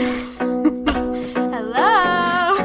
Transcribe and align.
Hello. 1.50 2.56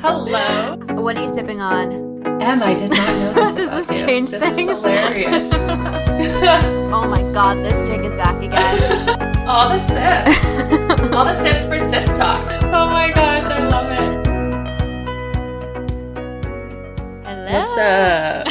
Hello. 0.00 0.76
What 1.02 1.16
are 1.16 1.22
you 1.22 1.28
sipping 1.28 1.60
on? 1.60 2.22
Em, 2.40 2.62
I 2.62 2.74
did 2.74 2.90
not 2.90 3.34
notice. 3.34 3.54
Does 3.56 3.88
this 3.88 4.00
you. 4.00 4.06
change 4.06 4.30
this 4.30 4.42
things? 4.54 4.70
Is 4.70 4.82
hilarious. 4.84 5.50
Oh 6.94 7.08
my 7.08 7.22
god, 7.32 7.56
this 7.56 7.76
chick 7.88 8.02
is 8.02 8.14
back 8.14 8.36
again. 8.40 8.78
All 9.48 9.68
the 9.68 9.80
sips. 9.80 10.38
All 11.12 11.24
the 11.24 11.32
sips 11.32 11.64
for 11.66 11.80
sip 11.80 12.04
talk. 12.16 12.40
Oh 12.62 12.86
my 12.88 13.10
gosh, 13.10 13.42
I 13.42 13.66
love 13.66 13.90
it. 13.90 14.26
Hello. 17.26 17.52
What's 17.52 17.76
up? 17.76 18.46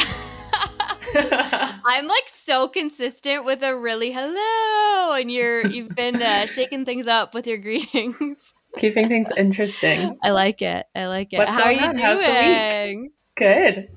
I'm 1.86 2.06
like 2.06 2.23
so 2.44 2.68
consistent 2.68 3.44
with 3.44 3.62
a 3.62 3.76
really 3.76 4.12
hello, 4.12 5.12
and 5.14 5.30
you're 5.30 5.66
you've 5.66 5.94
been 5.94 6.20
uh, 6.22 6.46
shaking 6.46 6.84
things 6.84 7.06
up 7.06 7.34
with 7.34 7.46
your 7.46 7.58
greetings. 7.58 8.52
Keeping 8.78 9.08
things 9.08 9.30
interesting. 9.36 10.18
I 10.22 10.30
like 10.30 10.60
it. 10.60 10.86
I 10.96 11.06
like 11.06 11.32
it. 11.32 11.38
What's 11.38 11.52
How 11.52 11.64
going 11.64 11.78
are 11.78 11.80
you 11.82 11.88
on? 11.88 11.94
doing? 11.94 12.04
How's 12.04 12.20
the 12.20 12.96
week? 13.02 13.12
Good. 13.36 13.88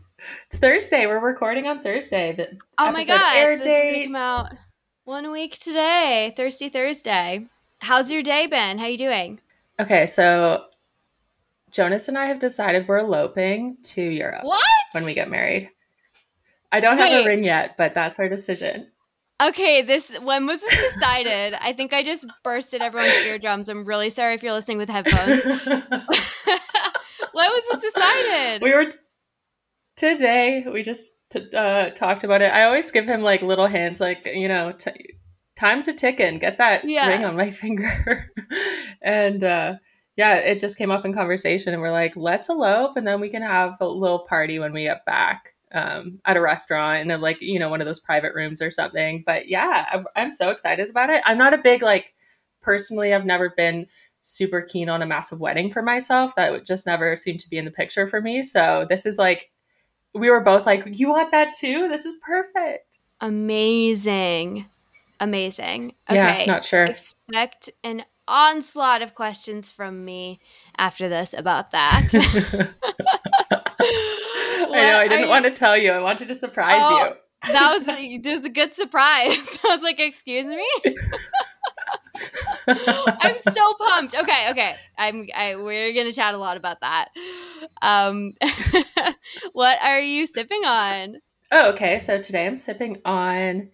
It's 0.47 0.57
Thursday. 0.59 1.07
We're 1.07 1.19
recording 1.19 1.67
on 1.67 1.81
Thursday. 1.81 2.33
The 2.33 2.57
Oh 2.77 2.91
my 2.91 3.03
god, 3.03 3.35
air 3.37 3.57
this 3.57 3.61
is 3.61 3.67
gonna 3.67 4.05
date. 4.07 4.15
out 4.15 4.51
one 5.05 5.31
week 5.31 5.57
today, 5.59 6.33
Thirsty 6.37 6.69
Thursday. 6.69 7.47
How's 7.79 8.11
your 8.11 8.23
day 8.23 8.47
been? 8.47 8.77
How 8.77 8.85
you 8.87 8.97
doing? 8.97 9.39
Okay, 9.79 10.05
so 10.05 10.65
Jonas 11.71 12.07
and 12.07 12.17
I 12.17 12.25
have 12.25 12.39
decided 12.39 12.87
we're 12.87 12.97
eloping 12.99 13.77
to 13.83 14.01
Europe 14.01 14.43
What? 14.43 14.63
when 14.93 15.05
we 15.05 15.13
get 15.13 15.29
married. 15.29 15.69
I 16.77 16.79
don't 16.79 16.97
have 16.97 17.09
Wait. 17.09 17.23
a 17.25 17.27
ring 17.27 17.43
yet, 17.43 17.75
but 17.77 17.93
that's 17.95 18.19
our 18.19 18.29
decision. 18.29 18.87
Okay, 19.41 19.81
this 19.81 20.11
when 20.21 20.45
was 20.47 20.61
this 20.61 20.93
decided? 20.93 21.53
I 21.61 21.73
think 21.73 21.93
I 21.93 22.03
just 22.03 22.25
bursted 22.43 22.81
everyone's 22.81 23.13
eardrums. 23.25 23.69
I'm 23.69 23.85
really 23.85 24.09
sorry 24.09 24.33
if 24.35 24.43
you're 24.43 24.53
listening 24.53 24.77
with 24.77 24.89
headphones. 24.89 25.43
when 27.33 27.51
was 27.51 27.63
this 27.81 27.93
decided? 27.93 28.61
we 28.63 28.73
were 28.73 28.85
t- 28.85 28.97
today. 29.95 30.65
We 30.71 30.83
just 30.83 31.11
t- 31.31 31.49
uh, 31.55 31.91
talked 31.91 32.23
about 32.23 32.41
it. 32.41 32.51
I 32.53 32.63
always 32.63 32.91
give 32.91 33.05
him 33.07 33.21
like 33.21 33.41
little 33.41 33.67
hints, 33.67 33.99
like 33.99 34.25
you 34.25 34.47
know, 34.47 34.71
t- 34.71 35.15
time's 35.55 35.87
a 35.87 35.93
ticking. 35.93 36.39
Get 36.39 36.57
that 36.57 36.85
Yeah. 36.85 37.07
ring 37.07 37.25
on 37.25 37.35
my 37.35 37.51
finger, 37.63 38.31
and 39.01 39.43
uh, 39.43 39.75
yeah, 40.15 40.35
it 40.35 40.59
just 40.59 40.77
came 40.77 40.89
up 40.91 41.05
in 41.05 41.13
conversation, 41.13 41.73
and 41.73 41.81
we're 41.81 41.91
like, 41.91 42.13
let's 42.15 42.49
elope, 42.49 42.97
and 42.97 43.05
then 43.05 43.21
we 43.21 43.29
can 43.29 43.43
have 43.43 43.77
a 43.81 43.87
little 43.87 44.25
party 44.27 44.57
when 44.59 44.73
we 44.73 44.83
get 44.83 45.05
back. 45.05 45.53
Um, 45.73 46.21
at 46.23 46.37
a 46.37 46.41
restaurant 46.41 47.11
and 47.11 47.21
like 47.21 47.39
you 47.41 47.59
know 47.59 47.67
one 47.67 47.81
of 47.81 47.87
those 47.87 47.99
private 47.99 48.33
rooms 48.33 48.61
or 48.61 48.71
something 48.71 49.21
but 49.25 49.49
yeah 49.49 49.85
I'm, 49.91 50.05
I'm 50.15 50.31
so 50.31 50.49
excited 50.49 50.89
about 50.89 51.09
it 51.09 51.21
i'm 51.25 51.37
not 51.37 51.53
a 51.53 51.57
big 51.57 51.81
like 51.81 52.15
personally 52.61 53.13
i've 53.13 53.25
never 53.25 53.49
been 53.49 53.85
super 54.27 54.61
keen 54.61 54.89
on 54.89 55.01
a 55.01 55.05
massive 55.05 55.39
wedding 55.39 55.71
for 55.71 55.81
myself. 55.81 56.35
That 56.35 56.51
would 56.51 56.65
just 56.65 56.85
never 56.85 57.15
seemed 57.15 57.39
to 57.39 57.49
be 57.49 57.57
in 57.57 57.63
the 57.63 57.71
picture 57.71 58.07
for 58.07 58.21
me. 58.21 58.43
So 58.43 58.85
this 58.89 59.05
is 59.05 59.17
like, 59.17 59.49
we 60.13 60.29
were 60.29 60.41
both 60.41 60.65
like, 60.65 60.83
you 60.85 61.09
want 61.09 61.31
that 61.31 61.53
too? 61.53 61.87
This 61.87 62.05
is 62.05 62.15
perfect. 62.25 62.97
Amazing. 63.21 64.65
Amazing. 65.21 65.95
Okay. 66.09 66.39
Yeah, 66.39 66.45
not 66.45 66.65
sure. 66.65 66.83
Expect 66.83 67.69
an 67.85 68.03
onslaught 68.27 69.01
of 69.01 69.15
questions 69.15 69.71
from 69.71 70.03
me 70.03 70.41
after 70.77 71.07
this 71.07 71.33
about 71.33 71.71
that. 71.71 72.73
I 73.79 74.67
know. 74.71 74.97
I 74.99 75.07
didn't 75.07 75.29
want 75.29 75.45
to 75.45 75.51
tell 75.51 75.77
you. 75.77 75.91
I 75.91 75.99
wanted 75.99 76.27
to 76.29 76.35
surprise 76.35 76.81
Oh. 76.83 77.07
you. 77.09 77.51
that 77.53 77.77
was 77.77 77.87
a, 77.95 78.17
this 78.19 78.37
was 78.37 78.45
a 78.45 78.49
good 78.49 78.73
surprise. 78.73 79.59
I 79.63 79.67
was 79.67 79.81
like, 79.81 79.99
"Excuse 79.99 80.45
me." 80.47 80.67
I'm 82.67 83.39
so 83.39 83.73
pumped. 83.75 84.15
Okay, 84.15 84.49
okay. 84.51 84.75
I'm. 84.97 85.27
I, 85.35 85.55
we're 85.55 85.93
gonna 85.93 86.11
chat 86.11 86.33
a 86.33 86.37
lot 86.37 86.57
about 86.57 86.81
that. 86.81 87.09
Um, 87.81 88.33
what 89.53 89.77
are 89.81 89.99
you 90.01 90.25
sipping 90.27 90.63
on? 90.65 91.17
oh, 91.51 91.71
okay. 91.71 91.99
So 91.99 92.19
today 92.19 92.45
I'm 92.45 92.57
sipping 92.57 93.01
on 93.05 93.69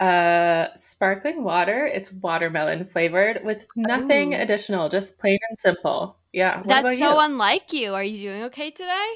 uh 0.00 0.68
sparkling 0.74 1.44
water. 1.44 1.86
It's 1.86 2.12
watermelon 2.12 2.84
flavored 2.86 3.44
with 3.44 3.64
nothing 3.76 4.34
Ooh. 4.34 4.38
additional, 4.38 4.88
just 4.88 5.18
plain 5.18 5.38
and 5.48 5.58
simple. 5.58 6.16
Yeah. 6.32 6.58
What 6.58 6.66
That's 6.82 6.98
so 6.98 7.12
you? 7.12 7.18
unlike 7.20 7.72
you. 7.72 7.94
Are 7.94 8.02
you 8.04 8.28
doing 8.30 8.42
okay 8.44 8.70
today? 8.72 9.12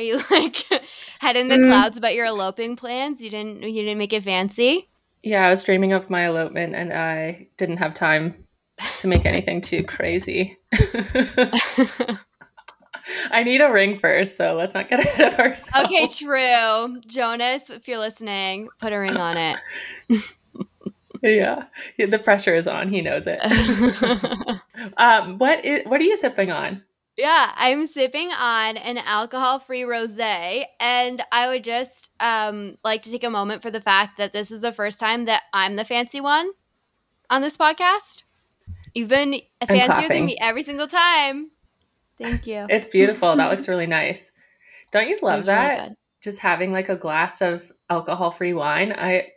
Are 0.00 0.02
you 0.02 0.18
like 0.30 0.64
head 1.18 1.36
in 1.36 1.48
the 1.48 1.56
Mm. 1.56 1.68
clouds 1.68 1.98
about 1.98 2.14
your 2.14 2.24
eloping 2.24 2.74
plans? 2.74 3.20
You 3.20 3.28
didn't. 3.28 3.62
You 3.62 3.82
didn't 3.82 3.98
make 3.98 4.14
it 4.14 4.24
fancy. 4.24 4.88
Yeah, 5.22 5.46
I 5.46 5.50
was 5.50 5.62
dreaming 5.62 5.92
of 5.92 6.08
my 6.08 6.24
elopement 6.26 6.74
and 6.74 6.90
I 6.90 7.48
didn't 7.58 7.76
have 7.76 7.92
time 7.92 8.46
to 8.96 9.06
make 9.06 9.26
anything 9.26 9.60
too 9.60 9.84
crazy. 9.84 10.56
I 13.30 13.42
need 13.44 13.60
a 13.60 13.70
ring 13.70 13.98
first, 13.98 14.38
so 14.38 14.54
let's 14.54 14.72
not 14.74 14.88
get 14.88 15.04
ahead 15.04 15.34
of 15.34 15.38
ourselves. 15.38 15.84
okay, 15.84 16.08
true. 16.08 17.02
Jonas, 17.06 17.68
if 17.68 17.86
you're 17.86 17.98
listening, 17.98 18.70
put 18.80 18.94
a 18.94 18.98
ring 18.98 19.18
on 19.18 19.36
it. 19.36 19.58
Yeah, 21.22 21.64
the 21.98 22.18
pressure 22.18 22.54
is 22.56 22.66
on. 22.66 22.88
He 22.88 23.02
knows 23.02 23.26
it. 23.26 23.38
um, 24.96 25.36
what 25.36 25.62
is 25.62 25.84
what 25.84 26.00
are 26.00 26.04
you 26.04 26.16
sipping 26.16 26.50
on? 26.50 26.82
Yeah, 27.16 27.52
I'm 27.54 27.86
sipping 27.86 28.28
on 28.28 28.76
an 28.78 28.96
alcohol-free 28.96 29.82
rosé, 29.82 30.64
and 30.78 31.22
I 31.30 31.48
would 31.48 31.64
just 31.64 32.10
um, 32.18 32.78
like 32.82 33.02
to 33.02 33.10
take 33.10 33.24
a 33.24 33.30
moment 33.30 33.62
for 33.62 33.70
the 33.70 33.80
fact 33.80 34.16
that 34.18 34.32
this 34.32 34.50
is 34.50 34.62
the 34.62 34.72
first 34.72 34.98
time 34.98 35.26
that 35.26 35.42
I'm 35.52 35.76
the 35.76 35.84
fancy 35.84 36.20
one 36.20 36.50
on 37.28 37.42
this 37.42 37.56
podcast. 37.58 38.22
You've 38.94 39.08
been 39.08 39.34
fancier 39.66 40.08
than 40.08 40.24
me 40.26 40.36
every 40.40 40.62
single 40.62 40.88
time. 40.88 41.48
Thank 42.18 42.46
you. 42.46 42.66
It's 42.68 42.86
beautiful. 42.86 43.36
that 43.36 43.50
looks 43.50 43.68
really 43.68 43.86
nice. 43.86 44.32
Don't 44.90 45.08
you 45.08 45.18
love 45.22 45.40
really 45.40 45.46
that? 45.46 45.88
good. 45.88 45.96
Just 46.22 46.40
having 46.40 46.72
like 46.72 46.88
a 46.88 46.96
glass 46.96 47.40
of 47.42 47.70
alcohol-free 47.88 48.54
wine. 48.54 48.92
I 48.96 49.28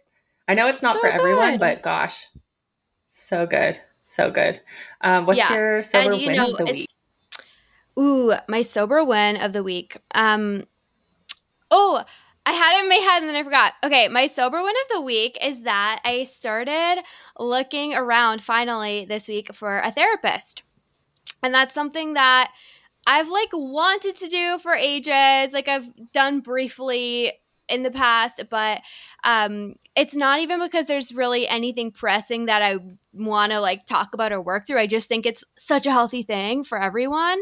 I 0.47 0.53
know 0.53 0.67
it's 0.67 0.83
not 0.83 0.95
So 0.95 1.01
for 1.01 1.07
everyone, 1.07 1.57
but 1.57 1.81
gosh, 1.81 2.27
so 3.07 3.45
good, 3.45 3.79
so 4.03 4.31
good. 4.31 4.59
Um, 5.01 5.25
what's 5.25 5.39
Yeah, 5.39 5.53
your 5.53 5.81
silver 5.81 6.13
you 6.13 6.27
win 6.27 6.35
know, 6.35 6.51
of 6.51 6.57
the 6.57 6.65
week? 6.73 6.89
Ooh, 7.97 8.33
my 8.47 8.61
sober 8.61 9.03
win 9.03 9.37
of 9.37 9.53
the 9.53 9.63
week. 9.63 9.97
Um, 10.15 10.65
oh, 11.69 12.03
I 12.45 12.51
had 12.51 12.77
it 12.77 12.83
in 12.83 12.89
my 12.89 12.95
head 12.95 13.21
and 13.21 13.29
then 13.29 13.35
I 13.35 13.43
forgot. 13.43 13.73
Okay, 13.83 14.07
my 14.09 14.27
sober 14.27 14.61
win 14.61 14.73
of 14.83 14.95
the 14.95 15.01
week 15.01 15.37
is 15.41 15.61
that 15.61 16.01
I 16.03 16.25
started 16.25 17.01
looking 17.39 17.93
around 17.93 18.41
finally 18.41 19.05
this 19.05 19.27
week 19.27 19.53
for 19.53 19.79
a 19.79 19.91
therapist. 19.91 20.63
And 21.41 21.53
that's 21.53 21.73
something 21.73 22.13
that 22.13 22.51
I've 23.05 23.29
like 23.29 23.49
wanted 23.53 24.15
to 24.17 24.27
do 24.27 24.59
for 24.59 24.73
ages. 24.73 25.53
Like 25.53 25.67
I've 25.67 25.89
done 26.11 26.41
briefly 26.41 27.33
in 27.69 27.83
the 27.83 27.91
past, 27.91 28.43
but 28.49 28.81
um 29.23 29.75
it's 29.95 30.15
not 30.15 30.39
even 30.41 30.59
because 30.59 30.87
there's 30.87 31.13
really 31.13 31.47
anything 31.47 31.91
pressing 31.91 32.45
that 32.45 32.61
I 32.61 32.79
want 33.13 33.51
to 33.51 33.59
like 33.59 33.85
talk 33.85 34.13
about 34.13 34.31
or 34.31 34.41
work 34.41 34.67
through. 34.67 34.79
I 34.79 34.87
just 34.87 35.07
think 35.07 35.25
it's 35.25 35.43
such 35.57 35.85
a 35.85 35.91
healthy 35.91 36.23
thing 36.23 36.63
for 36.63 36.81
everyone. 36.81 37.39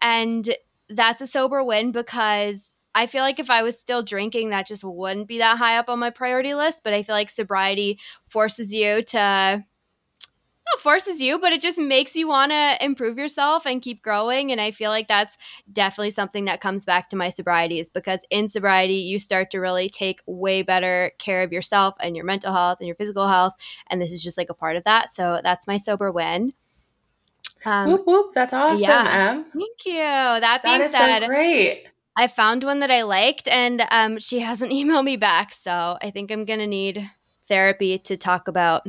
And 0.00 0.54
that's 0.88 1.20
a 1.20 1.26
sober 1.26 1.64
win 1.64 1.92
because 1.92 2.76
I 2.94 3.06
feel 3.06 3.22
like 3.22 3.38
if 3.38 3.48
I 3.48 3.62
was 3.62 3.80
still 3.80 4.02
drinking, 4.02 4.50
that 4.50 4.66
just 4.66 4.84
wouldn't 4.84 5.28
be 5.28 5.38
that 5.38 5.58
high 5.58 5.78
up 5.78 5.88
on 5.88 5.98
my 5.98 6.10
priority 6.10 6.54
list. 6.54 6.82
But 6.84 6.92
I 6.92 7.02
feel 7.02 7.14
like 7.14 7.30
sobriety 7.30 7.98
forces 8.26 8.72
you 8.72 9.02
to 9.04 9.64
not 10.70 10.80
forces 10.80 11.20
you, 11.20 11.38
but 11.38 11.52
it 11.52 11.60
just 11.60 11.78
makes 11.78 12.14
you 12.14 12.28
want 12.28 12.52
to 12.52 12.84
improve 12.84 13.18
yourself 13.18 13.66
and 13.66 13.82
keep 13.82 14.02
growing. 14.02 14.52
And 14.52 14.60
I 14.60 14.70
feel 14.70 14.90
like 14.90 15.08
that's 15.08 15.36
definitely 15.72 16.10
something 16.10 16.44
that 16.44 16.60
comes 16.60 16.84
back 16.84 17.10
to 17.10 17.16
my 17.16 17.28
sobriety 17.28 17.80
is 17.80 17.90
because 17.90 18.24
in 18.30 18.48
sobriety, 18.48 18.94
you 18.94 19.18
start 19.18 19.50
to 19.52 19.58
really 19.58 19.88
take 19.88 20.20
way 20.26 20.62
better 20.62 21.12
care 21.18 21.42
of 21.42 21.52
yourself 21.52 21.94
and 22.00 22.14
your 22.14 22.24
mental 22.24 22.52
health 22.52 22.78
and 22.80 22.86
your 22.86 22.96
physical 22.96 23.28
health. 23.28 23.54
And 23.88 24.00
this 24.00 24.12
is 24.12 24.22
just 24.22 24.38
like 24.38 24.50
a 24.50 24.54
part 24.54 24.76
of 24.76 24.84
that. 24.84 25.10
So 25.10 25.40
that's 25.42 25.66
my 25.66 25.76
sober 25.76 26.12
win. 26.12 26.52
Um, 27.64 27.92
whoop 27.92 28.06
whoop! 28.06 28.34
That's 28.34 28.52
awesome, 28.52 28.82
yeah. 28.82 29.30
Em. 29.30 29.44
Thank 29.52 29.86
you. 29.86 29.94
That 29.94 30.40
That 30.40 30.64
being 30.64 30.80
is 30.80 30.90
said, 30.90 31.22
so 31.22 31.28
great. 31.28 31.86
I 32.16 32.26
found 32.26 32.64
one 32.64 32.80
that 32.80 32.90
I 32.90 33.02
liked, 33.02 33.48
and 33.48 33.86
um, 33.90 34.18
she 34.18 34.40
hasn't 34.40 34.72
emailed 34.72 35.04
me 35.04 35.16
back. 35.16 35.52
So 35.52 35.96
I 36.00 36.10
think 36.10 36.30
I'm 36.30 36.44
gonna 36.44 36.66
need 36.66 37.08
therapy 37.48 37.98
to 38.00 38.16
talk 38.16 38.48
about 38.48 38.86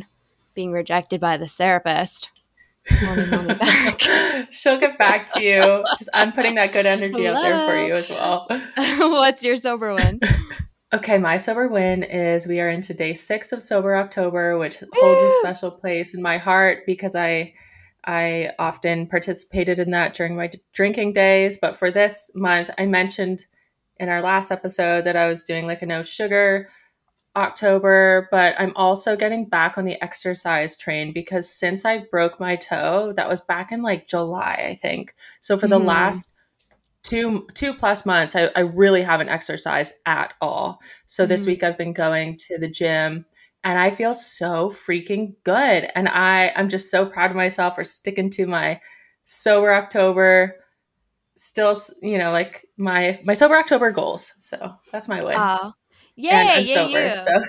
being 0.54 0.72
rejected 0.72 1.20
by 1.20 1.38
this 1.38 1.56
therapist. 1.56 2.30
Back. 2.90 4.00
She'll 4.52 4.80
get 4.80 4.98
back 4.98 5.26
to 5.34 5.42
you. 5.42 5.86
Just 5.98 6.10
I'm 6.14 6.32
putting 6.34 6.56
that 6.56 6.74
good 6.74 6.86
energy 6.86 7.28
out 7.28 7.42
there 7.42 7.68
for 7.68 7.88
you 7.88 7.96
as 7.96 8.10
well. 8.10 8.48
What's 8.76 9.44
your 9.44 9.58
sober 9.58 9.94
win? 9.94 10.20
Okay, 10.94 11.18
my 11.18 11.38
sober 11.38 11.68
win 11.68 12.04
is 12.04 12.46
we 12.46 12.60
are 12.60 12.70
into 12.70 12.94
day 12.94 13.16
six 13.16 13.52
of 13.52 13.64
Sober 13.64 13.96
October, 13.96 14.60
which 14.60 14.78
holds 14.94 15.22
a 15.24 15.32
special 15.40 15.72
place 15.72 16.14
in 16.14 16.22
my 16.22 16.38
heart 16.38 16.86
because 16.86 17.16
I 17.16 17.56
I 18.06 18.52
often 18.60 19.08
participated 19.08 19.80
in 19.80 19.90
that 19.90 20.14
during 20.14 20.36
my 20.36 20.46
d- 20.46 20.60
drinking 20.72 21.14
days. 21.14 21.58
But 21.58 21.78
for 21.78 21.90
this 21.90 22.30
month, 22.36 22.70
I 22.78 22.86
mentioned 22.86 23.48
in 24.00 24.08
our 24.08 24.22
last 24.22 24.52
episode 24.52 25.06
that 25.06 25.16
I 25.16 25.28
was 25.28 25.46
doing 25.46 25.66
like 25.66 25.82
a 25.82 25.88
no 25.88 26.04
sugar 26.04 26.70
October, 27.36 28.28
but 28.32 28.56
I'm 28.60 28.74
also 28.76 29.16
getting 29.16 29.46
back 29.46 29.78
on 29.78 29.86
the 29.86 30.02
exercise 30.04 30.78
train 30.78 31.14
because 31.14 31.50
since 31.50 31.86
I 31.86 32.00
broke 32.12 32.40
my 32.40 32.56
toe, 32.56 33.14
that 33.16 33.28
was 33.30 33.42
back 33.42 33.72
in 33.72 33.82
like 33.82 34.08
July, 34.08 34.66
I 34.70 34.76
think. 34.76 35.16
So 35.42 35.58
for 35.58 35.68
the 35.68 35.80
Mhm. 35.80 35.86
last 35.86 36.38
two 37.04 37.48
two 37.54 37.74
plus 37.74 38.06
months, 38.06 38.36
I, 38.36 38.50
I 38.56 38.62
really 38.62 39.04
haven't 39.04 39.30
exercised 39.30 39.94
at 40.06 40.34
all. 40.42 40.80
So 41.06 41.26
this 41.26 41.46
Mhm. 41.46 41.48
week 41.48 41.64
I've 41.64 41.78
been 41.78 41.94
going 41.94 42.38
to 42.48 42.58
the 42.58 42.70
gym 42.70 43.26
and 43.64 43.80
I 43.80 43.92
feel 43.92 44.14
so 44.14 44.70
freaking 44.70 45.36
good. 45.44 45.90
And 45.96 46.08
I 46.10 46.54
I'm 46.56 46.70
just 46.70 46.92
so 46.92 47.06
proud 47.06 47.32
of 47.32 47.38
myself 47.38 47.76
for 47.76 47.84
sticking 47.84 48.30
to 48.32 48.48
my 48.48 48.80
sober 49.26 49.74
October. 49.74 50.56
Still, 51.36 51.76
you 52.02 52.18
know, 52.20 52.32
like 52.32 52.68
my 52.78 53.20
my 53.24 53.34
sober 53.34 53.56
October 53.58 53.92
goals. 53.92 54.34
So 54.40 54.76
that's 54.92 55.08
my. 55.08 55.22
Oh, 55.22 55.72
yay, 56.16 56.32
and 56.32 56.68
yay, 56.68 56.74
sober. 56.74 57.08
you. 57.08 57.16
So 57.16 57.42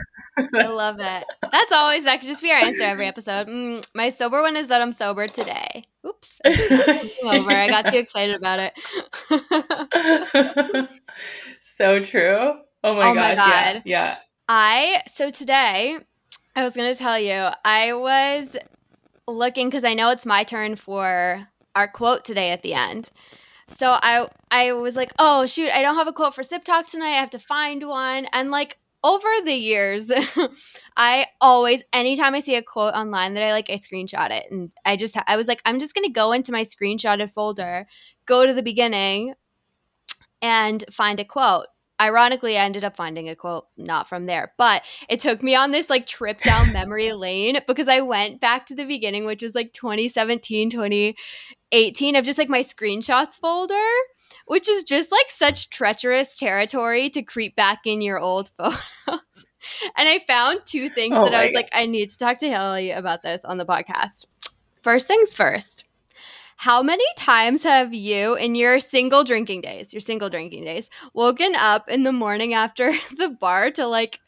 I 0.59 0.67
love 0.67 0.97
it. 1.01 1.25
That's 1.53 1.73
always 1.73 2.05
that 2.05 2.21
could 2.21 2.29
just 2.29 2.43
be 2.43 2.51
our 2.51 2.59
answer 2.59 2.83
every 2.83 3.07
episode. 3.07 3.47
Mm, 3.47 3.87
my 3.95 4.09
sober 4.09 4.43
one 4.43 4.57
is 4.57 4.69
that 4.69 4.83
I'm 4.83 4.93
sober 4.93 5.27
today. 5.27 5.85
Oops, 6.07 6.41
I'm 6.45 6.55
over. 7.25 7.51
I 7.51 7.69
got 7.69 7.91
too 7.91 7.99
excited 7.99 8.35
about 8.35 8.61
it. 8.61 8.73
so 11.61 12.05
true. 12.05 12.55
Oh 12.83 12.95
my 12.95 13.11
Oh 13.11 13.15
my 13.15 13.35
gosh. 13.35 13.37
Yeah. 13.37 13.73
God. 13.73 13.83
Yeah. 13.85 14.17
I 14.49 15.03
so 15.13 15.31
today 15.31 15.99
I 16.57 16.65
was 16.65 16.75
gonna 16.75 16.95
tell 16.95 17.19
you 17.19 17.49
I 17.65 17.95
was 17.95 18.57
looking 19.27 19.69
because 19.69 19.85
I 19.85 19.95
know 19.95 20.11
it's 20.11 20.27
my 20.27 20.45
turn 20.45 20.77
for 20.77 21.49
our 21.75 21.89
quote 21.89 22.25
today 22.25 22.51
at 22.51 22.63
the 22.63 22.75
end. 22.75 23.11
So 23.69 23.87
I 23.91 24.29
I 24.51 24.73
was 24.73 24.97
like, 24.97 25.13
oh 25.19 25.47
shoot, 25.47 25.71
I 25.71 25.83
don't 25.83 25.97
have 25.97 26.09
a 26.09 26.13
quote 26.13 26.35
for 26.35 26.43
Sip 26.43 26.65
Talk 26.65 26.89
tonight. 26.89 27.17
I 27.17 27.21
have 27.21 27.31
to 27.31 27.39
find 27.39 27.87
one. 27.87 28.27
And 28.33 28.51
like 28.51 28.79
over 29.03 29.29
the 29.45 29.55
years, 29.55 30.11
I 30.97 31.27
always 31.41 31.83
anytime 31.93 32.35
I 32.35 32.41
see 32.41 32.57
a 32.57 32.63
quote 32.63 32.95
online 32.95 33.35
that 33.35 33.45
I 33.45 33.53
like, 33.53 33.71
I 33.71 33.75
screenshot 33.75 34.31
it, 34.31 34.51
and 34.51 34.73
I 34.85 34.97
just 34.97 35.17
I 35.27 35.37
was 35.37 35.49
like, 35.49 35.61
I'm 35.65 35.79
just 35.79 35.95
gonna 35.95 36.11
go 36.11 36.33
into 36.33 36.53
my 36.53 36.63
screenshotted 36.63 37.31
folder, 37.33 37.87
go 38.27 38.47
to 38.47 38.55
the 38.55 38.63
beginning, 38.63 39.35
and 40.43 40.85
find 40.91 41.21
a 41.21 41.25
quote. 41.25 41.67
Ironically, 42.01 42.59
I 42.59 42.65
ended 42.65 42.83
up 42.83 42.97
finding 42.97 43.29
a 43.29 43.37
quote 43.37 43.67
not 43.77 44.09
from 44.09 44.27
there, 44.27 44.53
but 44.59 44.83
it 45.09 45.21
took 45.21 45.43
me 45.43 45.55
on 45.55 45.71
this 45.71 45.89
like 45.89 46.07
trip 46.07 46.41
down 46.43 46.73
memory 46.73 47.13
lane 47.13 47.61
because 47.67 47.89
I 47.89 48.01
went 48.01 48.41
back 48.41 48.67
to 48.67 48.75
the 48.75 48.85
beginning, 48.85 49.27
which 49.27 49.43
was 49.43 49.55
like 49.55 49.73
2017, 49.73 50.71
2018 50.71 52.17
of 52.17 52.25
just 52.25 52.39
like 52.39 52.49
my 52.49 52.61
screenshots 52.63 53.39
folder, 53.39 53.75
which 54.47 54.69
is 54.69 54.83
just 54.83 55.13
like 55.13 55.31
such 55.31 55.71
treacherous 55.71 56.37
territory 56.37 57.11
to 57.11 57.23
creep 57.23 57.55
back 57.55 57.83
in 57.87 58.01
your 58.01 58.19
old 58.19 58.51
photos. 58.59 59.47
and 59.97 60.09
I 60.09 60.19
found 60.27 60.63
two 60.65 60.89
things 60.89 61.15
Oh 61.17 61.25
that 61.25 61.35
I 61.35 61.45
was 61.45 61.55
like, 61.55 61.69
I 61.73 61.87
need 61.87 62.11
to 62.11 62.19
talk 62.19 62.39
to 62.39 62.49
Hayley 62.49 62.91
about 62.91 63.23
this 63.23 63.45
on 63.45 63.57
the 63.59 63.67
podcast. 63.67 64.27
First 64.83 65.07
things 65.07 65.33
first. 65.33 65.85
How 66.65 66.83
many 66.83 67.05
times 67.19 67.63
have 67.65 67.93
you, 67.93 68.37
in 68.37 68.55
your 68.55 68.81
single 68.81 69.23
drinking 69.23 69.61
days, 69.61 69.93
your 69.93 70.01
single 70.01 70.31
drinking 70.31 70.65
days, 70.65 70.89
woken 71.13 71.55
up 71.57 71.91
in 71.91 72.05
the 72.05 72.11
morning 72.11 72.55
after 72.55 72.91
the 73.19 73.29
bar 73.29 73.71
to 73.73 73.87
like 73.87 74.19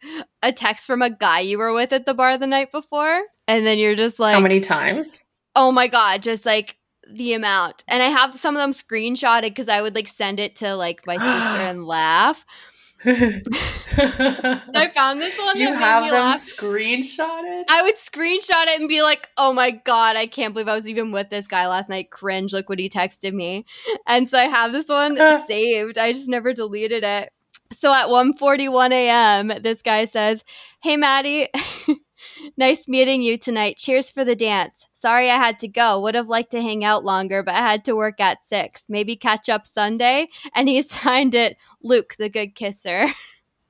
a 0.43 0.53
text 0.53 0.87
from 0.87 1.01
a 1.01 1.09
guy 1.09 1.41
you 1.41 1.57
were 1.57 1.73
with 1.73 1.95
at 1.95 2.05
the 2.05 2.13
bar 2.13 2.37
the 2.37 2.47
night 2.47 2.73
before? 2.73 3.23
And 3.49 3.65
then 3.65 3.79
you're 3.79 3.97
just 3.97 4.19
like, 4.19 4.35
How 4.35 4.41
many 4.41 4.61
times? 4.61 5.25
oh 5.55 5.73
my 5.73 5.89
God, 5.89 6.23
just 6.23 6.45
like 6.45 6.77
the 7.11 7.33
amount. 7.33 7.85
And 7.89 8.03
I 8.03 8.09
have 8.09 8.35
some 8.35 8.55
of 8.55 8.61
them 8.61 8.73
screenshotted 8.73 9.49
because 9.49 9.71
I 9.71 9.81
would 9.81 9.95
like 9.95 10.07
send 10.07 10.39
it 10.39 10.57
to 10.57 10.77
like 10.77 11.07
my 11.07 11.17
sister 11.17 11.63
and 11.63 11.87
laugh. 11.87 12.45
I 13.07 14.91
found 14.93 15.21
this 15.21 15.39
one 15.39 15.57
you 15.61 15.73
have 15.73 16.03
them 16.03 16.13
laugh. 16.13 16.37
screenshotted? 16.37 17.65
I 17.69 17.83
would 17.83 17.97
screenshot 17.97 18.67
it 18.67 18.81
and 18.81 18.89
be 18.89 19.03
like, 19.03 19.29
oh 19.37 19.53
my 19.53 19.71
God, 19.71 20.17
I 20.17 20.27
can't 20.27 20.55
believe 20.55 20.69
I 20.69 20.75
was 20.75 20.89
even 20.89 21.13
with 21.13 21.31
this 21.31 21.47
guy 21.47 21.69
last 21.69 21.89
night. 21.89 22.11
Cringe, 22.11 22.53
look 22.53 22.69
what 22.69 22.79
he 22.79 22.89
texted 22.89 23.33
me. 23.33 23.65
And 24.07 24.29
so 24.29 24.39
I 24.39 24.45
have 24.45 24.73
this 24.73 24.89
one 24.89 25.17
saved. 25.47 25.99
I 25.99 26.13
just 26.13 26.29
never 26.29 26.53
deleted 26.53 27.05
it. 27.05 27.33
So 27.73 27.93
at 27.93 28.07
1:41 28.07 28.93
a.m., 28.93 29.53
this 29.63 29.83
guy 29.83 30.05
says, 30.05 30.45
Hey 30.83 30.97
Maddie, 30.97 31.49
nice 32.57 32.89
meeting 32.89 33.23
you 33.23 33.37
tonight. 33.39 33.77
Cheers 33.77 34.11
for 34.11 34.25
the 34.25 34.37
dance. 34.37 34.87
Sorry 34.93 35.31
I 35.31 35.37
had 35.37 35.59
to 35.61 35.69
go. 35.69 36.01
Would 36.03 36.15
have 36.15 36.29
liked 36.29 36.51
to 36.53 36.63
hang 36.63 36.85
out 36.85 37.05
longer, 37.05 37.43
but 37.43 37.55
I 37.55 37.59
had 37.61 37.85
to 37.87 37.95
work 37.97 38.21
at 38.21 38.43
six. 38.43 38.85
Maybe 38.89 39.17
catch 39.17 39.49
up 39.49 39.67
Sunday. 39.67 40.29
And 40.55 40.69
he 40.69 40.83
signed 40.83 41.35
it 41.35 41.57
Luke, 41.83 42.15
the 42.19 42.29
good 42.29 42.55
kisser. 42.55 43.07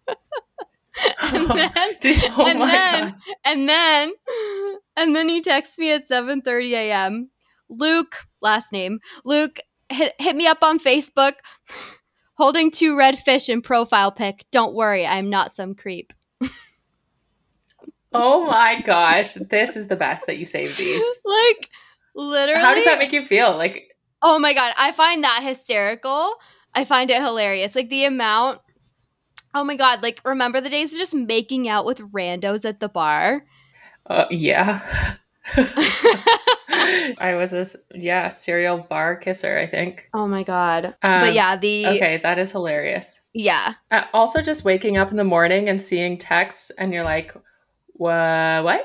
and 1.23 1.49
then 1.51 1.71
Dude, 2.01 2.23
oh 2.37 2.47
and 2.47 2.61
then- 2.61 3.05
god. 3.11 3.15
and 3.45 3.69
then 3.69 4.13
and 4.97 5.15
then 5.17 5.29
he 5.29 5.41
texts 5.43 5.79
me 5.79 5.93
at 5.93 6.09
7:30 6.09 6.71
a.m. 6.73 7.31
Luke, 7.69 8.17
last 8.41 8.73
name. 8.73 9.01
Luke 9.25 9.59
hit, 9.91 10.15
hit 10.19 10.37
me 10.37 10.47
up 10.47 10.63
on 10.63 10.79
Facebook 10.79 11.33
holding 12.35 12.71
two 12.71 12.97
red 12.97 13.19
fish 13.19 13.49
in 13.49 13.61
profile 13.63 14.13
pic. 14.13 14.45
Don't 14.53 14.75
worry, 14.75 15.07
I'm 15.07 15.29
not 15.31 15.53
some 15.53 15.75
creep. 15.75 16.13
Oh 18.17 18.47
my 18.47 18.81
gosh. 18.81 19.35
This 19.35 19.77
is 19.77 19.89
the 19.89 19.97
best 19.97 20.27
that 20.27 20.39
you 20.39 20.45
saved 20.45 20.79
these. 20.79 21.05
like 21.25 21.71
literally 22.15 22.61
How 22.63 22.75
does 22.75 22.85
that 22.85 22.99
make 22.99 23.13
you 23.13 23.23
feel? 23.23 23.57
Like 23.57 23.89
Oh 24.23 24.39
my 24.39 24.55
god, 24.55 24.73
I 24.79 24.93
find 24.93 25.23
that 25.25 25.43
hysterical. 25.43 26.35
I 26.75 26.85
find 26.85 27.11
it 27.11 27.21
hilarious. 27.23 27.75
Like 27.75 27.89
the 27.91 28.05
amount 28.05 28.61
Oh 29.55 29.65
my 29.65 29.77
god, 29.77 30.03
like 30.03 30.21
remember 30.25 30.61
the 30.61 30.69
days 30.71 30.93
of 30.93 30.99
just 30.99 31.15
making 31.15 31.69
out 31.69 31.87
with 31.87 31.99
randos 32.13 32.65
at 32.69 32.81
the 32.81 32.89
bar? 32.89 33.45
uh, 34.07 34.27
yeah. 34.31 34.81
I 36.69 37.35
was 37.39 37.53
a 37.53 37.65
yeah, 37.95 38.29
serial 38.31 38.79
bar 38.79 39.17
kisser, 39.17 39.59
I 39.59 39.67
think. 39.67 40.09
oh 40.15 40.27
my 40.27 40.43
god. 40.43 40.87
Um, 41.03 41.21
but 41.21 41.35
yeah, 41.35 41.57
the 41.57 41.87
Okay, 41.87 42.21
that 42.23 42.39
is 42.39 42.51
hilarious. 42.51 43.21
yeah. 43.33 43.75
Uh, 43.91 44.03
also, 44.13 44.43
just 44.43 44.65
waking 44.65 44.97
up 44.97 45.11
in 45.11 45.17
the 45.17 45.25
morning 45.25 45.69
and 45.69 45.81
seeing 45.81 46.19
texts, 46.19 46.71
and 46.79 46.93
you're 46.93 47.05
like, 47.05 47.33
"Wha- 47.99 48.63
"What? 48.63 48.81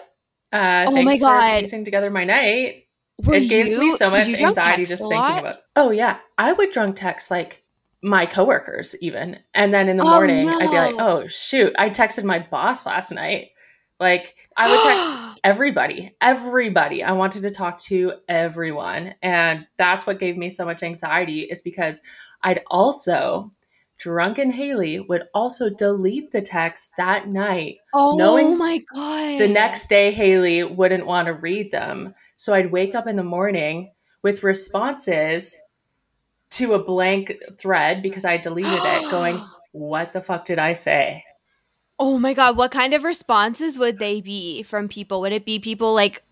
Uh, 0.51 0.85
Oh 0.89 1.01
my 1.03 1.17
for 1.17 1.21
God. 1.25 1.59
piecing 1.61 1.85
together 1.85 2.09
my 2.09 2.23
night." 2.23 2.85
Were 3.23 3.35
it 3.35 3.49
gives 3.49 3.77
me 3.77 3.91
so 3.91 4.09
much 4.09 4.33
anxiety 4.33 4.83
just 4.85 5.03
thinking 5.03 5.17
lot? 5.17 5.39
about. 5.39 5.57
Oh 5.75 5.91
yeah, 5.91 6.17
I 6.37 6.53
would 6.53 6.71
drunk 6.71 6.95
text 6.95 7.29
like 7.29 7.63
my 8.01 8.25
coworkers 8.25 8.95
even, 9.01 9.37
and 9.53 9.71
then 9.73 9.87
in 9.89 9.97
the 9.97 10.03
Oh, 10.03 10.09
morning 10.09 10.49
I'd 10.49 10.71
be 10.71 10.77
like, 10.77 10.95
"Oh 10.97 11.27
shoot, 11.27 11.73
I 11.77 11.89
texted 11.91 12.23
my 12.23 12.39
boss 12.39 12.85
last 12.85 13.11
night." 13.11 13.51
Like 13.99 14.35
I 14.57 14.69
would 14.71 14.81
text 14.81 15.39
everybody, 15.43 16.15
everybody. 16.19 17.03
I 17.03 17.11
wanted 17.11 17.43
to 17.43 17.51
talk 17.51 17.77
to 17.81 18.13
everyone. 18.27 19.13
And 19.21 19.67
that's 19.77 20.07
what 20.07 20.17
gave 20.19 20.35
me 20.37 20.49
so 20.49 20.65
much 20.65 20.81
anxiety 20.81 21.41
is 21.41 21.61
because 21.61 22.01
I'd 22.41 22.61
also, 22.71 23.51
drunken 24.01 24.51
Hayley 24.51 24.99
would 24.99 25.23
also 25.33 25.69
delete 25.69 26.31
the 26.31 26.41
text 26.41 26.91
that 26.97 27.27
night. 27.27 27.77
oh 27.93 28.15
knowing 28.15 28.57
my 28.57 28.81
god. 28.93 29.39
The 29.39 29.47
next 29.47 29.87
day, 29.87 30.11
Hayley 30.11 30.63
wouldn't 30.63 31.05
want 31.05 31.27
to 31.27 31.33
read 31.33 31.71
them. 31.71 32.15
So 32.35 32.53
I'd 32.53 32.71
wake 32.71 32.95
up 32.95 33.07
in 33.07 33.15
the 33.15 33.23
morning 33.23 33.91
with 34.23 34.43
responses 34.43 35.55
to 36.51 36.73
a 36.73 36.83
blank 36.83 37.33
thread 37.59 38.01
because 38.01 38.25
I 38.25 38.37
deleted 38.37 38.73
it 38.83 39.11
going, 39.11 39.41
What 39.73 40.11
the 40.11 40.21
fuck 40.21 40.43
did 40.43 40.59
I 40.59 40.73
say? 40.73 41.23
Oh 41.97 42.17
my 42.19 42.33
god, 42.33 42.57
what 42.57 42.71
kind 42.71 42.93
of 42.93 43.05
responses 43.05 43.79
would 43.79 43.99
they 43.99 44.19
be 44.19 44.63
from 44.63 44.89
people? 44.89 45.21
Would 45.21 45.31
it 45.31 45.45
be 45.45 45.59
people 45.59 45.93
like 45.93 46.23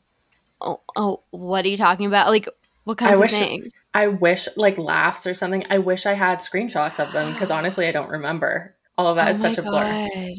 oh, 0.60 0.82
oh 0.96 1.22
what 1.30 1.64
are 1.64 1.70
you 1.70 1.78
talking 1.78 2.06
about? 2.06 2.28
Like 2.28 2.50
what 2.84 2.98
kinds 2.98 3.14
of 3.14 3.20
wish- 3.20 3.32
things? 3.32 3.72
I 4.00 4.08
wish 4.08 4.48
like 4.56 4.78
laughs 4.78 5.28
or 5.28 5.36
something. 5.36 5.66
I 5.70 5.80
wish 5.80 6.06
I 6.06 6.14
had 6.14 6.40
screenshots 6.40 7.06
of 7.06 7.12
them 7.12 7.34
because 7.34 7.52
honestly, 7.60 7.86
I 7.88 7.92
don't 7.92 8.10
remember. 8.10 8.76
All 8.98 9.08
of 9.08 9.18
that 9.18 9.28
oh 9.28 9.32
is 9.32 9.42
such 9.42 9.58
a 9.58 9.62
blur. 9.62 10.08
God. 10.14 10.34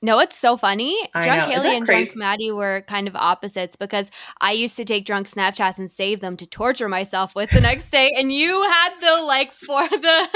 No, 0.00 0.18
it's 0.18 0.36
so 0.36 0.56
funny. 0.56 1.08
I 1.14 1.22
Drunk 1.22 1.42
know. 1.42 1.48
Hayley 1.48 1.76
and 1.76 1.86
crazy? 1.86 2.04
Drunk 2.04 2.16
Maddie 2.16 2.52
were 2.52 2.84
kind 2.86 3.08
of 3.08 3.16
opposites 3.16 3.74
because 3.74 4.10
I 4.40 4.52
used 4.52 4.76
to 4.76 4.84
take 4.84 5.06
drunk 5.06 5.28
Snapchats 5.28 5.78
and 5.78 5.90
save 5.90 6.20
them 6.20 6.36
to 6.36 6.46
torture 6.46 6.88
myself 6.88 7.34
with 7.34 7.50
the 7.50 7.60
next 7.60 7.90
day, 7.90 8.14
and 8.16 8.30
you 8.30 8.62
had 8.62 8.90
the 9.00 9.24
like 9.24 9.52
for 9.66 9.88
the 9.88 10.28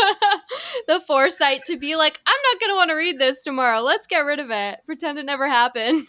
the 0.89 1.01
foresight 1.01 1.61
to 1.67 1.77
be 1.77 1.97
like, 1.97 2.21
I'm 2.27 2.41
not 2.53 2.61
gonna 2.61 2.77
want 2.77 2.91
to 2.91 2.97
read 2.97 3.21
this 3.21 3.43
tomorrow. 3.43 3.81
Let's 3.83 4.07
get 4.07 4.21
rid 4.21 4.41
of 4.41 4.51
it. 4.51 4.81
Pretend 4.87 5.19
it 5.19 5.27
never 5.27 5.49
happened. 5.49 6.09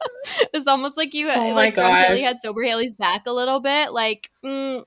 it's 0.54 0.66
almost 0.66 0.96
like 0.96 1.12
you 1.12 1.28
Oh 1.28 1.34
my 1.34 1.52
like 1.52 1.74
drunk 1.74 1.98
Hayley 1.98 2.22
had 2.22 2.40
sober 2.40 2.62
Hayley's 2.62 2.96
back 2.96 3.26
a 3.26 3.32
little 3.32 3.60
bit. 3.60 3.92
Like, 3.92 4.30
mm, 4.44 4.84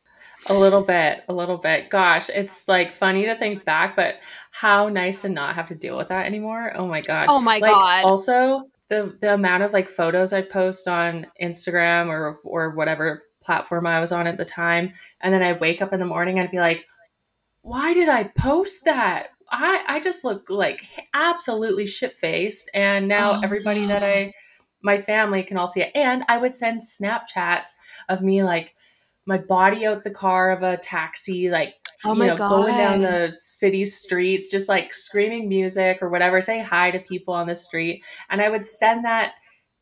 A 0.47 0.53
little 0.53 0.81
bit, 0.81 1.23
a 1.27 1.33
little 1.33 1.57
bit. 1.57 1.89
Gosh, 1.89 2.29
it's 2.29 2.67
like 2.67 2.91
funny 2.91 3.25
to 3.25 3.35
think 3.35 3.65
back, 3.65 3.95
but 3.95 4.15
how 4.51 4.89
nice 4.89 5.23
to 5.23 5.29
not 5.29 5.55
have 5.55 5.67
to 5.69 5.75
deal 5.75 5.97
with 5.97 6.09
that 6.09 6.25
anymore. 6.25 6.71
Oh 6.75 6.87
my 6.87 7.01
god. 7.01 7.27
oh 7.29 7.39
my 7.39 7.57
like 7.57 7.71
god. 7.71 8.05
also 8.05 8.63
the 8.89 9.17
the 9.21 9.33
amount 9.33 9.63
of 9.63 9.73
like 9.73 9.89
photos 9.89 10.33
I 10.33 10.41
post 10.41 10.87
on 10.87 11.27
Instagram 11.41 12.07
or 12.07 12.39
or 12.43 12.75
whatever 12.75 13.23
platform 13.43 13.87
I 13.87 13.99
was 13.99 14.11
on 14.11 14.27
at 14.27 14.37
the 14.37 14.45
time, 14.45 14.93
and 15.21 15.33
then 15.33 15.41
I'd 15.41 15.59
wake 15.59 15.81
up 15.81 15.93
in 15.93 15.99
the 15.99 16.05
morning 16.05 16.37
and 16.37 16.47
I'd 16.47 16.51
be 16.51 16.59
like, 16.59 16.85
why 17.61 17.93
did 17.93 18.09
I 18.09 18.25
post 18.37 18.85
that? 18.85 19.29
I 19.49 19.83
I 19.87 19.99
just 19.99 20.23
look 20.23 20.49
like 20.49 20.81
absolutely 21.13 21.87
shit 21.87 22.15
faced, 22.17 22.69
and 22.73 23.07
now 23.07 23.33
Oh, 23.37 23.41
everybody 23.43 23.85
that. 23.87 24.03
I 24.03 24.33
my 24.85 24.99
family 24.99 25.41
can 25.41 25.57
all 25.57 25.65
see 25.67 25.81
it. 25.81 25.91
And 25.95 26.23
I 26.29 26.37
would 26.37 26.53
send 26.53 26.81
Snapchats 26.81 27.69
of 28.07 28.21
me 28.21 28.43
like 28.43 28.75
my 29.25 29.38
body 29.38 29.86
out 29.86 30.03
the 30.03 30.12
car 30.12 30.51
of 30.51 30.62
a 30.63 30.77
taxi, 30.77 31.50
like 31.50 31.75
Oh 32.03 32.13
you 32.13 32.25
know, 32.25 32.36
going 32.36 32.75
down 32.75 33.00
the 33.00 33.34
city 33.36 33.86
streets, 33.86 34.51
just 34.51 34.70
like 34.70 34.94
screaming 34.94 35.50
music 35.50 36.00
or 36.01 36.10
whatever, 36.10 36.41
saying 36.41 36.65
hi 36.65 36.91
to 36.91 37.00
people 37.00 37.34
on 37.34 37.48
the 37.48 37.55
street. 37.55 38.03
And 38.29 38.41
I 38.41 38.50
would 38.50 38.65
send 38.65 39.05
that 39.05 39.34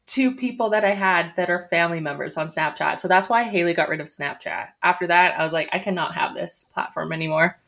to 0.05 0.35
people 0.35 0.69
that 0.69 0.85
I 0.85 0.93
had 0.93 1.33
that 1.37 1.49
are 1.49 1.67
family 1.69 1.99
members 1.99 2.37
on 2.37 2.47
Snapchat. 2.47 2.99
So 2.99 3.07
that's 3.07 3.29
why 3.29 3.43
Hayley 3.43 3.73
got 3.73 3.89
rid 3.89 3.99
of 3.99 4.07
Snapchat. 4.07 4.67
After 4.83 5.07
that, 5.07 5.39
I 5.39 5.43
was 5.43 5.53
like, 5.53 5.69
I 5.71 5.79
cannot 5.79 6.13
have 6.13 6.33
this 6.33 6.71
platform 6.73 7.11
anymore. 7.11 7.59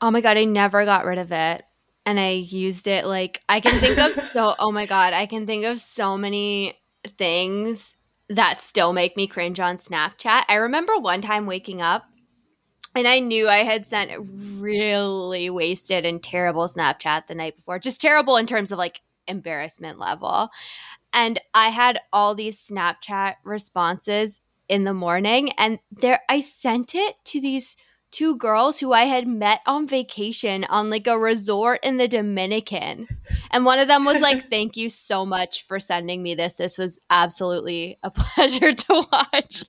Oh 0.00 0.10
my 0.10 0.20
god, 0.20 0.36
I 0.36 0.44
never 0.44 0.84
got 0.84 1.04
rid 1.04 1.18
of 1.18 1.32
it. 1.32 1.64
And 2.06 2.20
I 2.20 2.30
used 2.30 2.86
it 2.86 3.06
like 3.06 3.40
I 3.48 3.60
can 3.60 3.80
think 3.80 3.98
of 3.98 4.12
so 4.32 4.54
oh 4.58 4.72
my 4.72 4.86
god, 4.86 5.12
I 5.12 5.26
can 5.26 5.46
think 5.46 5.64
of 5.64 5.78
so 5.78 6.18
many 6.18 6.78
things 7.16 7.94
that 8.28 8.60
still 8.60 8.92
make 8.92 9.16
me 9.16 9.26
cringe 9.26 9.60
on 9.60 9.76
Snapchat. 9.76 10.44
I 10.48 10.54
remember 10.54 10.98
one 10.98 11.20
time 11.20 11.46
waking 11.46 11.82
up 11.82 12.04
and 12.94 13.08
I 13.08 13.18
knew 13.18 13.48
I 13.48 13.58
had 13.64 13.84
sent 13.84 14.12
really 14.58 15.50
wasted 15.50 16.06
and 16.06 16.22
terrible 16.22 16.68
Snapchat 16.68 17.26
the 17.26 17.34
night 17.34 17.56
before. 17.56 17.78
Just 17.78 18.00
terrible 18.00 18.36
in 18.36 18.46
terms 18.46 18.72
of 18.72 18.78
like 18.78 19.00
embarrassment 19.26 19.98
level. 19.98 20.48
And 21.12 21.40
I 21.52 21.68
had 21.68 22.00
all 22.12 22.34
these 22.34 22.64
Snapchat 22.64 23.34
responses 23.44 24.40
in 24.68 24.84
the 24.84 24.94
morning 24.94 25.50
and 25.58 25.78
there 25.90 26.20
I 26.28 26.40
sent 26.40 26.94
it 26.94 27.16
to 27.26 27.40
these 27.40 27.76
two 28.14 28.36
girls 28.36 28.78
who 28.78 28.92
I 28.92 29.04
had 29.04 29.26
met 29.26 29.60
on 29.66 29.88
vacation 29.88 30.64
on 30.64 30.88
like 30.88 31.06
a 31.08 31.18
resort 31.18 31.80
in 31.82 31.96
the 31.96 32.06
Dominican. 32.06 33.08
And 33.50 33.64
one 33.64 33.80
of 33.80 33.88
them 33.88 34.04
was 34.04 34.20
like, 34.20 34.48
Thank 34.50 34.76
you 34.76 34.88
so 34.88 35.26
much 35.26 35.64
for 35.66 35.80
sending 35.80 36.22
me 36.22 36.34
this. 36.34 36.54
This 36.54 36.78
was 36.78 37.00
absolutely 37.10 37.98
a 38.02 38.10
pleasure 38.14 38.72
to 38.72 39.06
watch. 39.12 39.64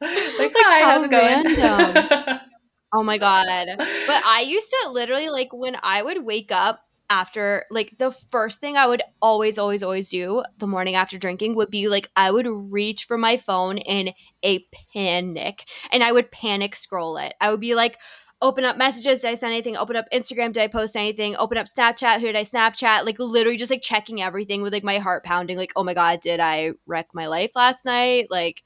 like, 0.00 0.38
Like, 0.38 0.52
hi, 0.56 0.80
how 0.80 0.90
how's 0.90 1.04
it 1.04 1.10
going? 1.10 2.40
Oh 2.96 3.02
my 3.02 3.18
God. 3.18 3.66
But 3.76 4.22
I 4.24 4.44
used 4.46 4.70
to 4.70 4.90
literally 4.90 5.28
like 5.28 5.48
when 5.52 5.76
I 5.82 6.04
would 6.04 6.24
wake 6.24 6.52
up 6.52 6.78
after 7.10 7.64
like 7.70 7.94
the 7.98 8.12
first 8.12 8.60
thing 8.60 8.76
I 8.76 8.86
would 8.86 9.02
always, 9.20 9.58
always, 9.58 9.82
always 9.82 10.08
do 10.08 10.42
the 10.58 10.66
morning 10.66 10.94
after 10.94 11.18
drinking 11.18 11.54
would 11.56 11.70
be 11.70 11.88
like 11.88 12.10
I 12.16 12.30
would 12.30 12.46
reach 12.46 13.04
for 13.04 13.18
my 13.18 13.36
phone 13.36 13.78
in 13.78 14.12
a 14.42 14.64
panic 14.92 15.64
and 15.92 16.02
I 16.02 16.12
would 16.12 16.30
panic 16.30 16.76
scroll 16.76 17.16
it. 17.16 17.34
I 17.40 17.50
would 17.50 17.60
be 17.60 17.74
like, 17.74 17.98
open 18.42 18.64
up 18.64 18.76
messages, 18.76 19.22
did 19.22 19.28
I 19.28 19.34
send 19.34 19.52
anything? 19.52 19.76
Open 19.76 19.96
up 19.96 20.06
Instagram, 20.12 20.52
did 20.52 20.62
I 20.62 20.66
post 20.66 20.96
anything? 20.96 21.36
Open 21.36 21.56
up 21.56 21.66
Snapchat, 21.66 22.20
who 22.20 22.26
did 22.26 22.36
I 22.36 22.42
Snapchat? 22.42 23.04
Like 23.04 23.18
literally 23.18 23.56
just 23.56 23.70
like 23.70 23.82
checking 23.82 24.20
everything 24.20 24.62
with 24.62 24.72
like 24.72 24.84
my 24.84 24.98
heart 24.98 25.24
pounding, 25.24 25.56
like, 25.56 25.72
oh 25.76 25.84
my 25.84 25.94
God, 25.94 26.20
did 26.20 26.40
I 26.40 26.72
wreck 26.86 27.08
my 27.14 27.26
life 27.26 27.52
last 27.54 27.84
night? 27.84 28.26
Like 28.30 28.62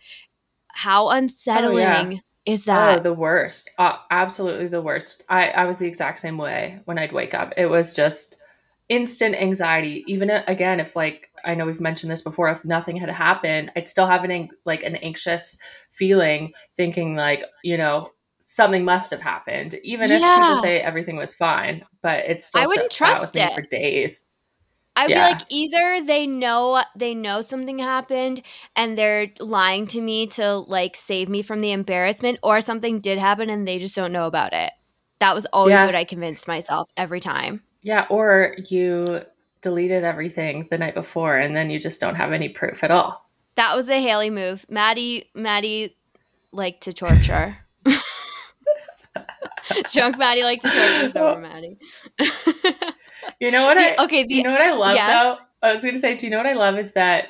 how 0.69 1.07
oh, 1.07 1.11
unsettling 1.11 2.23
is 2.49 2.65
that? 2.65 2.99
Oh, 2.99 3.01
the 3.01 3.13
worst. 3.15 3.69
Uh, 3.79 3.97
absolutely 4.11 4.69
the 4.69 4.83
worst. 4.83 5.25
I, 5.29 5.51
I 5.51 5.65
was 5.65 5.79
the 5.79 5.87
exact 5.87 6.21
same 6.21 6.39
way 6.39 6.81
when 6.85 6.99
I'd 6.99 7.13
wake 7.13 7.35
up. 7.35 7.55
It 7.57 7.67
was 7.67 7.95
just 7.95 8.37
instant 8.89 9.35
anxiety. 9.37 10.05
Even 10.07 10.31
uh, 10.31 10.45
again, 10.47 10.81
if 10.81 10.97
like 10.97 11.31
I 11.45 11.55
know 11.55 11.67
we've 11.67 11.81
mentioned 11.81 12.11
this 12.13 12.23
before, 12.23 12.49
if 12.51 12.65
nothing 12.65 12.97
had 12.97 13.11
happened, 13.11 13.73
I'd 13.77 13.89
still 13.89 14.07
have 14.07 14.25
an 14.25 14.49
like 14.67 14.83
an 14.83 14.97
anxious 14.97 15.59
feeling, 15.91 16.53
thinking 16.77 17.15
like 17.15 17.45
you 17.63 17.77
know 17.77 18.11
something 18.41 18.85
must 18.85 19.11
have 19.11 19.21
happened. 19.21 19.75
Even 19.83 20.11
if 20.11 20.23
Yeah. 20.23 20.35
people 20.35 20.57
say 20.57 20.81
everything 20.81 21.17
was 21.17 21.35
fine, 21.35 21.85
but 22.03 22.25
it's 22.27 22.47
still 22.47 22.63
I 22.63 22.67
wouldn't 22.67 22.93
trust 22.93 23.21
with 23.21 23.35
me 23.35 23.43
it. 23.43 23.53
for 23.55 23.63
days. 23.63 24.28
I'd 24.99 25.11
Yeah. 25.11 25.29
be 25.29 25.35
like, 25.35 25.47
either 25.49 26.05
they 26.05 26.27
know 26.27 26.83
they 26.97 27.15
know 27.15 27.41
something 27.41 27.79
happened 27.79 28.43
and 28.75 28.99
they're 28.99 29.29
lying 29.39 29.87
to 29.89 30.01
me 30.01 30.27
to 30.29 30.57
like 30.59 30.97
save 30.97 31.29
me 31.29 31.43
from 31.43 31.61
the 31.61 31.71
embarrassment, 31.71 32.41
or 32.43 32.61
something 32.61 32.99
did 33.01 33.17
happen 33.19 33.49
and 33.49 33.67
they 33.67 33.79
just 33.79 33.95
don't 33.95 34.13
know 34.13 34.27
about 34.27 34.53
it. 34.53 34.73
That 35.21 35.35
was 35.37 35.47
always 35.53 35.75
Yeah. 35.75 35.87
what 35.87 35.95
I 35.95 36.03
convinced 36.05 36.49
myself 36.49 36.91
every 36.97 37.21
time. 37.21 37.63
Yeah, 37.83 38.07
or 38.11 38.57
you 38.69 39.21
deleted 39.61 40.03
everything 40.03 40.67
the 40.71 40.79
night 40.79 40.95
before, 40.95 41.37
and 41.37 41.55
then 41.57 41.71
you 41.71 41.79
just 41.79 42.01
don't 42.01 42.17
have 42.17 42.33
any 42.33 42.49
proof 42.49 42.83
at 42.83 42.91
all. 42.91 43.29
That 43.55 43.77
was 43.77 43.89
a 43.89 44.01
Hayley 44.03 44.31
move. 44.31 44.67
Maddie, 44.69 45.31
Maddie 45.35 45.97
liked 46.53 46.83
to 46.85 46.93
torture. 46.93 47.57
Drunk 49.93 50.19
Maddie 50.19 50.43
liked 50.45 50.63
to 50.63 50.71
torture 50.71 51.11
sober 51.11 51.41
Maddie. 51.41 51.79
You 53.41 53.51
know 53.51 53.67
what? 53.67 53.79
The- 53.79 54.01
I, 54.01 54.05
okay, 54.05 54.25
the 54.25 54.35
you 54.35 54.43
know 54.43 54.53
what 54.53 54.63
I 54.63 54.73
love 54.73 54.97
yeah. 54.97 55.23
though? 55.23 55.37
I 55.63 55.73
was 55.75 55.83
going 55.83 55.95
to 55.95 56.01
say, 56.01 56.17
do 56.17 56.27
you 56.27 56.31
know 56.31 56.39
what 56.39 56.47
I 56.47 56.55
love 56.55 56.79
is 56.79 56.93
that 56.93 57.29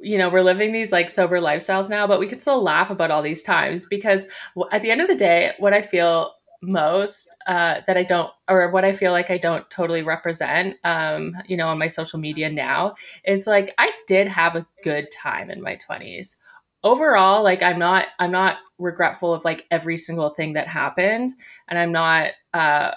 you 0.00 0.18
know 0.18 0.28
we're 0.28 0.42
living 0.42 0.72
these 0.72 0.92
like 0.92 1.10
sober 1.10 1.40
lifestyles 1.40 1.88
now, 1.88 2.06
but 2.06 2.20
we 2.20 2.26
can 2.28 2.40
still 2.40 2.62
laugh 2.62 2.90
about 2.90 3.10
all 3.10 3.22
these 3.22 3.42
times 3.42 3.86
because 3.88 4.26
at 4.72 4.82
the 4.82 4.90
end 4.90 5.00
of 5.00 5.08
the 5.08 5.16
day, 5.16 5.52
what 5.58 5.72
I 5.74 5.82
feel 5.82 6.32
most 6.66 7.28
uh, 7.46 7.80
that 7.86 7.96
I 7.96 8.02
don't, 8.02 8.30
or 8.48 8.70
what 8.70 8.84
I 8.84 8.92
feel 8.92 9.12
like 9.12 9.30
I 9.30 9.38
don't 9.38 9.68
totally 9.70 10.02
represent, 10.02 10.76
um, 10.84 11.36
you 11.46 11.56
know, 11.56 11.68
on 11.68 11.78
my 11.78 11.86
social 11.86 12.18
media 12.18 12.50
now 12.50 12.94
is 13.24 13.46
like 13.46 13.74
I 13.78 13.90
did 14.06 14.28
have 14.28 14.56
a 14.56 14.66
good 14.82 15.10
time 15.10 15.50
in 15.50 15.62
my 15.62 15.76
twenties. 15.76 16.38
Overall, 16.82 17.42
like 17.42 17.62
I'm 17.62 17.78
not, 17.78 18.06
I'm 18.18 18.30
not 18.30 18.58
regretful 18.78 19.32
of 19.32 19.44
like 19.44 19.66
every 19.70 19.96
single 19.96 20.30
thing 20.30 20.54
that 20.54 20.68
happened, 20.68 21.32
and 21.68 21.78
I'm 21.78 21.92
not, 21.92 22.32
uh, 22.52 22.92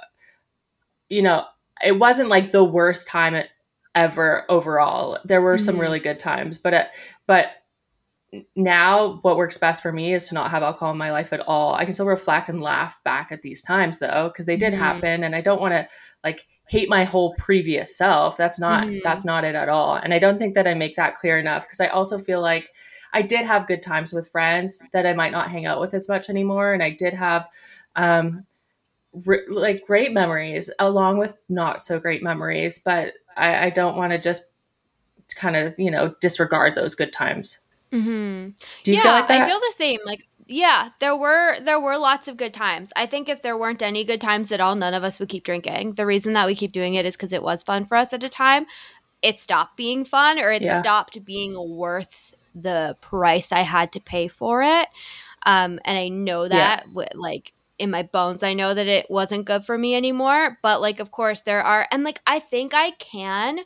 you 1.09 1.21
know, 1.21 1.45
it 1.83 1.97
wasn't 1.99 2.29
like 2.29 2.51
the 2.51 2.63
worst 2.63 3.07
time 3.07 3.43
ever 3.95 4.45
overall. 4.49 5.19
There 5.25 5.41
were 5.41 5.57
some 5.57 5.75
Mhm. 5.77 5.81
really 5.81 5.99
good 5.99 6.19
times, 6.19 6.57
but 6.57 6.73
uh, 6.73 6.85
but 7.25 7.47
now 8.55 9.19
what 9.21 9.37
works 9.37 9.57
best 9.57 9.81
for 9.81 9.91
me 9.91 10.13
is 10.13 10.27
to 10.27 10.33
not 10.33 10.51
have 10.51 10.61
alcohol 10.61 10.91
in 10.91 10.97
my 10.97 11.11
life 11.11 11.31
at 11.31 11.39
all. 11.47 11.75
I 11.75 11.85
can 11.85 11.93
still 11.93 12.05
reflect 12.05 12.49
and 12.49 12.61
laugh 12.61 12.99
back 13.05 13.31
at 13.31 13.41
these 13.41 13.61
times 13.61 13.99
though 13.99 14.29
because 14.31 14.45
they 14.45 14.57
did 14.57 14.73
Mhm. 14.73 14.77
happen 14.77 15.23
and 15.23 15.33
I 15.33 15.39
don't 15.41 15.61
want 15.61 15.73
to 15.73 15.87
like 16.25 16.45
hate 16.67 16.89
my 16.89 17.05
whole 17.05 17.33
previous 17.35 17.97
self. 17.97 18.35
That's 18.35 18.59
not 18.59 18.85
Mhm. 18.85 19.01
that's 19.01 19.23
not 19.23 19.45
it 19.45 19.55
at 19.55 19.69
all. 19.69 19.95
And 19.95 20.13
I 20.13 20.19
don't 20.19 20.37
think 20.37 20.55
that 20.55 20.67
I 20.67 20.73
make 20.73 20.97
that 20.97 21.15
clear 21.15 21.39
enough 21.39 21.65
because 21.65 21.79
I 21.79 21.87
also 21.87 22.19
feel 22.19 22.41
like 22.41 22.69
I 23.13 23.21
did 23.21 23.45
have 23.45 23.67
good 23.67 23.81
times 23.81 24.11
with 24.11 24.29
friends 24.29 24.83
that 24.91 25.05
I 25.07 25.13
might 25.13 25.31
not 25.31 25.49
hang 25.49 25.65
out 25.65 25.79
with 25.79 25.93
as 25.93 26.09
much 26.09 26.29
anymore 26.29 26.73
and 26.73 26.83
I 26.83 26.89
did 26.89 27.13
have 27.13 27.47
um 27.95 28.45
r- 29.27 29.39
like 29.49 29.85
great 29.87 30.13
memories 30.13 30.69
along 30.79 31.17
with 31.17 31.35
not 31.49 31.83
so 31.83 31.99
great 31.99 32.23
memories 32.23 32.79
but 32.79 33.13
i, 33.35 33.67
I 33.67 33.69
don't 33.69 33.97
want 33.97 34.11
to 34.11 34.19
just 34.19 34.45
kind 35.35 35.55
of 35.55 35.77
you 35.79 35.91
know 35.91 36.15
disregard 36.21 36.75
those 36.75 36.95
good 36.95 37.13
times 37.13 37.59
hmm 37.91 38.49
do 38.83 38.91
you 38.91 38.97
yeah, 38.97 39.03
feel 39.03 39.11
like 39.13 39.27
that 39.27 39.41
I 39.41 39.45
feel 39.45 39.59
the 39.59 39.73
same. 39.75 39.99
Like, 40.05 40.25
yeah, 40.45 40.89
there 40.99 41.15
were 41.15 41.59
there 41.61 41.79
were 41.79 41.97
lots 41.97 42.27
of 42.27 42.37
good 42.37 42.53
times. 42.53 42.89
I 42.95 43.05
think 43.05 43.29
if 43.29 43.41
there 43.41 43.57
weren't 43.57 43.81
any 43.81 44.03
good 44.05 44.21
times 44.21 44.51
at 44.51 44.59
all, 44.61 44.75
none 44.75 44.93
of 44.93 45.03
us 45.03 45.19
would 45.19 45.29
keep 45.29 45.43
drinking. 45.43 45.93
The 45.93 46.05
reason 46.05 46.33
that 46.33 46.47
we 46.47 46.55
keep 46.55 46.71
doing 46.73 46.95
it 46.95 47.05
is 47.05 47.15
because 47.15 47.33
it 47.33 47.43
was 47.43 47.63
fun 47.63 47.85
for 47.85 47.95
us 47.97 48.13
at 48.13 48.23
a 48.23 48.29
time. 48.29 48.65
It 49.21 49.39
stopped 49.39 49.77
being 49.77 50.05
fun, 50.05 50.39
or 50.39 50.51
it 50.51 50.63
Yeah. 50.63 50.79
stopped 50.79 51.23
being 51.25 51.55
worth 51.77 52.33
the 52.55 52.97
price 53.01 53.51
I 53.51 53.61
had 53.61 53.91
to 53.93 53.99
pay 54.01 54.27
for 54.27 54.63
it. 54.63 54.87
Um, 55.45 55.79
and 55.85 55.97
I 55.97 56.09
know 56.09 56.47
that, 56.47 56.83
wi- 56.87 57.11
like 57.15 57.53
in 57.79 57.91
my 57.91 58.03
bones, 58.03 58.43
I 58.43 58.53
know 58.53 58.73
that 58.73 58.87
it 58.87 59.07
wasn't 59.09 59.45
good 59.45 59.65
for 59.65 59.77
me 59.77 59.95
anymore. 59.95 60.57
But 60.61 60.81
like, 60.81 60.99
of 60.99 61.11
course, 61.11 61.41
there 61.41 61.63
are, 61.63 61.87
and 61.91 62.03
like, 62.03 62.21
I 62.25 62.39
think 62.39 62.73
I 62.73 62.91
can 62.91 63.59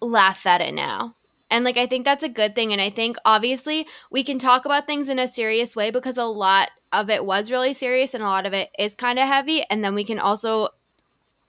laugh 0.00 0.46
at 0.46 0.60
it 0.60 0.74
now. 0.74 1.14
And 1.50 1.64
like 1.64 1.76
I 1.76 1.86
think 1.86 2.04
that's 2.04 2.24
a 2.24 2.28
good 2.28 2.54
thing 2.54 2.72
and 2.72 2.82
I 2.82 2.90
think 2.90 3.16
obviously 3.24 3.86
we 4.10 4.24
can 4.24 4.38
talk 4.38 4.64
about 4.64 4.86
things 4.86 5.08
in 5.08 5.18
a 5.20 5.28
serious 5.28 5.76
way 5.76 5.90
because 5.92 6.18
a 6.18 6.24
lot 6.24 6.70
of 6.92 7.08
it 7.08 7.24
was 7.24 7.52
really 7.52 7.72
serious 7.72 8.14
and 8.14 8.22
a 8.22 8.26
lot 8.26 8.46
of 8.46 8.52
it 8.52 8.70
is 8.78 8.96
kind 8.96 9.18
of 9.18 9.28
heavy 9.28 9.62
and 9.70 9.84
then 9.84 9.94
we 9.94 10.04
can 10.04 10.18
also 10.18 10.70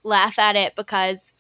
laugh 0.04 0.38
at 0.38 0.56
it 0.56 0.76
because 0.76 1.34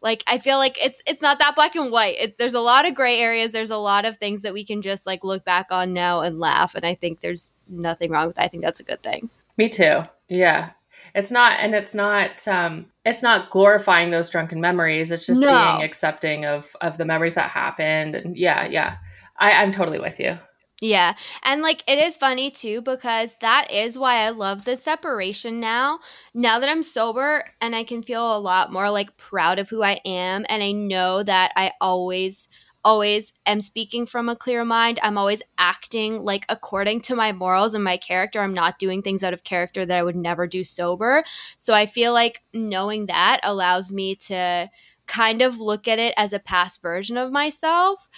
like 0.00 0.22
I 0.28 0.38
feel 0.38 0.58
like 0.58 0.78
it's 0.84 1.02
it's 1.04 1.22
not 1.22 1.40
that 1.40 1.56
black 1.56 1.74
and 1.74 1.90
white. 1.90 2.16
It, 2.20 2.38
there's 2.38 2.54
a 2.54 2.60
lot 2.60 2.86
of 2.86 2.94
gray 2.94 3.18
areas. 3.18 3.50
There's 3.52 3.70
a 3.70 3.76
lot 3.76 4.04
of 4.04 4.18
things 4.18 4.42
that 4.42 4.52
we 4.54 4.64
can 4.64 4.82
just 4.82 5.04
like 5.04 5.24
look 5.24 5.44
back 5.44 5.66
on 5.70 5.92
now 5.92 6.20
and 6.20 6.38
laugh 6.38 6.76
and 6.76 6.86
I 6.86 6.94
think 6.94 7.20
there's 7.20 7.52
nothing 7.68 8.12
wrong 8.12 8.28
with 8.28 8.36
that. 8.36 8.44
I 8.44 8.48
think 8.48 8.62
that's 8.62 8.80
a 8.80 8.84
good 8.84 9.02
thing. 9.02 9.30
Me 9.56 9.68
too 9.68 10.02
yeah 10.28 10.70
it's 11.14 11.30
not 11.30 11.58
and 11.60 11.74
it's 11.74 11.94
not 11.94 12.46
um 12.48 12.86
it's 13.04 13.22
not 13.22 13.50
glorifying 13.50 14.10
those 14.10 14.30
drunken 14.30 14.60
memories 14.60 15.10
it's 15.10 15.26
just 15.26 15.42
No. 15.42 15.48
being 15.48 15.82
accepting 15.82 16.44
of 16.44 16.74
of 16.80 16.98
the 16.98 17.04
memories 17.04 17.34
that 17.34 17.50
happened 17.50 18.14
and 18.14 18.36
yeah 18.36 18.66
yeah 18.66 18.96
i 19.38 19.52
i'm 19.62 19.72
totally 19.72 19.98
with 19.98 20.20
you 20.20 20.38
Yeah. 20.82 21.14
And 21.42 21.62
like 21.62 21.82
it 21.88 21.98
is 21.98 22.18
funny 22.18 22.50
too 22.50 22.82
because 22.82 23.34
that 23.40 23.72
is 23.72 23.98
why 23.98 24.16
I 24.26 24.28
love 24.28 24.66
the 24.66 24.76
separation 24.76 25.58
now. 25.58 26.00
Now 26.34 26.58
that 26.58 26.68
I'm 26.68 26.82
sober 26.82 27.44
and 27.62 27.74
I 27.74 27.82
can 27.82 28.02
feel 28.02 28.36
a 28.36 28.38
lot 28.38 28.70
more 28.70 28.90
like 28.90 29.16
proud 29.16 29.58
of 29.58 29.70
who 29.70 29.82
I 29.82 30.00
am 30.04 30.44
and 30.50 30.62
I 30.62 30.72
know 30.72 31.22
that 31.22 31.52
I 31.56 31.72
always 31.80 32.48
always 32.86 33.32
am 33.46 33.60
speaking 33.60 34.06
from 34.06 34.28
a 34.28 34.36
clear 34.36 34.64
mind. 34.64 35.00
I'm 35.02 35.18
always 35.18 35.42
acting 35.58 36.20
like 36.20 36.46
according 36.48 37.00
to 37.02 37.16
my 37.16 37.32
morals 37.32 37.74
and 37.74 37.82
my 37.82 37.96
character. 37.96 38.40
I'm 38.40 38.54
not 38.54 38.78
doing 38.78 39.02
things 39.02 39.24
out 39.24 39.34
of 39.34 39.42
character 39.42 39.84
that 39.84 39.98
I 39.98 40.04
would 40.04 40.14
never 40.14 40.46
do 40.46 40.62
sober. 40.62 41.24
So 41.58 41.74
I 41.74 41.86
feel 41.86 42.12
like 42.12 42.42
knowing 42.54 43.06
that 43.06 43.40
allows 43.42 43.90
me 43.90 44.14
to 44.26 44.70
kind 45.08 45.42
of 45.42 45.58
look 45.58 45.88
at 45.88 45.98
it 45.98 46.14
as 46.16 46.32
a 46.32 46.38
past 46.38 46.80
version 46.80 47.16
of 47.16 47.32
myself, 47.32 48.08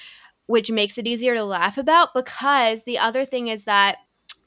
which 0.45 0.71
makes 0.71 0.99
it 0.99 1.07
easier 1.07 1.35
to 1.35 1.45
laugh 1.45 1.79
about. 1.79 2.13
Because 2.13 2.85
the 2.85 2.99
other 2.99 3.25
thing 3.25 3.49
is 3.49 3.65
that 3.65 3.97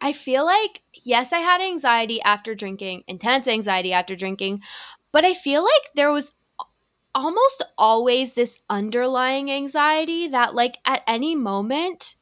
I 0.02 0.14
feel 0.14 0.46
like, 0.46 0.84
yes, 0.94 1.34
I 1.34 1.40
had 1.40 1.62
anxiety 1.62 2.22
after 2.22 2.54
drinking, 2.54 3.06
intense 3.08 3.48
anxiety 3.48 3.92
after 3.92 4.16
drinking, 4.16 4.62
but 5.12 5.26
I 5.26 5.34
feel 5.34 5.64
like 5.64 5.90
there 5.96 6.12
was 6.12 6.36
almost 7.14 7.64
always 7.78 8.34
this 8.34 8.60
underlying 8.70 9.52
anxiety 9.52 10.28
that, 10.30 10.56
like, 10.56 10.78
at 10.86 11.02
any 11.08 11.36
moment, 11.36 12.16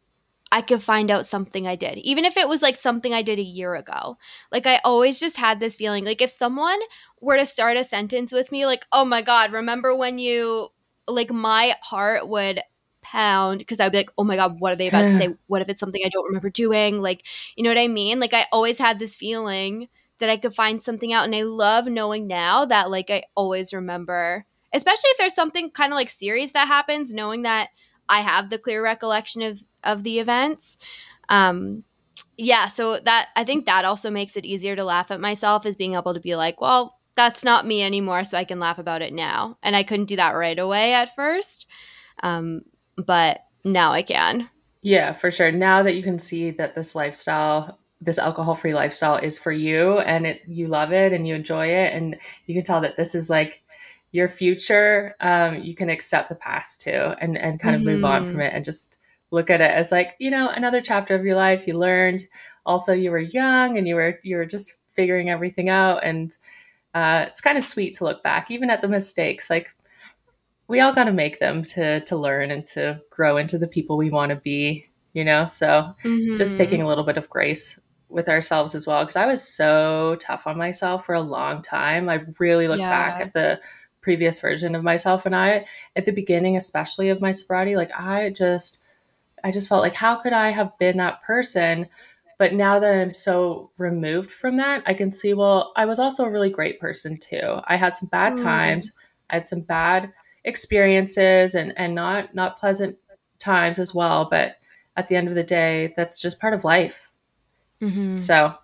I 0.51 0.61
could 0.61 0.81
find 0.81 1.11
out 1.11 1.27
something 1.27 1.67
I 1.67 1.75
did, 1.75 1.99
even 1.99 2.25
if 2.25 2.35
it 2.35 2.47
was 2.47 2.63
like 2.63 2.75
something 2.75 3.13
I 3.13 3.21
did 3.21 3.37
a 3.37 3.43
year 3.43 3.75
ago. 3.75 4.17
Like, 4.51 4.65
I 4.65 4.79
always 4.83 5.19
just 5.19 5.37
had 5.37 5.59
this 5.59 5.75
feeling 5.75 6.05
like 6.05 6.21
if 6.21 6.31
someone 6.31 6.79
were 7.21 7.37
to 7.37 7.45
start 7.45 7.77
a 7.77 7.83
sentence 7.83 8.31
with 8.31 8.51
me, 8.51 8.65
like, 8.65 8.85
oh 8.91 9.05
my 9.05 9.21
God, 9.21 9.51
remember 9.51 9.95
when 9.95 10.17
you, 10.17 10.69
like, 11.07 11.31
my 11.31 11.75
heart 11.81 12.27
would 12.27 12.61
pound 13.01 13.59
because 13.59 13.79
I'd 13.79 13.91
be 13.91 13.99
like, 13.99 14.11
oh 14.17 14.23
my 14.23 14.35
God, 14.35 14.59
what 14.59 14.73
are 14.73 14.77
they 14.77 14.87
about 14.87 15.03
to 15.03 15.09
say? 15.09 15.29
What 15.47 15.61
if 15.61 15.69
it's 15.69 15.79
something 15.79 16.01
I 16.03 16.09
don't 16.09 16.25
remember 16.25 16.49
doing? 16.49 16.99
Like, 16.99 17.25
you 17.55 17.63
know 17.63 17.69
what 17.69 17.77
I 17.77 17.87
mean? 17.87 18.19
Like, 18.19 18.33
I 18.33 18.47
always 18.51 18.79
had 18.79 18.97
this 18.97 19.15
feeling 19.15 19.87
that 20.17 20.29
I 20.29 20.37
could 20.37 20.53
find 20.53 20.81
something 20.81 21.13
out. 21.13 21.25
And 21.25 21.35
I 21.35 21.43
love 21.43 21.85
knowing 21.85 22.27
now 22.27 22.65
that, 22.65 22.89
like, 22.89 23.09
I 23.09 23.23
always 23.35 23.71
remember 23.73 24.45
especially 24.73 25.09
if 25.09 25.17
there's 25.17 25.35
something 25.35 25.71
kind 25.71 25.91
of 25.91 25.97
like 25.97 26.09
serious 26.09 26.51
that 26.53 26.67
happens, 26.67 27.13
knowing 27.13 27.43
that 27.43 27.69
I 28.07 28.21
have 28.21 28.49
the 28.49 28.57
clear 28.57 28.83
recollection 28.83 29.41
of 29.41 29.63
of 29.83 30.03
the 30.03 30.19
events. 30.19 30.77
Um, 31.29 31.83
yeah, 32.37 32.67
so 32.67 32.99
that 32.99 33.27
I 33.35 33.43
think 33.43 33.65
that 33.65 33.85
also 33.85 34.09
makes 34.09 34.35
it 34.35 34.45
easier 34.45 34.75
to 34.75 34.83
laugh 34.83 35.11
at 35.11 35.21
myself 35.21 35.65
is 35.65 35.75
being 35.75 35.95
able 35.95 36.13
to 36.13 36.19
be 36.19 36.35
like, 36.35 36.61
well, 36.61 36.97
that's 37.15 37.43
not 37.43 37.67
me 37.67 37.83
anymore, 37.83 38.23
so 38.23 38.37
I 38.37 38.45
can 38.45 38.59
laugh 38.59 38.79
about 38.79 39.01
it 39.01 39.13
now. 39.13 39.57
And 39.61 39.75
I 39.75 39.83
couldn't 39.83 40.05
do 40.05 40.15
that 40.15 40.31
right 40.31 40.57
away 40.57 40.93
at 40.93 41.15
first, 41.15 41.67
um, 42.23 42.61
but 42.97 43.41
now 43.63 43.91
I 43.91 44.03
can. 44.03 44.49
Yeah, 44.81 45.13
for 45.13 45.29
sure. 45.29 45.51
Now 45.51 45.83
that 45.83 45.95
you 45.95 46.03
can 46.03 46.17
see 46.17 46.51
that 46.51 46.75
this 46.75 46.95
lifestyle, 46.95 47.77
this 47.99 48.17
alcohol-free 48.17 48.73
lifestyle 48.73 49.17
is 49.17 49.37
for 49.37 49.51
you 49.51 49.99
and 49.99 50.25
it 50.25 50.41
you 50.47 50.67
love 50.67 50.93
it 50.93 51.11
and 51.11 51.27
you 51.27 51.35
enjoy 51.35 51.67
it 51.67 51.93
and 51.93 52.17
you 52.45 52.55
can 52.55 52.63
tell 52.63 52.79
that 52.79 52.95
this 52.95 53.13
is 53.13 53.29
like 53.29 53.61
your 54.11 54.27
future, 54.27 55.15
um, 55.21 55.59
you 55.59 55.75
can 55.75 55.89
accept 55.89 56.29
the 56.29 56.35
past 56.35 56.81
too 56.81 57.13
and, 57.19 57.37
and 57.37 57.59
kind 57.59 57.75
of 57.75 57.81
mm-hmm. 57.81 57.91
move 57.91 58.05
on 58.05 58.23
from 58.23 58.33
mm-hmm. 58.33 58.41
it 58.41 58.53
and 58.53 58.65
just 58.65 58.99
look 59.31 59.49
at 59.49 59.61
it 59.61 59.71
as 59.71 59.91
like, 59.91 60.15
you 60.19 60.31
know, 60.31 60.49
another 60.49 60.81
chapter 60.81 61.15
of 61.15 61.23
your 61.23 61.35
life. 61.35 61.67
You 61.67 61.77
learned. 61.77 62.21
Also, 62.65 62.93
you 62.93 63.11
were 63.11 63.19
young 63.19 63.77
and 63.77 63.87
you 63.87 63.95
were 63.95 64.19
you 64.23 64.37
were 64.37 64.45
just 64.45 64.79
figuring 64.93 65.29
everything 65.29 65.69
out. 65.69 66.03
And 66.03 66.35
uh, 66.93 67.25
it's 67.27 67.41
kind 67.41 67.57
of 67.57 67.63
sweet 67.63 67.93
to 67.95 68.03
look 68.03 68.23
back, 68.23 68.49
even 68.51 68.69
at 68.69 68.81
the 68.81 68.87
mistakes. 68.87 69.49
Like 69.49 69.69
we 70.67 70.79
all 70.79 70.93
got 70.93 71.05
to 71.05 71.13
make 71.13 71.39
them 71.39 71.63
to 71.63 72.01
to 72.01 72.17
learn 72.17 72.51
and 72.51 72.65
to 72.67 73.01
grow 73.09 73.37
into 73.37 73.57
the 73.57 73.67
people 73.67 73.97
we 73.97 74.09
want 74.09 74.31
to 74.31 74.35
be. 74.35 74.85
You 75.13 75.25
know, 75.25 75.45
so 75.45 75.93
mm-hmm. 76.03 76.35
just 76.35 76.57
taking 76.57 76.81
a 76.81 76.87
little 76.87 77.03
bit 77.03 77.17
of 77.17 77.29
grace 77.29 77.79
with 78.09 78.27
ourselves 78.27 78.73
as 78.73 78.87
well 78.87 79.03
because 79.03 79.15
I 79.15 79.27
was 79.27 79.47
so 79.47 80.17
tough 80.19 80.47
on 80.47 80.57
myself 80.57 81.05
for 81.05 81.13
a 81.15 81.21
long 81.21 81.61
time. 81.61 82.09
I 82.09 82.23
really 82.39 82.67
look 82.67 82.79
yeah. 82.79 82.89
back 82.89 83.21
at 83.21 83.33
the 83.33 83.59
previous 84.09 84.39
version 84.39 84.73
of 84.73 84.83
myself 84.83 85.27
and 85.27 85.35
I 85.35 85.67
at 85.95 86.07
the 86.07 86.11
beginning 86.11 86.57
especially 86.57 87.09
of 87.09 87.21
my 87.21 87.31
sobriety 87.31 87.75
like 87.75 87.91
I 87.91 88.31
just 88.31 88.83
I 89.43 89.51
just 89.51 89.69
felt 89.69 89.83
like 89.83 89.93
how 89.93 90.15
could 90.15 90.33
I 90.33 90.49
have 90.49 90.75
been 90.79 90.97
that 90.97 91.21
person 91.21 91.87
but 92.39 92.55
now 92.55 92.79
that 92.79 92.91
I'm 92.91 93.13
so 93.13 93.69
removed 93.77 94.31
from 94.31 94.57
that 94.57 94.81
I 94.87 94.95
can 94.95 95.11
see 95.11 95.35
well 95.35 95.73
I 95.75 95.85
was 95.85 95.99
also 95.99 96.25
a 96.25 96.31
really 96.31 96.49
great 96.49 96.79
person 96.79 97.17
too 97.17 97.59
I 97.65 97.77
had 97.77 97.95
some 97.95 98.09
bad 98.09 98.33
mm. 98.33 98.41
times 98.41 98.91
I 99.29 99.35
had 99.35 99.45
some 99.45 99.61
bad 99.61 100.11
experiences 100.43 101.53
and 101.53 101.71
and 101.77 101.93
not 101.93 102.33
not 102.33 102.57
pleasant 102.57 102.97
times 103.37 103.77
as 103.77 103.93
well 103.93 104.27
but 104.27 104.57
at 104.97 105.07
the 105.07 105.17
end 105.17 105.27
of 105.27 105.35
the 105.35 105.43
day 105.43 105.93
that's 105.95 106.19
just 106.19 106.41
part 106.41 106.55
of 106.55 106.63
life 106.63 107.11
mm-hmm. 107.79 108.15
so 108.15 108.55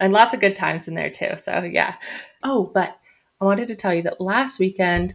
and 0.00 0.12
lots 0.12 0.34
of 0.34 0.40
good 0.40 0.56
times 0.56 0.88
in 0.88 0.96
there 0.96 1.10
too 1.10 1.30
so 1.36 1.62
yeah 1.62 1.94
oh 2.42 2.72
but 2.74 2.98
I 3.44 3.46
wanted 3.46 3.68
to 3.68 3.76
tell 3.76 3.92
you 3.92 4.00
that 4.04 4.22
last 4.22 4.58
weekend, 4.58 5.14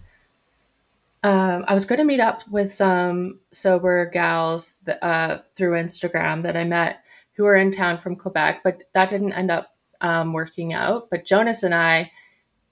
um, 1.23 1.65
I 1.67 1.73
was 1.73 1.85
going 1.85 1.97
to 1.97 2.05
meet 2.05 2.19
up 2.19 2.47
with 2.47 2.71
some 2.71 3.39
sober 3.51 4.05
gals 4.05 4.81
that, 4.85 5.03
uh, 5.03 5.39
through 5.55 5.71
Instagram 5.71 6.43
that 6.43 6.55
I 6.55 6.63
met 6.63 7.03
who 7.33 7.45
were 7.45 7.55
in 7.55 7.71
town 7.71 7.97
from 7.97 8.15
Quebec, 8.15 8.61
but 8.63 8.83
that 8.93 9.09
didn't 9.09 9.33
end 9.33 9.49
up 9.49 9.75
um, 10.01 10.31
working 10.31 10.73
out. 10.73 11.09
But 11.09 11.25
Jonas 11.25 11.63
and 11.63 11.73
I 11.73 12.11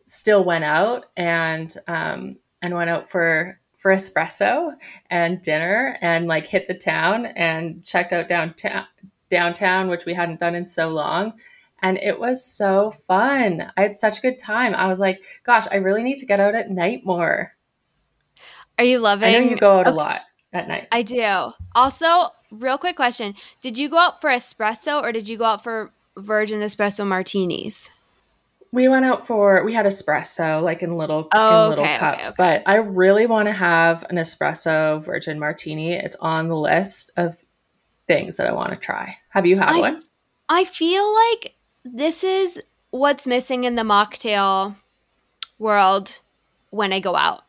still 0.06 0.44
went 0.44 0.64
out 0.64 1.08
and 1.18 1.76
um, 1.88 2.38
and 2.62 2.76
went 2.76 2.92
out 2.92 3.10
for 3.10 3.60
for 3.78 3.92
espresso 3.92 4.76
and 5.10 5.42
dinner 5.42 5.98
and 6.02 6.28
like 6.28 6.46
hit 6.46 6.68
the 6.68 6.76
town 6.76 7.26
and 7.26 7.84
checked 7.84 8.14
out 8.14 8.30
downtown 8.30 8.86
downtown, 9.30 9.88
which 9.88 10.06
we 10.06 10.14
hadn't 10.14 10.40
done 10.40 10.54
in 10.54 10.68
so 10.68 10.90
long 10.90 11.34
and 11.82 11.98
it 11.98 12.20
was 12.20 12.44
so 12.44 12.92
fun. 12.92 13.72
I 13.78 13.82
had 13.82 13.96
such 13.96 14.20
a 14.20 14.22
good 14.22 14.40
time. 14.40 14.74
I 14.74 14.88
was 14.88 15.00
like, 15.00 15.22
gosh, 15.44 15.66
I 15.72 15.76
really 15.76 16.04
need 16.04 16.18
to 16.18 16.26
get 16.26 16.40
out 16.40 16.56
at 16.56 16.70
night 16.70 17.06
more. 17.06 17.54
Are 18.78 18.86
you 18.86 19.00
loving? 19.00 19.34
I 19.34 19.40
know 19.40 19.50
you 19.50 19.58
go 19.58 19.80
out 19.80 19.88
okay. 19.88 19.92
a 19.92 19.94
lot 19.94 20.22
at 20.54 20.68
night. 20.68 20.88
I 20.92 21.04
do. 21.04 21.52
Also, 21.76 22.08
real 22.52 22.78
quick 22.78 22.96
question: 22.96 23.34
Did 23.62 23.78
you 23.78 23.90
go 23.90 23.98
out 23.98 24.22
for 24.22 24.30
espresso 24.30 25.02
or 25.02 25.12
did 25.12 25.28
you 25.28 25.38
go 25.38 25.46
out 25.46 25.64
for 25.64 25.92
virgin 26.18 26.62
espresso 26.62 27.06
martinis? 27.06 27.92
We 28.72 28.88
went 28.90 29.06
out 29.06 29.26
for 29.26 29.64
we 29.64 29.74
had 29.74 29.86
espresso 29.86 30.62
like 30.62 30.84
in 30.84 30.98
little 30.98 31.28
oh, 31.34 31.64
in 31.64 31.70
little 31.70 31.86
okay, 31.86 31.98
cups, 31.98 32.30
okay, 32.30 32.36
but 32.38 32.64
I 32.66 32.76
really 32.76 33.26
want 33.26 33.48
to 33.48 33.54
have 33.54 34.04
an 34.10 34.18
espresso 34.18 35.04
virgin 35.04 35.40
martini. 35.40 35.94
It's 35.94 36.18
on 36.18 36.50
the 36.50 36.58
list 36.58 37.12
of 37.18 37.44
things 38.08 38.38
that 38.38 38.48
I 38.48 38.54
want 38.54 38.72
to 38.72 38.76
try. 38.78 39.18
Have 39.30 39.46
you 39.46 39.58
had 39.58 39.70
I, 39.70 39.80
one? 39.80 40.04
I 40.50 40.66
feel 40.66 41.14
like 41.14 41.57
this 41.94 42.24
is 42.24 42.62
what's 42.90 43.28
missing 43.28 43.64
in 43.64 43.76
the 43.76 43.84
mocktail 43.84 44.76
world 45.60 46.22
when 46.70 46.94
I 46.94 47.00
go 47.00 47.16
out 47.16 47.44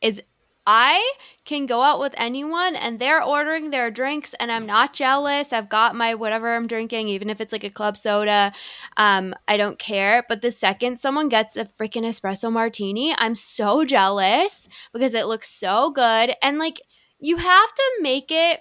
is 0.00 0.22
I 0.66 1.14
can 1.44 1.66
go 1.66 1.82
out 1.82 1.98
with 1.98 2.14
anyone 2.16 2.76
and 2.76 2.98
they're 2.98 3.22
ordering 3.22 3.70
their 3.70 3.90
drinks 3.90 4.34
and 4.34 4.52
I'm 4.52 4.66
not 4.66 4.92
jealous. 4.92 5.52
I've 5.52 5.68
got 5.68 5.96
my 5.96 6.14
whatever 6.14 6.54
I'm 6.54 6.66
drinking, 6.66 7.08
even 7.08 7.28
if 7.28 7.40
it's 7.40 7.52
like 7.52 7.64
a 7.64 7.70
club 7.70 7.96
soda. 7.96 8.52
Um, 8.96 9.34
I 9.48 9.56
don't 9.56 9.78
care. 9.78 10.24
But 10.28 10.42
the 10.42 10.50
second 10.52 10.98
someone 10.98 11.28
gets 11.28 11.56
a 11.56 11.64
freaking 11.64 12.04
espresso 12.04 12.52
martini, 12.52 13.14
I'm 13.18 13.34
so 13.34 13.84
jealous 13.84 14.68
because 14.92 15.14
it 15.14 15.26
looks 15.26 15.50
so 15.50 15.90
good. 15.90 16.34
And 16.42 16.58
like 16.58 16.80
you 17.18 17.38
have 17.38 17.74
to 17.74 17.90
make 18.00 18.30
it 18.30 18.60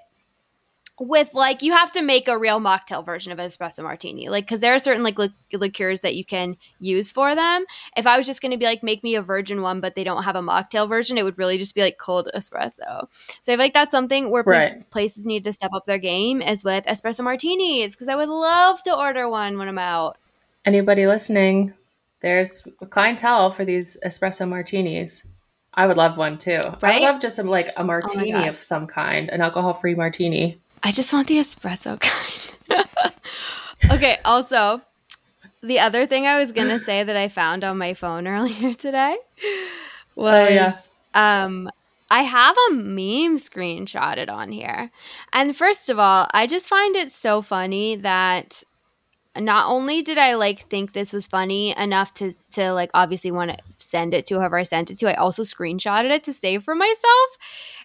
with 0.99 1.33
like 1.33 1.62
you 1.62 1.71
have 1.71 1.91
to 1.91 2.01
make 2.01 2.27
a 2.27 2.38
real 2.38 2.59
mocktail 2.59 3.05
version 3.05 3.31
of 3.31 3.39
an 3.39 3.47
espresso 3.47 3.83
martini 3.83 4.29
like 4.29 4.45
because 4.45 4.59
there 4.59 4.73
are 4.73 4.79
certain 4.79 5.03
like 5.03 5.17
li- 5.17 5.33
liqueurs 5.53 6.01
that 6.01 6.15
you 6.15 6.25
can 6.25 6.57
use 6.79 7.12
for 7.12 7.35
them 7.35 7.65
if 7.95 8.05
i 8.05 8.17
was 8.17 8.25
just 8.25 8.41
going 8.41 8.51
to 8.51 8.57
be 8.57 8.65
like 8.65 8.83
make 8.83 9.03
me 9.03 9.15
a 9.15 9.21
virgin 9.21 9.62
one 9.62 9.79
but 9.79 9.95
they 9.95 10.03
don't 10.03 10.23
have 10.23 10.35
a 10.35 10.41
mocktail 10.41 10.88
version 10.88 11.17
it 11.17 11.23
would 11.23 11.38
really 11.38 11.57
just 11.57 11.75
be 11.75 11.81
like 11.81 11.97
cold 11.97 12.29
espresso 12.35 13.07
so 13.41 13.53
i 13.53 13.55
feel 13.55 13.57
like 13.57 13.73
that's 13.73 13.91
something 13.91 14.29
where 14.29 14.43
right. 14.43 14.71
places, 14.71 14.83
places 14.89 15.25
need 15.25 15.43
to 15.43 15.53
step 15.53 15.71
up 15.73 15.85
their 15.85 15.97
game 15.97 16.41
is 16.41 16.63
with 16.63 16.85
espresso 16.85 17.23
martinis 17.23 17.93
because 17.93 18.09
i 18.09 18.15
would 18.15 18.29
love 18.29 18.81
to 18.83 18.95
order 18.95 19.29
one 19.29 19.57
when 19.57 19.67
i'm 19.67 19.77
out 19.77 20.17
anybody 20.65 21.07
listening 21.07 21.73
there's 22.21 22.67
a 22.81 22.85
clientele 22.85 23.51
for 23.51 23.63
these 23.63 23.97
espresso 24.05 24.47
martinis 24.47 25.25
I 25.73 25.88
would 25.88 25.97
love 25.97 26.17
one 26.17 26.38
too. 26.38 26.59
Right? 26.81 27.01
I 27.01 27.12
love 27.12 27.21
just 27.21 27.35
some 27.35 27.47
like 27.47 27.67
a 27.67 27.81
oh 27.81 27.83
martini 27.83 28.33
oh 28.33 28.49
of 28.49 28.62
some 28.62 28.88
kind, 28.88 29.29
an 29.29 29.39
alcohol-free 29.39 29.95
martini. 29.95 30.59
I 30.83 30.91
just 30.91 31.13
want 31.13 31.27
the 31.27 31.37
espresso 31.37 31.99
kind. 31.99 33.13
okay, 33.91 34.17
also, 34.25 34.81
the 35.61 35.79
other 35.79 36.05
thing 36.05 36.25
I 36.25 36.39
was 36.39 36.51
going 36.51 36.69
to 36.69 36.79
say 36.79 37.03
that 37.03 37.15
I 37.15 37.27
found 37.27 37.63
on 37.63 37.77
my 37.77 37.93
phone 37.93 38.27
earlier 38.35 38.73
today 38.73 39.17
was 40.15 40.47
oh, 40.47 40.53
yeah. 40.53 40.75
um 41.13 41.69
I 42.11 42.23
have 42.23 42.55
a 42.69 42.73
meme 42.73 43.37
screenshotted 43.37 44.29
on 44.31 44.51
here. 44.51 44.89
And 45.31 45.55
first 45.55 45.89
of 45.89 45.99
all, 45.99 46.27
I 46.33 46.47
just 46.47 46.67
find 46.67 46.95
it 46.95 47.11
so 47.11 47.43
funny 47.43 47.97
that 47.97 48.63
not 49.39 49.69
only 49.69 50.02
did 50.02 50.17
I 50.17 50.36
like 50.36 50.69
think 50.69 50.93
this 50.93 51.13
was 51.13 51.28
funny 51.28 51.75
enough 51.78 52.13
to 52.15 52.34
to 52.52 52.73
like 52.73 52.91
obviously 52.93 53.32
want 53.32 53.52
to 53.52 53.58
send 53.78 54.13
it 54.13 54.25
to 54.28 54.36
whoever 54.36 54.58
I 54.58 54.63
sent 54.63 54.89
it 54.89 54.99
to, 54.99 55.10
I 55.10 55.15
also 55.15 55.43
screenshotted 55.43 56.10
it 56.12 56.23
to 56.25 56.34
save 56.34 56.63
for 56.63 56.75
myself. 56.75 57.38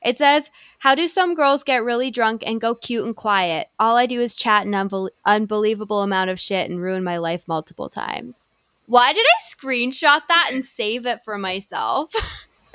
It 0.02 0.18
says, 0.18 0.50
"How 0.78 0.94
do 0.94 1.06
some 1.06 1.34
girls 1.34 1.64
get 1.64 1.84
really 1.84 2.10
drunk 2.10 2.42
and 2.46 2.60
go 2.60 2.74
cute 2.74 3.04
and 3.04 3.14
quiet? 3.16 3.68
All 3.78 3.96
I 3.96 4.06
do 4.06 4.20
is 4.20 4.34
chat 4.34 4.66
an 4.66 4.72
unbel- 4.72 5.10
unbelievable 5.24 6.02
amount 6.02 6.30
of 6.30 6.40
shit 6.40 6.68
and 6.68 6.80
ruin 6.80 7.04
my 7.04 7.18
life 7.18 7.48
multiple 7.48 7.88
times." 7.88 8.48
Why 8.86 9.12
did 9.12 9.24
I 9.24 9.42
screenshot 9.42 10.20
that 10.28 10.50
and 10.52 10.64
save 10.64 11.06
it 11.06 11.22
for 11.24 11.38
myself? 11.38 12.12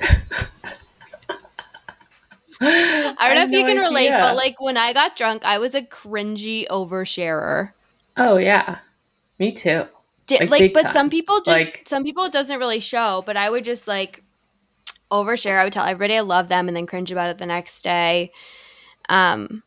I 2.62 3.28
don't 3.28 3.36
know 3.36 3.44
if 3.44 3.50
you 3.52 3.64
can 3.64 3.76
no 3.76 3.82
relate, 3.82 4.10
but 4.10 4.36
like 4.36 4.60
when 4.60 4.76
I 4.76 4.92
got 4.92 5.16
drunk, 5.16 5.44
I 5.44 5.58
was 5.58 5.74
a 5.74 5.82
cringy 5.82 6.66
oversharer. 6.68 7.72
Oh 8.20 8.36
yeah, 8.36 8.78
me 9.38 9.50
too. 9.50 9.84
Like, 10.28 10.50
like 10.50 10.72
but 10.74 10.82
time. 10.82 10.92
some 10.92 11.10
people 11.10 11.38
just 11.38 11.48
like, 11.48 11.84
some 11.86 12.04
people 12.04 12.24
it 12.24 12.32
doesn't 12.32 12.58
really 12.58 12.78
show, 12.78 13.22
but 13.24 13.36
I 13.36 13.48
would 13.48 13.64
just 13.64 13.88
like 13.88 14.22
overshare. 15.10 15.58
I 15.58 15.64
would 15.64 15.72
tell 15.72 15.86
everybody 15.86 16.18
I 16.18 16.20
love 16.20 16.48
them 16.48 16.68
and 16.68 16.76
then 16.76 16.86
cringe 16.86 17.10
about 17.10 17.30
it 17.30 17.38
the 17.38 17.46
next 17.46 17.82
day. 17.82 18.30
Um, 19.08 19.62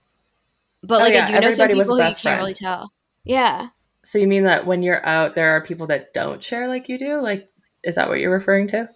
but 0.83 1.01
oh, 1.01 1.03
like 1.03 1.13
yeah, 1.13 1.25
I 1.25 1.27
do 1.27 1.39
know 1.39 1.51
some 1.51 1.67
people 1.67 1.83
who 1.83 1.95
you 1.95 2.03
can't 2.03 2.19
friend. 2.19 2.37
really 2.37 2.53
tell. 2.53 2.93
Yeah. 3.23 3.69
So 4.03 4.19
you 4.19 4.27
mean 4.27 4.43
that 4.43 4.67
when 4.67 4.83
you're 4.83 5.03
out, 5.03 5.33
there 5.33 5.55
are 5.55 5.61
people 5.61 5.87
that 5.87 6.13
don't 6.13 6.41
share 6.43 6.67
like 6.67 6.87
you 6.87 6.99
do? 6.99 7.19
Like, 7.21 7.49
is 7.83 7.95
that 7.95 8.07
what 8.07 8.19
you're 8.19 8.31
referring 8.31 8.67
to? 8.67 8.87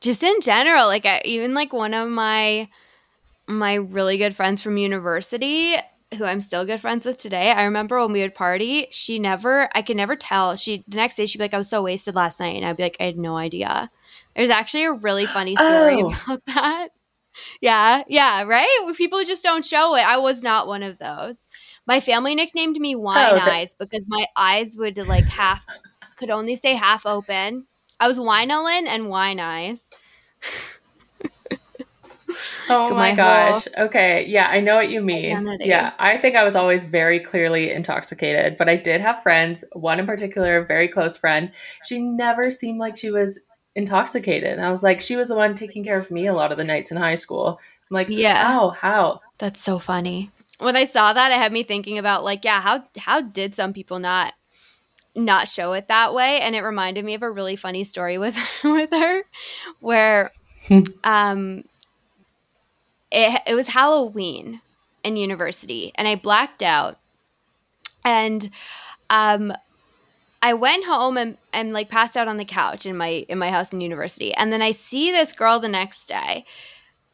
Just 0.00 0.24
in 0.24 0.40
general, 0.40 0.88
like 0.88 1.06
I, 1.06 1.22
even 1.24 1.54
like 1.54 1.72
one 1.72 1.94
of 1.94 2.08
my 2.08 2.68
my 3.46 3.74
really 3.74 4.18
good 4.18 4.34
friends 4.34 4.60
from 4.60 4.78
university 4.78 5.76
who 6.14 6.24
I'm 6.24 6.40
still 6.40 6.64
good 6.64 6.80
friends 6.80 7.04
with 7.04 7.18
today. 7.18 7.50
I 7.50 7.64
remember 7.64 8.00
when 8.00 8.12
we 8.12 8.22
would 8.22 8.34
party, 8.34 8.86
she 8.90 9.18
never, 9.18 9.68
I 9.74 9.82
could 9.82 9.96
never 9.96 10.16
tell. 10.16 10.56
She, 10.56 10.84
the 10.88 10.96
next 10.96 11.16
day, 11.16 11.26
she'd 11.26 11.38
be 11.38 11.44
like, 11.44 11.54
I 11.54 11.58
was 11.58 11.68
so 11.68 11.82
wasted 11.82 12.14
last 12.14 12.40
night. 12.40 12.56
And 12.56 12.64
I'd 12.64 12.76
be 12.76 12.82
like, 12.82 12.96
I 13.00 13.04
had 13.04 13.18
no 13.18 13.36
idea. 13.36 13.90
There's 14.34 14.50
actually 14.50 14.84
a 14.84 14.92
really 14.92 15.26
funny 15.26 15.56
story 15.56 16.02
oh. 16.02 16.14
about 16.26 16.44
that. 16.46 16.88
Yeah, 17.60 18.02
yeah, 18.08 18.44
right? 18.44 18.94
People 18.96 19.24
just 19.24 19.42
don't 19.42 19.64
show 19.64 19.96
it. 19.96 20.06
I 20.06 20.18
was 20.18 20.42
not 20.42 20.68
one 20.68 20.82
of 20.82 20.98
those. 20.98 21.48
My 21.86 22.00
family 22.00 22.34
nicknamed 22.34 22.76
me 22.76 22.94
wine 22.94 23.34
oh, 23.34 23.38
eyes 23.38 23.74
because 23.74 24.06
my 24.08 24.26
eyes 24.36 24.76
would 24.78 24.98
like 24.98 25.24
half, 25.24 25.66
could 26.16 26.30
only 26.30 26.54
stay 26.54 26.74
half 26.74 27.06
open. 27.06 27.66
I 27.98 28.06
was 28.06 28.18
Winolin 28.18 28.86
and 28.86 29.08
wine 29.08 29.40
eyes. 29.40 29.90
Oh 32.68 32.90
my, 32.94 33.10
my 33.10 33.16
gosh. 33.16 33.68
Okay. 33.76 34.26
Yeah, 34.26 34.48
I 34.48 34.60
know 34.60 34.76
what 34.76 34.88
you 34.90 35.02
mean. 35.02 35.36
Identity. 35.36 35.66
Yeah, 35.66 35.92
I 35.98 36.18
think 36.18 36.34
I 36.34 36.44
was 36.44 36.56
always 36.56 36.84
very 36.84 37.20
clearly 37.20 37.70
intoxicated, 37.70 38.56
but 38.56 38.68
I 38.68 38.76
did 38.76 39.00
have 39.00 39.22
friends, 39.22 39.64
one 39.72 40.00
in 40.00 40.06
particular, 40.06 40.58
a 40.58 40.66
very 40.66 40.88
close 40.88 41.16
friend. 41.16 41.52
She 41.82 41.98
never 41.98 42.50
seemed 42.50 42.78
like 42.78 42.96
she 42.96 43.10
was 43.10 43.44
intoxicated. 43.74 44.52
And 44.52 44.62
I 44.62 44.70
was 44.70 44.82
like, 44.82 45.00
she 45.00 45.16
was 45.16 45.28
the 45.28 45.36
one 45.36 45.54
taking 45.54 45.84
care 45.84 45.98
of 45.98 46.10
me 46.10 46.26
a 46.26 46.34
lot 46.34 46.52
of 46.52 46.58
the 46.58 46.64
nights 46.64 46.90
in 46.90 46.96
high 46.96 47.16
school. 47.16 47.60
I'm 47.90 47.94
like, 47.94 48.08
yeah. 48.10 48.44
How? 48.44 48.70
How? 48.70 49.20
That's 49.38 49.62
so 49.62 49.78
funny. 49.78 50.30
When 50.58 50.76
I 50.76 50.84
saw 50.84 51.12
that, 51.12 51.32
it 51.32 51.36
had 51.36 51.52
me 51.52 51.62
thinking 51.64 51.98
about 51.98 52.24
like, 52.24 52.44
yeah, 52.44 52.60
how 52.60 52.84
how 52.96 53.20
did 53.20 53.54
some 53.54 53.72
people 53.72 53.98
not 53.98 54.34
not 55.14 55.48
show 55.48 55.72
it 55.72 55.88
that 55.88 56.14
way? 56.14 56.40
And 56.40 56.54
it 56.54 56.62
reminded 56.62 57.04
me 57.04 57.14
of 57.14 57.22
a 57.22 57.30
really 57.30 57.56
funny 57.56 57.84
story 57.84 58.18
with 58.18 58.36
with 58.64 58.90
her 58.90 59.22
where 59.80 60.30
um 61.02 61.64
it, 63.14 63.42
it 63.46 63.54
was 63.54 63.68
Halloween 63.68 64.60
in 65.04 65.16
university 65.16 65.92
and 65.94 66.08
I 66.08 66.16
blacked 66.16 66.62
out. 66.62 66.98
And 68.04 68.50
um, 69.08 69.52
I 70.42 70.54
went 70.54 70.84
home 70.84 71.16
and, 71.16 71.38
and 71.52 71.72
like 71.72 71.88
passed 71.88 72.16
out 72.16 72.28
on 72.28 72.36
the 72.36 72.44
couch 72.44 72.84
in 72.84 72.96
my 72.96 73.24
in 73.28 73.38
my 73.38 73.50
house 73.50 73.72
in 73.72 73.80
university. 73.80 74.34
And 74.34 74.52
then 74.52 74.60
I 74.60 74.72
see 74.72 75.10
this 75.10 75.32
girl 75.32 75.58
the 75.58 75.68
next 75.68 76.06
day. 76.06 76.44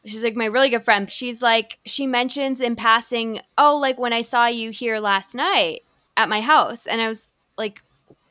She's 0.04 0.24
like 0.24 0.34
my 0.34 0.46
really 0.46 0.70
good 0.70 0.82
friend. 0.82 1.12
She's 1.12 1.42
like 1.42 1.78
she 1.84 2.06
mentions 2.06 2.60
in 2.60 2.74
passing, 2.74 3.40
"Oh, 3.58 3.76
like 3.76 3.98
when 3.98 4.12
I 4.12 4.22
saw 4.22 4.46
you 4.46 4.70
here 4.70 4.98
last 4.98 5.34
night 5.34 5.82
at 6.16 6.30
my 6.30 6.40
house." 6.40 6.86
And 6.86 7.00
I 7.00 7.08
was 7.08 7.28
like, 7.56 7.82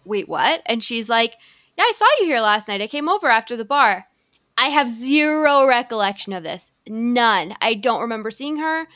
"Wait, 0.03 0.27
what?" 0.27 0.63
And 0.65 0.83
she's 0.83 1.07
like, 1.07 1.35
"Yeah, 1.77 1.83
I 1.83 1.93
saw 1.95 2.05
you 2.19 2.25
here 2.25 2.41
last 2.41 2.67
night. 2.67 2.81
I 2.81 2.87
came 2.87 3.07
over 3.07 3.27
after 3.27 3.55
the 3.55 3.63
bar." 3.63 4.08
I 4.59 4.65
have 4.65 4.89
zero 4.89 5.65
recollection 5.65 6.33
of 6.33 6.43
this. 6.43 6.73
None. 6.85 7.55
I 7.61 7.75
don't 7.75 8.01
remember 8.01 8.29
seeing 8.29 8.57
her. 8.57 8.87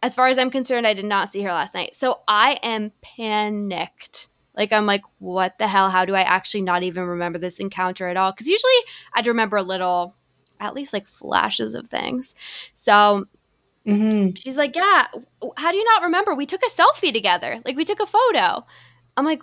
As 0.00 0.14
far 0.14 0.28
as 0.28 0.38
I'm 0.38 0.48
concerned, 0.50 0.86
I 0.86 0.94
did 0.94 1.04
not 1.04 1.28
see 1.28 1.42
her 1.42 1.50
last 1.50 1.74
night. 1.74 1.96
So 1.96 2.20
I 2.28 2.52
am 2.62 2.92
panicked. 3.02 4.28
Like, 4.56 4.72
I'm 4.72 4.86
like, 4.86 5.02
what 5.18 5.58
the 5.58 5.66
hell? 5.66 5.90
How 5.90 6.04
do 6.04 6.14
I 6.14 6.20
actually 6.20 6.62
not 6.62 6.84
even 6.84 7.02
remember 7.02 7.40
this 7.40 7.58
encounter 7.58 8.08
at 8.08 8.16
all? 8.16 8.30
Because 8.30 8.46
usually 8.46 8.70
I'd 9.12 9.26
remember 9.26 9.56
a 9.56 9.62
little, 9.62 10.14
at 10.60 10.74
least 10.74 10.92
like 10.92 11.08
flashes 11.08 11.74
of 11.74 11.88
things. 11.88 12.36
So 12.74 13.26
mm-hmm. 13.84 14.36
she's 14.36 14.56
like, 14.56 14.76
yeah, 14.76 15.08
how 15.56 15.72
do 15.72 15.76
you 15.76 15.84
not 15.84 16.04
remember? 16.04 16.32
We 16.32 16.46
took 16.46 16.62
a 16.62 16.70
selfie 16.70 17.12
together. 17.12 17.60
Like, 17.64 17.76
we 17.76 17.84
took 17.84 18.00
a 18.00 18.06
photo. 18.06 18.64
I'm 19.16 19.24
like, 19.24 19.42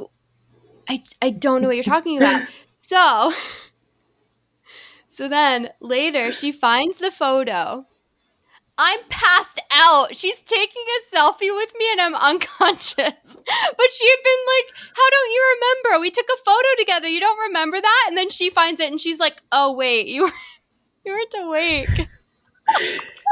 I, 0.88 1.04
I 1.22 1.32
don't 1.32 1.62
know 1.62 1.68
what 1.68 1.76
you're 1.76 1.84
talking 1.84 2.16
about. 2.16 2.48
so 2.80 3.34
so 5.16 5.30
then 5.30 5.70
later, 5.80 6.32
she 6.32 6.52
finds 6.52 6.98
the 7.00 7.12
photo. 7.12 7.86
I'm 8.78 9.00
passed 9.10 9.62
out. 9.72 10.14
She's 10.14 10.42
taking 10.42 10.84
a 10.84 11.16
selfie 11.16 11.56
with 11.56 11.72
me 11.80 11.86
and 11.94 12.02
I'm 12.02 12.16
unconscious. 12.16 12.98
But 12.98 13.92
she 13.94 14.10
had 14.10 14.24
been 14.24 14.44
like, 14.48 14.76
How 14.94 15.10
don't 15.10 15.32
you 15.32 15.56
remember? 15.56 16.02
We 16.02 16.12
took 16.12 16.26
a 16.26 16.44
photo 16.44 16.68
together. 16.80 17.08
You 17.08 17.22
don't 17.22 17.40
remember 17.48 17.80
that? 17.80 18.06
And 18.10 18.18
then 18.18 18.30
she 18.30 18.50
finds 18.50 18.82
it 18.82 18.92
and 18.92 19.00
she's 19.00 19.20
like, 19.20 19.42
Oh, 19.52 19.74
wait, 19.74 20.08
you, 20.08 20.24
were, 20.24 20.32
you 21.06 21.14
weren't 21.14 21.36
awake. 21.40 22.10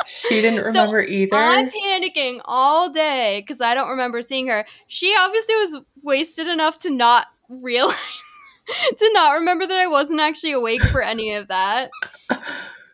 she 0.06 0.41
didn't 0.41 0.63
remember 0.63 1.04
so 1.06 1.12
either. 1.12 1.36
I'm 1.36 1.69
panicking 1.69 2.39
all 2.46 2.89
day 2.89 3.41
because 3.41 3.60
I 3.60 3.74
don't 3.74 3.89
remember 3.89 4.22
seeing 4.22 4.48
her. 4.48 4.65
She 4.88 5.13
obviously 5.19 5.56
was 5.56 5.82
wasted 6.02 6.48
enough 6.48 6.80
to 6.80 6.89
not 6.89 7.28
realize 7.50 7.98
to 8.97 9.12
not 9.13 9.34
remember 9.34 9.67
that 9.67 9.78
I 9.78 9.88
wasn't 9.88 10.19
actually 10.19 10.54
awake 10.54 10.84
for 10.84 11.02
any 11.02 11.34
of 11.34 11.47
that. 11.49 11.89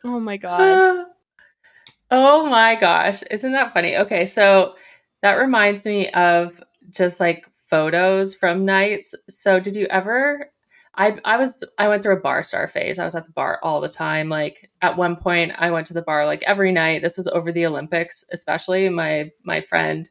Oh 0.04 0.20
my 0.20 0.38
god. 0.38 1.06
oh 2.12 2.46
my 2.48 2.76
gosh. 2.76 3.24
Isn't 3.30 3.52
that 3.52 3.74
funny? 3.74 3.98
Okay, 3.98 4.26
so 4.26 4.76
that 5.22 5.36
reminds 5.36 5.86
me 5.86 6.10
of 6.10 6.64
just 6.92 7.20
like 7.20 7.46
photos 7.68 8.34
from 8.34 8.66
nights. 8.66 9.14
So 9.30 9.60
did 9.60 9.76
you 9.76 9.86
ever 9.88 10.52
I 10.96 11.18
I 11.24 11.38
was 11.38 11.64
I 11.78 11.88
went 11.88 12.04
through 12.04 12.18
a 12.18 12.22
bar 12.22 12.44
star 12.44 12.68
phase. 12.68 13.00
I 13.00 13.06
was 13.06 13.16
at 13.16 13.26
the 13.26 13.32
bar 13.32 13.60
all 13.64 13.80
the 13.80 13.90
time. 13.90 14.28
Like 14.28 14.70
at 14.82 14.98
one 14.98 15.16
point 15.16 15.54
I 15.58 15.72
went 15.72 15.88
to 15.88 15.94
the 15.94 16.02
bar 16.02 16.26
like 16.26 16.44
every 16.44 16.72
night. 16.72 17.02
This 17.02 17.18
was 17.18 17.28
over 17.28 17.52
the 17.52 17.66
Olympics, 17.66 18.24
especially 18.32 18.90
my 18.90 19.32
my 19.44 19.62
friend 19.62 20.10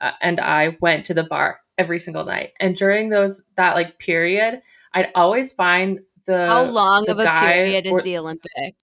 uh, 0.00 0.12
and 0.20 0.40
I 0.40 0.76
went 0.80 1.06
to 1.06 1.14
the 1.14 1.22
bar 1.22 1.60
every 1.78 2.00
single 2.00 2.24
night. 2.24 2.52
And 2.60 2.76
during 2.76 3.08
those 3.08 3.42
that 3.56 3.74
like 3.74 3.98
period, 3.98 4.62
I'd 4.94 5.10
always 5.14 5.52
find 5.52 6.00
the 6.26 6.46
how 6.46 6.64
long 6.64 7.04
the 7.06 7.12
of 7.12 7.18
a 7.18 7.24
period 7.24 7.86
or, 7.86 7.98
is 7.98 8.04
the 8.04 8.18
Olympic? 8.18 8.76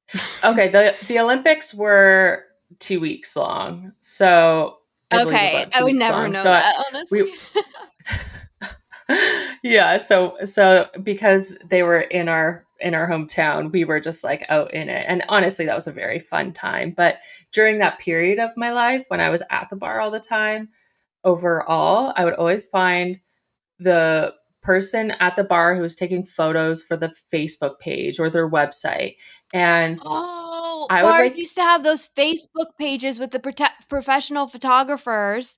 okay, 0.43 0.69
the 0.69 0.95
the 1.07 1.19
Olympics 1.19 1.73
were 1.73 2.45
two 2.79 2.99
weeks 2.99 3.35
long, 3.35 3.93
so 3.99 4.77
I 5.11 5.23
okay, 5.23 5.65
I 5.73 5.83
would 5.83 5.95
never 5.95 6.17
long. 6.17 6.31
know 6.31 6.43
so 6.43 6.49
that 6.49 6.85
honestly. 6.89 7.23
We, 7.23 7.33
yeah, 9.63 9.97
so 9.97 10.37
so 10.43 10.87
because 11.01 11.57
they 11.67 11.83
were 11.83 12.01
in 12.01 12.27
our 12.27 12.65
in 12.79 12.93
our 12.93 13.07
hometown, 13.07 13.71
we 13.71 13.83
were 13.83 13.99
just 13.99 14.23
like 14.23 14.45
out 14.49 14.73
in 14.73 14.89
it, 14.89 15.05
and 15.07 15.23
honestly, 15.29 15.65
that 15.65 15.75
was 15.75 15.87
a 15.87 15.91
very 15.91 16.19
fun 16.19 16.53
time. 16.53 16.93
But 16.95 17.19
during 17.51 17.79
that 17.79 17.99
period 17.99 18.39
of 18.39 18.51
my 18.55 18.71
life 18.71 19.03
when 19.07 19.19
I 19.19 19.29
was 19.29 19.43
at 19.49 19.69
the 19.69 19.75
bar 19.75 19.99
all 19.99 20.11
the 20.11 20.19
time, 20.19 20.69
overall, 21.23 22.13
I 22.15 22.25
would 22.25 22.35
always 22.35 22.65
find 22.65 23.19
the 23.79 24.33
person 24.61 25.11
at 25.19 25.35
the 25.35 25.43
bar 25.43 25.75
who 25.75 25.81
was 25.81 25.95
taking 25.95 26.25
photos 26.25 26.81
for 26.81 26.97
the 26.97 27.13
Facebook 27.31 27.79
page 27.79 28.19
or 28.19 28.29
their 28.29 28.49
website. 28.49 29.15
And 29.53 29.99
oh, 30.05 30.87
I 30.89 31.01
bars 31.01 31.31
like, 31.31 31.39
used 31.39 31.55
to 31.55 31.61
have 31.61 31.83
those 31.83 32.07
Facebook 32.07 32.75
pages 32.77 33.19
with 33.19 33.31
the 33.31 33.39
prote- 33.39 33.87
professional 33.89 34.47
photographers. 34.47 35.57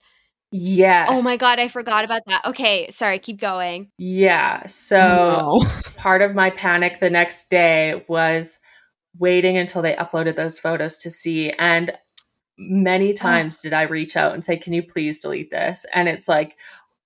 Yes. 0.51 1.09
Oh 1.11 1.21
my 1.21 1.37
god, 1.37 1.59
I 1.59 1.67
forgot 1.67 2.03
about 2.03 2.21
that. 2.27 2.45
Okay, 2.45 2.89
sorry, 2.91 3.19
keep 3.19 3.39
going. 3.39 3.89
Yeah. 3.97 4.65
So 4.67 5.59
no. 5.61 5.67
part 5.97 6.21
of 6.21 6.35
my 6.35 6.49
panic 6.49 6.99
the 6.99 7.09
next 7.09 7.49
day 7.49 8.03
was 8.07 8.59
waiting 9.17 9.57
until 9.57 9.81
they 9.81 9.93
uploaded 9.95 10.35
those 10.35 10.59
photos 10.59 10.97
to 10.97 11.11
see 11.11 11.51
and 11.51 11.93
many 12.57 13.13
times 13.13 13.59
oh. 13.59 13.63
did 13.63 13.73
I 13.73 13.83
reach 13.83 14.15
out 14.15 14.33
and 14.33 14.43
say, 14.43 14.57
"Can 14.57 14.73
you 14.73 14.83
please 14.83 15.21
delete 15.21 15.51
this?" 15.51 15.85
And 15.93 16.07
it's 16.07 16.27
like, 16.27 16.57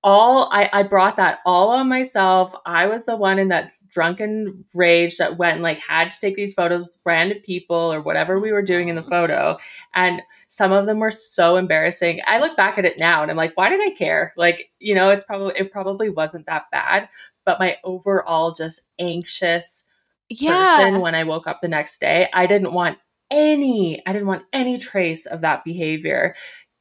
all 0.06 0.48
I, 0.52 0.70
I 0.72 0.84
brought 0.84 1.18
that 1.18 1.40
all 1.46 1.72
on 1.72 1.90
myself. 1.90 2.56
I 2.66 2.86
was 2.86 3.04
the 3.04 3.18
one 3.18 3.40
in 3.40 3.50
that 3.50 3.72
drunken 3.90 4.64
rage 4.76 5.18
that 5.18 5.38
went 5.38 5.56
and 5.56 5.64
like 5.64 5.80
had 5.80 6.12
to 6.12 6.20
take 6.20 6.36
these 6.36 6.54
photos 6.54 6.82
with 6.82 6.92
random 7.06 7.40
people 7.44 7.92
or 7.92 8.02
whatever 8.02 8.40
we 8.40 8.52
were 8.52 8.62
doing 8.62 8.88
in 8.88 8.96
the 8.96 9.02
photo. 9.02 9.58
And 9.96 10.22
some 10.48 10.72
of 10.72 10.86
them 10.86 11.00
were 11.00 11.12
so 11.12 11.56
embarrassing. 11.56 12.22
I 12.28 12.40
look 12.40 12.56
back 12.56 12.78
at 12.78 12.86
it 12.86 13.00
now 13.00 13.24
and 13.24 13.32
I'm 13.32 13.38
like, 13.38 13.54
why 13.56 13.70
did 13.70 13.82
I 13.82 13.96
care? 13.96 14.32
Like, 14.38 14.70
you 14.80 14.94
know, 14.94 15.10
it's 15.10 15.24
probably 15.24 15.56
it 15.58 15.72
probably 15.72 16.10
wasn't 16.10 16.46
that 16.46 16.70
bad. 16.72 17.10
But 17.44 17.60
my 17.60 17.78
overall 17.84 18.54
just 18.54 18.92
anxious 19.00 19.90
yeah. 20.30 20.78
person 20.78 21.02
when 21.02 21.16
I 21.16 21.24
woke 21.24 21.48
up 21.48 21.62
the 21.62 21.68
next 21.68 22.00
day, 22.00 22.30
I 22.32 22.46
didn't 22.46 22.74
want 22.74 23.00
any, 23.32 24.06
I 24.06 24.14
didn't 24.14 24.28
want 24.28 24.44
any 24.54 24.78
trace 24.78 25.26
of 25.26 25.42
that 25.42 25.64
behavior 25.64 26.36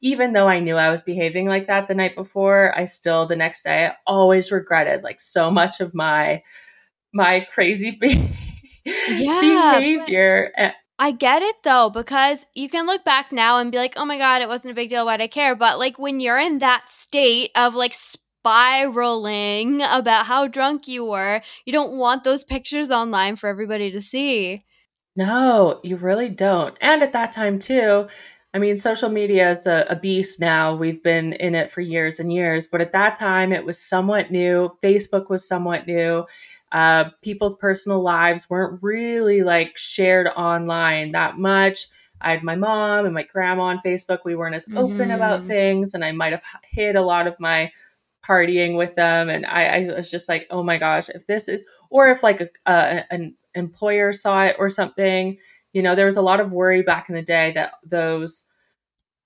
even 0.05 0.33
though 0.33 0.47
I 0.47 0.59
knew 0.59 0.75
I 0.75 0.91
was 0.91 1.01
behaving 1.01 1.47
like 1.47 1.65
that 1.65 1.87
the 1.87 1.95
night 1.95 2.15
before, 2.15 2.71
I 2.77 2.85
still 2.85 3.27
the 3.27 3.35
next 3.35 3.63
day 3.63 3.87
I 3.87 3.95
always 4.05 4.51
regretted 4.51 5.01
like 5.01 5.19
so 5.19 5.49
much 5.49 5.81
of 5.81 5.95
my 5.95 6.43
my 7.11 7.39
crazy 7.51 7.97
be- 7.99 8.29
yeah, 8.85 9.79
behavior. 9.79 10.51
I 10.99 11.11
get 11.11 11.41
it 11.41 11.55
though, 11.63 11.89
because 11.89 12.45
you 12.53 12.69
can 12.69 12.85
look 12.85 13.03
back 13.03 13.31
now 13.31 13.57
and 13.57 13.71
be 13.71 13.79
like, 13.79 13.93
oh 13.97 14.05
my 14.05 14.19
God, 14.19 14.43
it 14.43 14.47
wasn't 14.47 14.73
a 14.73 14.75
big 14.75 14.89
deal. 14.89 15.07
why 15.07 15.17
did 15.17 15.23
I 15.23 15.27
care? 15.27 15.55
But 15.55 15.79
like 15.79 15.97
when 15.97 16.19
you're 16.19 16.37
in 16.37 16.59
that 16.59 16.87
state 16.87 17.49
of 17.55 17.73
like 17.73 17.95
spiraling 17.95 19.81
about 19.81 20.27
how 20.27 20.47
drunk 20.47 20.87
you 20.87 21.03
were, 21.03 21.41
you 21.65 21.73
don't 21.73 21.97
want 21.97 22.23
those 22.23 22.43
pictures 22.43 22.91
online 22.91 23.37
for 23.37 23.49
everybody 23.49 23.91
to 23.91 24.03
see. 24.03 24.65
No, 25.15 25.79
you 25.83 25.95
really 25.95 26.29
don't. 26.29 26.75
And 26.81 27.01
at 27.01 27.13
that 27.13 27.31
time, 27.31 27.57
too, 27.57 28.07
I 28.55 28.57
mean, 28.57 28.77
social 28.77 29.09
media 29.09 29.49
is 29.49 29.67
a, 29.67 29.85
a, 29.89 29.97
beast 29.97 30.39
now. 30.39 30.73
We've 30.73 31.03
been 31.03 31.33
in 31.33 31.55
it 31.55 31.73
for 31.73 31.81
years 31.81 32.21
and 32.21 32.31
years, 32.31 32.67
but 32.67 32.79
at 32.79 32.93
that 32.93 33.19
time, 33.19 33.51
it 33.51 33.65
was 33.65 33.77
somewhat 33.77 34.31
new. 34.31 34.71
Facebook 34.81 35.29
was 35.29 35.45
somewhat 35.45 35.85
new. 35.85 36.25
Uh, 36.71 37.09
people's 37.21 37.57
personal 37.57 38.01
lives 38.01 38.49
weren't 38.49 38.81
really 38.81 39.43
like 39.43 39.77
shared 39.77 40.27
online 40.27 41.11
that 41.11 41.37
much. 41.37 41.87
I 42.21 42.31
had 42.31 42.43
my 42.43 42.55
mom 42.55 43.03
and 43.03 43.13
my 43.13 43.23
grandma 43.23 43.63
on 43.63 43.81
Facebook. 43.85 44.19
We 44.23 44.37
weren't 44.37 44.55
as 44.55 44.69
open 44.73 44.99
mm-hmm. 44.99 45.11
about 45.11 45.45
things, 45.45 45.93
and 45.93 46.05
I 46.05 46.13
might 46.13 46.31
have 46.31 46.43
hid 46.63 46.95
a 46.95 47.01
lot 47.01 47.27
of 47.27 47.37
my 47.41 47.73
partying 48.25 48.77
with 48.77 48.95
them. 48.95 49.27
And 49.27 49.45
I, 49.45 49.65
I, 49.65 49.95
was 49.97 50.09
just 50.09 50.29
like, 50.29 50.47
oh 50.49 50.63
my 50.63 50.77
gosh, 50.77 51.09
if 51.09 51.27
this 51.27 51.49
is, 51.49 51.61
or 51.89 52.07
if 52.07 52.23
like 52.23 52.39
a, 52.39 52.49
a, 52.65 53.03
an 53.11 53.35
employer 53.53 54.13
saw 54.13 54.45
it 54.45 54.55
or 54.57 54.69
something, 54.69 55.37
you 55.75 55.81
know, 55.81 55.93
there 55.93 56.05
was 56.05 56.17
a 56.17 56.21
lot 56.21 56.39
of 56.39 56.51
worry 56.51 56.81
back 56.81 57.09
in 57.09 57.15
the 57.15 57.21
day 57.21 57.51
that 57.51 57.73
those, 57.85 58.47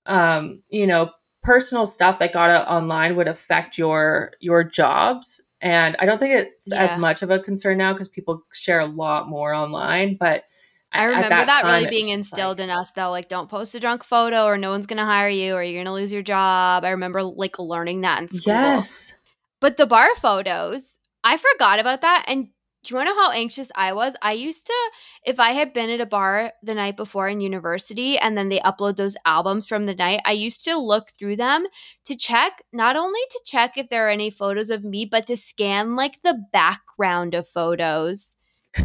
um, 0.04 0.62
you 0.68 0.86
know, 0.86 1.10
personal 1.42 1.86
stuff 1.86 2.18
that 2.18 2.32
got 2.32 2.50
out 2.50 2.66
online 2.68 3.14
would 3.16 3.28
affect 3.28 3.78
your 3.78 4.32
your 4.40 4.64
jobs 4.64 5.40
and 5.60 5.94
I 5.98 6.06
don't 6.06 6.18
think 6.18 6.34
it's 6.34 6.68
yeah. 6.70 6.82
as 6.82 6.98
much 6.98 7.22
of 7.22 7.30
a 7.30 7.38
concern 7.38 7.78
now 7.78 7.92
because 7.92 8.08
people 8.08 8.42
share 8.52 8.80
a 8.80 8.86
lot 8.86 9.28
more 9.28 9.52
online. 9.52 10.16
But 10.18 10.44
I 10.92 11.04
remember 11.04 11.28
that, 11.28 11.46
that 11.46 11.62
time, 11.62 11.82
really 11.82 11.90
being 11.90 12.08
instilled 12.08 12.58
like, 12.58 12.64
in 12.64 12.70
us, 12.70 12.92
though. 12.92 13.10
Like, 13.10 13.28
don't 13.28 13.48
post 13.48 13.74
a 13.74 13.80
drunk 13.80 14.02
photo, 14.02 14.46
or 14.46 14.56
no 14.56 14.70
one's 14.70 14.86
gonna 14.86 15.04
hire 15.04 15.28
you, 15.28 15.54
or 15.54 15.62
you're 15.62 15.84
gonna 15.84 15.94
lose 15.94 16.12
your 16.12 16.22
job. 16.22 16.84
I 16.84 16.90
remember 16.90 17.22
like 17.22 17.58
learning 17.58 18.00
that 18.00 18.22
in 18.22 18.28
school. 18.28 18.54
Yes. 18.54 19.14
But 19.60 19.76
the 19.76 19.86
bar 19.86 20.08
photos, 20.16 20.94
I 21.22 21.36
forgot 21.36 21.78
about 21.78 22.00
that. 22.00 22.24
And 22.26 22.48
do 22.82 22.92
you 22.92 22.96
want 22.96 23.08
to 23.08 23.14
know 23.14 23.20
how 23.20 23.30
anxious 23.32 23.70
I 23.74 23.92
was? 23.92 24.14
I 24.22 24.32
used 24.32 24.66
to, 24.66 24.90
if 25.24 25.38
I 25.38 25.52
had 25.52 25.72
been 25.72 25.90
at 25.90 26.00
a 26.00 26.06
bar 26.06 26.52
the 26.62 26.74
night 26.74 26.96
before 26.96 27.28
in 27.28 27.40
university 27.40 28.16
and 28.16 28.38
then 28.38 28.48
they 28.48 28.60
upload 28.60 28.96
those 28.96 29.16
albums 29.26 29.66
from 29.66 29.86
the 29.86 29.94
night, 29.94 30.22
I 30.24 30.32
used 30.32 30.64
to 30.64 30.78
look 30.78 31.10
through 31.10 31.36
them 31.36 31.66
to 32.06 32.16
check, 32.16 32.62
not 32.72 32.96
only 32.96 33.20
to 33.30 33.40
check 33.44 33.76
if 33.76 33.90
there 33.90 34.06
are 34.06 34.10
any 34.10 34.30
photos 34.30 34.70
of 34.70 34.82
me, 34.82 35.04
but 35.04 35.26
to 35.26 35.36
scan 35.36 35.94
like 35.94 36.22
the 36.22 36.42
background 36.52 37.34
of 37.34 37.46
photos 37.46 38.34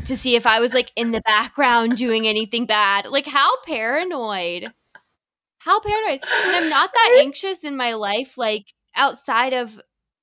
to 0.06 0.18
see 0.18 0.36
if 0.36 0.46
I 0.46 0.60
was 0.60 0.74
like 0.74 0.92
in 0.96 1.12
the 1.12 1.22
background 1.22 1.96
doing 1.98 2.28
anything 2.28 2.66
bad. 2.66 3.06
Like, 3.06 3.28
how 3.28 3.62
paranoid. 3.64 4.74
How 5.60 5.80
paranoid. 5.80 6.24
And 6.46 6.56
I'm 6.56 6.70
not 6.70 6.92
that 6.94 7.18
anxious 7.22 7.64
in 7.64 7.78
my 7.78 7.94
life, 7.94 8.38
like 8.38 8.74
outside 8.96 9.54
of 9.54 9.80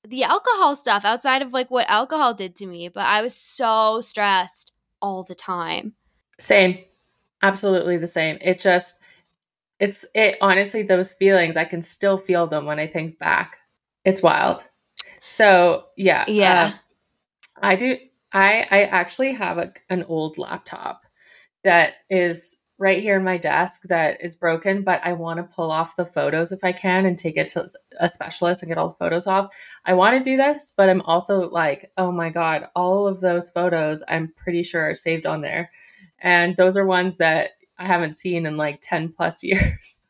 the 0.07 0.25
alcohol 0.25 0.77
stuff 0.77 1.05
outside 1.05 1.43
of 1.43 1.53
like 1.53 1.71
what 1.71 1.89
alcohol 1.89 2.35
did 2.35 2.57
to 2.57 2.67
me, 2.67 2.89
but 2.89 3.07
I 3.07 3.23
was 3.23 3.35
so 3.35 4.01
stressed 4.01 4.73
all 5.01 5.23
the 5.23 5.35
time. 5.35 5.95
Same. 6.39 6.79
Absolutely 7.43 7.99
the 7.99 8.07
same. 8.07 8.39
It 8.41 8.61
just 8.61 9.01
it's 9.79 10.05
it 10.15 10.39
honestly 10.41 10.83
those 10.83 11.13
feelings 11.13 11.57
I 11.57 11.65
can 11.65 11.83
still 11.83 12.19
feel 12.19 12.47
them 12.47 12.67
when 12.67 12.79
I 12.79 12.87
think 12.87 13.19
back. 13.19 13.57
It's 14.05 14.23
wild. 14.23 14.65
So, 15.21 15.87
yeah. 15.97 16.25
Yeah. 16.29 16.73
Uh, 16.75 16.79
I 17.63 17.77
do 17.77 17.97
I 18.33 18.67
I 18.71 18.83
actually 18.85 19.35
have 19.35 19.59
a, 19.59 19.73
an 19.89 20.05
old 20.05 20.39
laptop 20.39 21.03
that 21.65 21.95
is 22.11 22.62
right 22.83 23.01
here 23.01 23.17
in 23.17 23.23
my 23.23 23.39
desk 23.39 23.83
that 23.85 24.21
is 24.21 24.35
broken, 24.35 24.83
but 24.83 25.01
I 25.05 25.13
want 25.13 25.37
to 25.37 25.45
pull 25.45 25.71
off 25.71 25.95
the 25.95 26.05
photos 26.05 26.51
if 26.51 26.65
I 26.65 26.73
can 26.73 27.07
and 27.07 27.17
take 27.17 27.37
it 27.37 27.49
to 27.51 27.69
a 28.01 28.09
specialist 28.09 28.61
and 28.61 28.69
get 28.69 28.77
all 28.77 28.89
the 28.89 28.97
photos 28.97 29.29
off. 29.29 29.55
I 29.85 29.95
want 29.95 30.19
to 30.19 30.29
do 30.29 30.37
this, 30.37 30.75
but 30.77 30.89
I'm 30.89 31.01
also 31.03 31.49
like, 31.49 31.93
oh 31.97 32.11
my 32.11 32.29
God, 32.29 32.67
all 32.75 33.07
of 33.07 33.21
those 33.21 33.51
photos 33.51 34.03
I'm 34.09 34.33
pretty 34.37 34.65
sure 34.65 34.91
are 34.91 34.97
saved 34.97 35.27
on 35.27 35.43
there. 35.43 35.71
And 36.19 36.57
those 36.57 36.77
are 36.77 36.85
ones 36.85 37.19
that 37.19 37.51
I 37.79 37.87
haven't 37.87 38.17
seen 38.17 38.47
in 38.47 38.57
like 38.57 38.81
10 38.83 39.13
plus 39.13 39.45
years. 39.45 40.01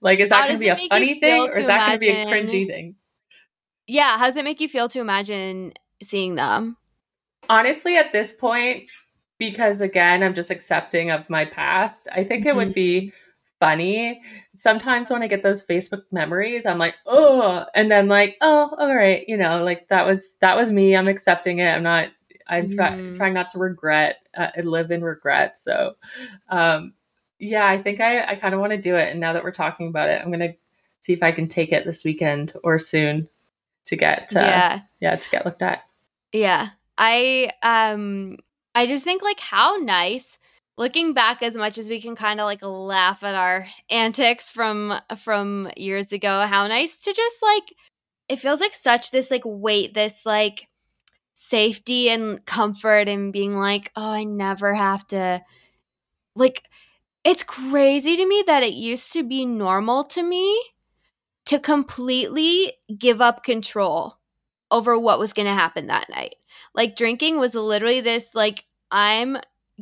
like, 0.00 0.18
is 0.18 0.30
that 0.30 0.48
going 0.48 0.58
to 0.58 0.58
be 0.58 0.70
a 0.70 0.88
funny 0.88 1.20
thing 1.20 1.42
or 1.42 1.56
is 1.56 1.68
that 1.68 1.86
going 1.86 2.00
to 2.00 2.06
be 2.06 2.08
a 2.10 2.26
cringy 2.26 2.66
thing? 2.66 2.96
Yeah. 3.86 4.18
How 4.18 4.26
does 4.26 4.36
it 4.36 4.44
make 4.44 4.60
you 4.60 4.68
feel 4.68 4.88
to 4.88 4.98
imagine 4.98 5.74
seeing 6.02 6.34
them? 6.34 6.76
Honestly, 7.48 7.96
at 7.96 8.10
this 8.12 8.32
point, 8.32 8.90
because 9.50 9.80
again, 9.80 10.22
I'm 10.22 10.34
just 10.34 10.50
accepting 10.50 11.10
of 11.10 11.28
my 11.28 11.44
past. 11.44 12.08
I 12.12 12.24
think 12.24 12.42
mm-hmm. 12.42 12.48
it 12.48 12.56
would 12.56 12.68
mm-hmm. 12.68 12.74
be 12.74 13.12
funny. 13.60 14.20
Sometimes 14.54 15.10
when 15.10 15.22
I 15.22 15.26
get 15.26 15.42
those 15.42 15.62
Facebook 15.62 16.02
memories, 16.10 16.66
I'm 16.66 16.78
like, 16.78 16.94
oh, 17.06 17.64
and 17.74 17.90
then 17.90 18.08
like, 18.08 18.36
oh, 18.40 18.74
all 18.78 18.94
right, 18.94 19.24
you 19.28 19.36
know, 19.36 19.64
like 19.64 19.88
that 19.88 20.06
was 20.06 20.34
that 20.40 20.56
was 20.56 20.70
me. 20.70 20.96
I'm 20.96 21.08
accepting 21.08 21.58
it. 21.58 21.68
I'm 21.68 21.82
not. 21.82 22.08
I'm 22.46 22.68
mm. 22.68 23.16
trying 23.16 23.32
not 23.32 23.50
to 23.52 23.58
regret 23.58 24.16
uh, 24.36 24.50
and 24.54 24.70
live 24.70 24.90
in 24.90 25.02
regret. 25.02 25.58
So, 25.58 25.94
um, 26.50 26.92
yeah, 27.38 27.66
I 27.66 27.82
think 27.82 28.00
I 28.00 28.22
I 28.24 28.34
kind 28.36 28.54
of 28.54 28.60
want 28.60 28.72
to 28.72 28.80
do 28.80 28.96
it. 28.96 29.10
And 29.10 29.20
now 29.20 29.32
that 29.32 29.44
we're 29.44 29.50
talking 29.50 29.88
about 29.88 30.10
it, 30.10 30.20
I'm 30.22 30.30
gonna 30.30 30.54
see 31.00 31.12
if 31.12 31.22
I 31.22 31.32
can 31.32 31.48
take 31.48 31.72
it 31.72 31.84
this 31.84 32.04
weekend 32.04 32.52
or 32.62 32.78
soon 32.78 33.28
to 33.86 33.96
get 33.96 34.32
uh, 34.36 34.40
yeah 34.40 34.80
yeah 35.00 35.16
to 35.16 35.30
get 35.30 35.44
looked 35.44 35.62
at. 35.62 35.84
Yeah, 36.32 36.68
I 36.98 37.50
um 37.62 38.38
I 38.74 38.86
just 38.86 39.04
think 39.04 39.22
like 39.22 39.40
how 39.40 39.76
nice 39.76 40.38
looking 40.76 41.12
back 41.12 41.42
as 41.42 41.54
much 41.54 41.78
as 41.78 41.88
we 41.88 42.00
can 42.00 42.16
kind 42.16 42.40
of 42.40 42.44
like 42.44 42.62
laugh 42.62 43.22
at 43.22 43.34
our 43.34 43.66
antics 43.90 44.50
from 44.52 44.92
from 45.18 45.70
years 45.76 46.12
ago 46.12 46.46
how 46.46 46.66
nice 46.66 46.96
to 46.98 47.12
just 47.12 47.36
like 47.42 47.74
it 48.28 48.36
feels 48.36 48.60
like 48.60 48.74
such 48.74 49.10
this 49.10 49.30
like 49.30 49.42
weight 49.44 49.94
this 49.94 50.26
like 50.26 50.68
safety 51.34 52.08
and 52.08 52.44
comfort 52.46 53.08
and 53.08 53.32
being 53.32 53.56
like 53.56 53.90
oh 53.96 54.10
i 54.10 54.24
never 54.24 54.74
have 54.74 55.06
to 55.06 55.42
like 56.36 56.62
it's 57.24 57.42
crazy 57.42 58.16
to 58.16 58.26
me 58.26 58.44
that 58.46 58.62
it 58.62 58.74
used 58.74 59.12
to 59.12 59.22
be 59.22 59.44
normal 59.44 60.04
to 60.04 60.22
me 60.22 60.62
to 61.46 61.58
completely 61.58 62.72
give 62.98 63.20
up 63.20 63.42
control 63.42 64.18
over 64.74 64.98
what 64.98 65.18
was 65.18 65.32
going 65.32 65.46
to 65.46 65.54
happen 65.54 65.86
that 65.86 66.10
night 66.10 66.36
like 66.74 66.96
drinking 66.96 67.38
was 67.38 67.54
literally 67.54 68.00
this 68.00 68.34
like 68.34 68.64
I'm 68.90 69.38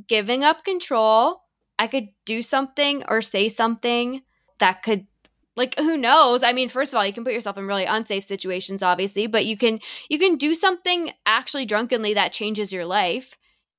giving 0.09 0.44
up 0.44 0.64
control. 0.64 1.42
I 1.78 1.87
could 1.87 2.09
do 2.24 2.42
something 2.42 3.05
or 3.09 3.22
say 3.22 3.48
something 3.48 4.22
that 4.59 4.83
could 4.83 5.07
like 5.55 5.78
who 5.78 5.98
knows 5.98 6.42
i 6.42 6.52
mean 6.52 6.70
first 6.70 6.94
of 6.94 6.96
all 6.96 7.05
you 7.05 7.12
can 7.12 7.24
put 7.24 7.35
yourself 7.35 7.59
in 7.59 7.66
really 7.66 7.85
unsafe 7.85 8.24
situations 8.24 8.83
obviously 8.83 9.26
but 9.26 9.44
you 9.44 9.55
can 9.55 9.81
you 10.09 10.18
can 10.18 10.37
do 10.37 10.55
something 10.55 11.12
actually 11.26 11.66
drunkenly 11.66 12.14
that 12.14 12.33
changes 12.33 12.72
your 12.72 12.87
life 12.87 13.37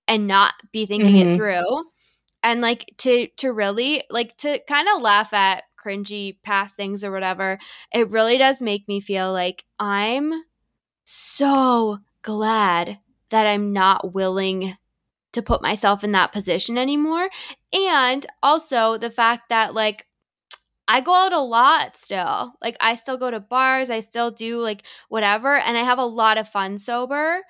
and 0.07 0.27
not 0.27 0.53
be 0.71 0.85
thinking 0.85 1.15
mm-hmm. 1.15 1.29
it 1.29 1.35
through 1.35 1.83
and 2.43 2.61
like 2.61 2.93
to 2.99 3.27
to 3.37 3.51
really 3.51 4.03
like 4.11 4.37
to 4.37 4.59
kind 4.67 4.87
of 4.93 5.01
laugh 5.01 5.33
at 5.33 5.63
cringy 5.83 6.37
past 6.43 6.75
things 6.75 7.03
or 7.03 7.11
whatever 7.11 7.57
it 7.91 8.11
really 8.11 8.37
does 8.37 8.61
make 8.61 8.87
me 8.87 8.99
feel 8.99 9.31
like 9.31 9.63
i'm 9.79 10.31
so 11.05 11.99
glad 12.21 12.99
that 13.29 13.47
I'm 13.47 13.73
not 13.73 14.13
willing 14.13 14.77
to 15.33 15.41
put 15.41 15.61
myself 15.61 16.03
in 16.03 16.11
that 16.13 16.33
position 16.33 16.77
anymore. 16.77 17.29
And 17.73 18.25
also 18.43 18.97
the 18.97 19.09
fact 19.09 19.49
that, 19.49 19.73
like, 19.73 20.07
I 20.87 21.01
go 21.01 21.13
out 21.13 21.33
a 21.33 21.39
lot 21.39 21.97
still. 21.97 22.53
Like, 22.61 22.77
I 22.81 22.95
still 22.95 23.17
go 23.17 23.31
to 23.31 23.39
bars, 23.39 23.89
I 23.89 24.01
still 24.01 24.31
do 24.31 24.59
like 24.59 24.83
whatever, 25.09 25.55
and 25.57 25.77
I 25.77 25.83
have 25.83 25.99
a 25.99 26.05
lot 26.05 26.37
of 26.37 26.49
fun 26.49 26.77
sober. 26.77 27.41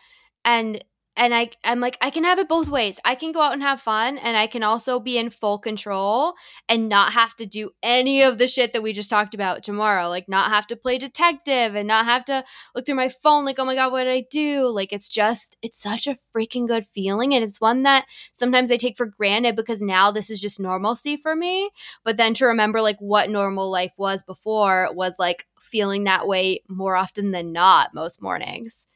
And 0.46 0.84
and 1.16 1.34
I 1.34 1.52
I'm 1.64 1.80
like 1.80 1.98
I 2.02 2.10
can 2.10 2.24
have 2.24 2.40
it 2.40 2.50
both 2.50 2.68
ways. 2.70 3.00
I 3.06 3.16
can 3.16 3.32
go 3.32 3.42
out 3.42 3.54
and 3.54 3.62
have 3.62 3.82
fun 3.82 4.18
and 4.18 4.36
I 4.36 4.48
can 4.48 4.64
also 4.64 5.00
be 5.00 5.18
in 5.18 5.30
full 5.30 5.60
control 5.60 6.34
and 6.68 6.90
not 6.90 7.14
have 7.14 7.36
to 7.36 7.46
do 7.46 7.72
any 7.84 8.24
of 8.24 8.38
the 8.40 8.48
shit 8.48 8.74
that 8.74 8.82
we 8.82 8.94
just 8.94 9.10
talked 9.10 9.34
about 9.36 9.64
tomorrow. 9.64 10.10
Like 10.10 10.28
not 10.28 10.50
have 10.52 10.66
to 10.68 10.76
play 10.76 10.98
detective 10.98 11.76
and 11.76 11.88
not 11.88 12.06
have 12.06 12.26
to 12.26 12.44
look 12.76 12.86
through 12.86 12.96
my 12.96 13.10
phone 13.10 13.46
like, 13.46 13.60
"Oh 13.60 13.66
my 13.66 13.76
god, 13.76 13.92
what 13.92 14.06
did 14.06 14.14
I 14.14 14.26
do?" 14.30 14.68
Like 14.68 14.92
it's 14.92 15.10
just 15.10 15.56
it's 15.62 15.80
such 15.82 16.08
a 16.08 16.18
freaking 16.36 16.68
good 16.68 16.88
feeling 16.88 17.34
and 17.36 17.44
it's 17.44 17.62
one 17.62 17.84
that 17.84 18.06
sometimes 18.34 18.72
I 18.72 18.78
take 18.78 18.98
for 18.98 19.06
granted 19.06 19.56
because 19.56 19.82
now 19.82 20.12
this 20.12 20.30
is 20.30 20.42
just 20.42 20.60
normalcy 20.60 21.18
for 21.18 21.36
me. 21.36 21.70
But 22.04 22.18
then 22.18 22.34
to 22.36 22.46
remember 22.46 22.82
like 22.82 22.98
what 23.00 23.30
normal 23.30 23.70
life 23.70 23.94
was 23.98 24.24
before 24.24 24.90
was 24.94 25.18
like 25.20 25.46
feeling 25.60 26.04
that 26.06 26.28
way 26.28 26.62
more 26.68 26.96
often 26.96 27.32
than 27.32 27.52
not 27.52 27.94
most 27.94 28.22
mornings. 28.22 28.88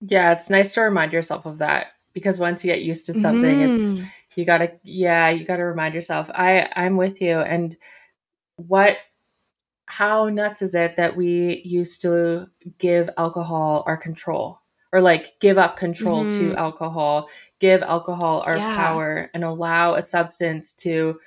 Yeah, 0.00 0.32
it's 0.32 0.50
nice 0.50 0.72
to 0.74 0.82
remind 0.82 1.12
yourself 1.12 1.46
of 1.46 1.58
that 1.58 1.88
because 2.12 2.38
once 2.38 2.64
you 2.64 2.72
get 2.72 2.82
used 2.82 3.06
to 3.06 3.14
something, 3.14 3.58
mm. 3.60 3.70
it's 3.70 4.08
you 4.36 4.44
gotta 4.44 4.72
yeah, 4.82 5.30
you 5.30 5.44
gotta 5.44 5.64
remind 5.64 5.94
yourself. 5.94 6.30
I 6.34 6.68
I'm 6.76 6.96
with 6.96 7.20
you. 7.22 7.38
And 7.38 7.76
what 8.56 8.96
how 9.86 10.28
nuts 10.28 10.62
is 10.62 10.74
it 10.74 10.96
that 10.96 11.16
we 11.16 11.62
used 11.64 12.02
to 12.02 12.48
give 12.78 13.08
alcohol 13.16 13.84
our 13.86 13.96
control? 13.96 14.60
or 14.96 15.02
like 15.02 15.38
give 15.40 15.58
up 15.58 15.76
control 15.76 16.24
mm-hmm. 16.24 16.52
to 16.52 16.56
alcohol, 16.56 17.28
give 17.60 17.82
alcohol 17.82 18.42
our 18.46 18.56
yeah. 18.56 18.74
power 18.74 19.30
and 19.34 19.44
allow 19.44 19.94
a 19.94 20.00
substance 20.00 20.72
to 20.72 21.20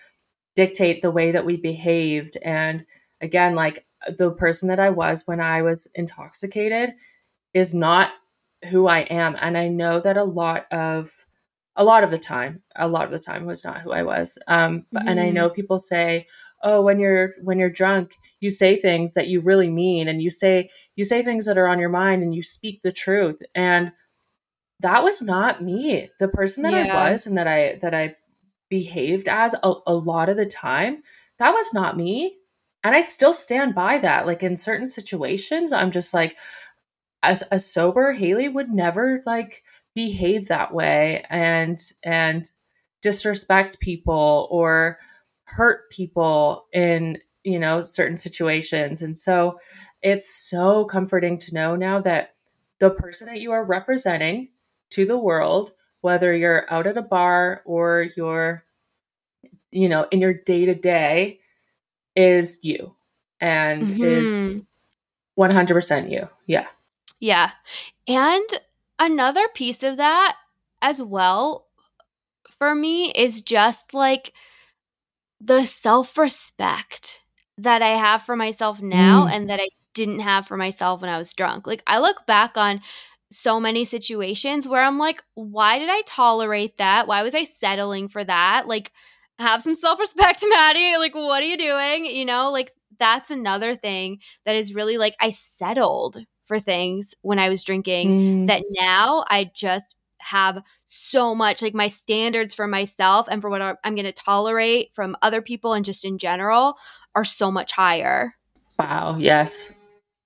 dictate 0.55 1.03
the 1.03 1.12
way 1.12 1.32
that 1.32 1.45
we 1.45 1.55
behaved. 1.55 2.36
And 2.43 2.84
again, 3.21 3.53
like 3.53 3.86
the 4.17 4.32
person 4.32 4.69
that 4.69 4.79
I 4.79 4.89
was 4.89 5.27
when 5.27 5.39
I 5.39 5.62
was 5.62 5.88
intoxicated 5.93 6.93
is 7.53 7.73
not 7.73 8.10
who 8.69 8.88
I 8.88 9.02
am. 9.02 9.36
And 9.39 9.58
I 9.58 9.67
know 9.67 10.00
that 10.00 10.17
a 10.17 10.24
lot 10.24 10.65
of 10.72 11.13
a 11.76 11.84
lot 11.84 12.04
of 12.04 12.12
the 12.12 12.19
time, 12.19 12.62
a 12.76 12.88
lot 12.88 13.06
of 13.06 13.12
the 13.12 13.19
time 13.19 13.45
was 13.45 13.63
not 13.63 13.80
who 13.80 13.91
I 13.91 14.04
was. 14.04 14.38
Um, 14.48 14.86
mm-hmm. 14.93 15.08
and 15.08 15.19
I 15.19 15.30
know 15.30 15.50
people 15.50 15.80
say, 15.80 16.28
"Oh, 16.62 16.82
when 16.82 17.00
you're 17.00 17.36
when 17.41 17.58
you're 17.58 17.69
drunk, 17.69 18.15
you 18.39 18.50
say 18.50 18.76
things 18.76 19.13
that 19.13 19.28
you 19.28 19.41
really 19.41 19.69
mean, 19.69 20.08
and 20.08 20.22
you 20.22 20.30
say 20.30 20.69
you 20.95 21.06
say 21.06 21.24
things 21.24 21.45
that 21.45 21.58
are 21.58 21.67
on 21.67 21.80
your 21.80 21.89
mind, 21.89 22.24
and 22.24 22.36
you 22.36 22.43
speak 22.43 22.82
the 22.82 22.91
truth." 22.91 23.41
And 23.56 23.91
that 24.82 25.04
was 25.04 25.22
not 25.22 25.63
me. 25.63 26.10
The 26.19 26.28
person 26.28 26.63
that 26.63 26.74
yeah. 26.74 26.98
I 26.98 27.12
was 27.12 27.28
and 27.28 27.38
that 27.38 27.48
I 27.48 27.78
that 27.82 27.93
I 27.93 28.15
behaved 28.69 29.28
as 29.28 29.56
a, 29.63 29.74
a 29.88 29.95
lot 29.95 30.30
of 30.30 30.38
the 30.38 30.45
time, 30.45 31.04
that 31.39 31.54
was 31.54 31.74
not 31.74 31.98
me. 31.98 32.36
And 32.84 32.95
I 32.95 33.02
still 33.02 33.34
stand 33.34 33.76
by 33.76 33.98
that. 34.00 34.26
Like 34.26 34.43
in 34.43 34.56
certain 34.56 34.88
situations, 34.88 35.72
I'm 35.72 35.91
just 35.91 36.13
like, 36.13 36.38
as 37.23 37.43
a 37.51 37.60
sober 37.60 38.13
Hayley 38.13 38.49
would 38.49 38.69
never 38.69 39.21
like 39.25 39.63
behave 39.95 40.47
that 40.47 40.73
way 40.73 41.25
and 41.29 41.91
and 42.03 42.49
disrespect 43.01 43.79
people 43.79 44.47
or 44.51 44.99
hurt 45.43 45.89
people 45.89 46.67
in 46.73 47.17
you 47.43 47.60
know 47.60 47.82
certain 47.82 48.17
situations 48.17 49.01
and 49.01 49.17
so 49.17 49.60
it's 50.01 50.34
so 50.34 50.86
comforting 50.86 51.38
to 51.39 51.53
know 51.53 51.75
now 51.75 51.99
that 52.01 52.36
the 52.79 52.89
person 52.89 53.27
that 53.27 53.41
you 53.41 53.51
are 53.51 53.63
representing 53.63 54.49
to 54.91 55.05
the 55.05 55.17
world, 55.17 55.73
whether 56.01 56.36
you're 56.36 56.65
out 56.71 56.88
at 56.88 56.97
a 56.97 57.01
bar 57.01 57.62
or 57.65 58.08
you're, 58.15 58.63
you 59.71 59.89
know, 59.89 60.08
in 60.12 60.21
your 60.21 60.34
day 60.34 60.65
to 60.65 60.73
day, 60.73 61.39
is 62.15 62.60
you 62.63 62.95
and 63.39 63.88
mm-hmm. 63.88 64.03
is 64.03 64.65
100% 65.38 66.12
you. 66.12 66.27
Yeah. 66.47 66.67
Yeah. 67.19 67.51
And 68.08 68.47
another 68.97 69.47
piece 69.53 69.84
of 69.84 69.97
that 69.97 70.38
as 70.82 71.01
well 71.01 71.67
for 72.58 72.75
me 72.75 73.12
is 73.12 73.41
just 73.41 73.93
like 73.93 74.34
the 75.41 75.65
self 75.65 76.17
respect 76.17 77.21
that 77.58 77.82
I 77.82 77.97
have 77.97 78.23
for 78.23 78.36
myself 78.36 78.82
now 78.82 79.27
mm. 79.27 79.32
and 79.32 79.49
that 79.49 79.60
I 79.60 79.67
didn't 79.93 80.19
have 80.19 80.47
for 80.47 80.58
myself 80.58 81.01
when 81.01 81.10
I 81.10 81.17
was 81.17 81.34
drunk. 81.34 81.67
Like 81.67 81.84
I 81.88 81.99
look 81.99 82.25
back 82.25 82.58
on 82.58 82.82
so 83.32 83.60
many 83.60 83.86
situations 83.86 84.67
where 84.67 84.84
I'm 84.84 84.97
like, 84.97 85.23
why 85.36 85.79
did 85.79 85.89
I 85.89 86.01
tolerate 86.05 86.77
that? 86.77 87.08
Why 87.08 87.21
was 87.23 87.36
I 87.36 87.43
settling 87.43 88.10
for 88.10 88.23
that? 88.23 88.67
Like, 88.67 88.91
have 89.38 89.62
some 89.62 89.75
self 89.75 89.99
respect, 89.99 90.43
Maddie. 90.49 90.97
Like, 90.97 91.15
what 91.15 91.43
are 91.43 91.47
you 91.47 91.58
doing? 91.58 92.05
You 92.05 92.25
know, 92.25 92.51
like, 92.51 92.71
that's 92.99 93.29
another 93.29 93.75
thing 93.75 94.19
that 94.45 94.55
is 94.55 94.73
really 94.73 94.97
like, 94.97 95.15
I 95.19 95.29
settled 95.29 96.25
for 96.49 96.59
things 96.59 97.15
when 97.21 97.39
I 97.39 97.47
was 97.47 97.63
drinking 97.63 98.09
mm. 98.09 98.47
that 98.47 98.63
now 98.71 99.23
I 99.29 99.49
just 99.53 99.95
have 100.17 100.62
so 100.88 101.33
much 101.33 101.62
like 101.62 101.73
my 101.73 101.88
standards 101.88 102.53
for 102.53 102.67
myself 102.67 103.27
and 103.29 103.41
for 103.41 103.49
what 103.49 103.62
I'm 103.62 103.95
going 103.95 104.05
to 104.05 104.12
tolerate 104.12 104.89
from 104.93 105.15
other 105.21 105.41
people 105.41 105.73
and 105.73 105.85
just 105.85 106.03
in 106.03 106.17
general 106.17 106.77
are 107.15 107.23
so 107.23 107.51
much 107.51 107.71
higher. 107.71 108.35
Wow, 108.77 109.17
yes. 109.17 109.71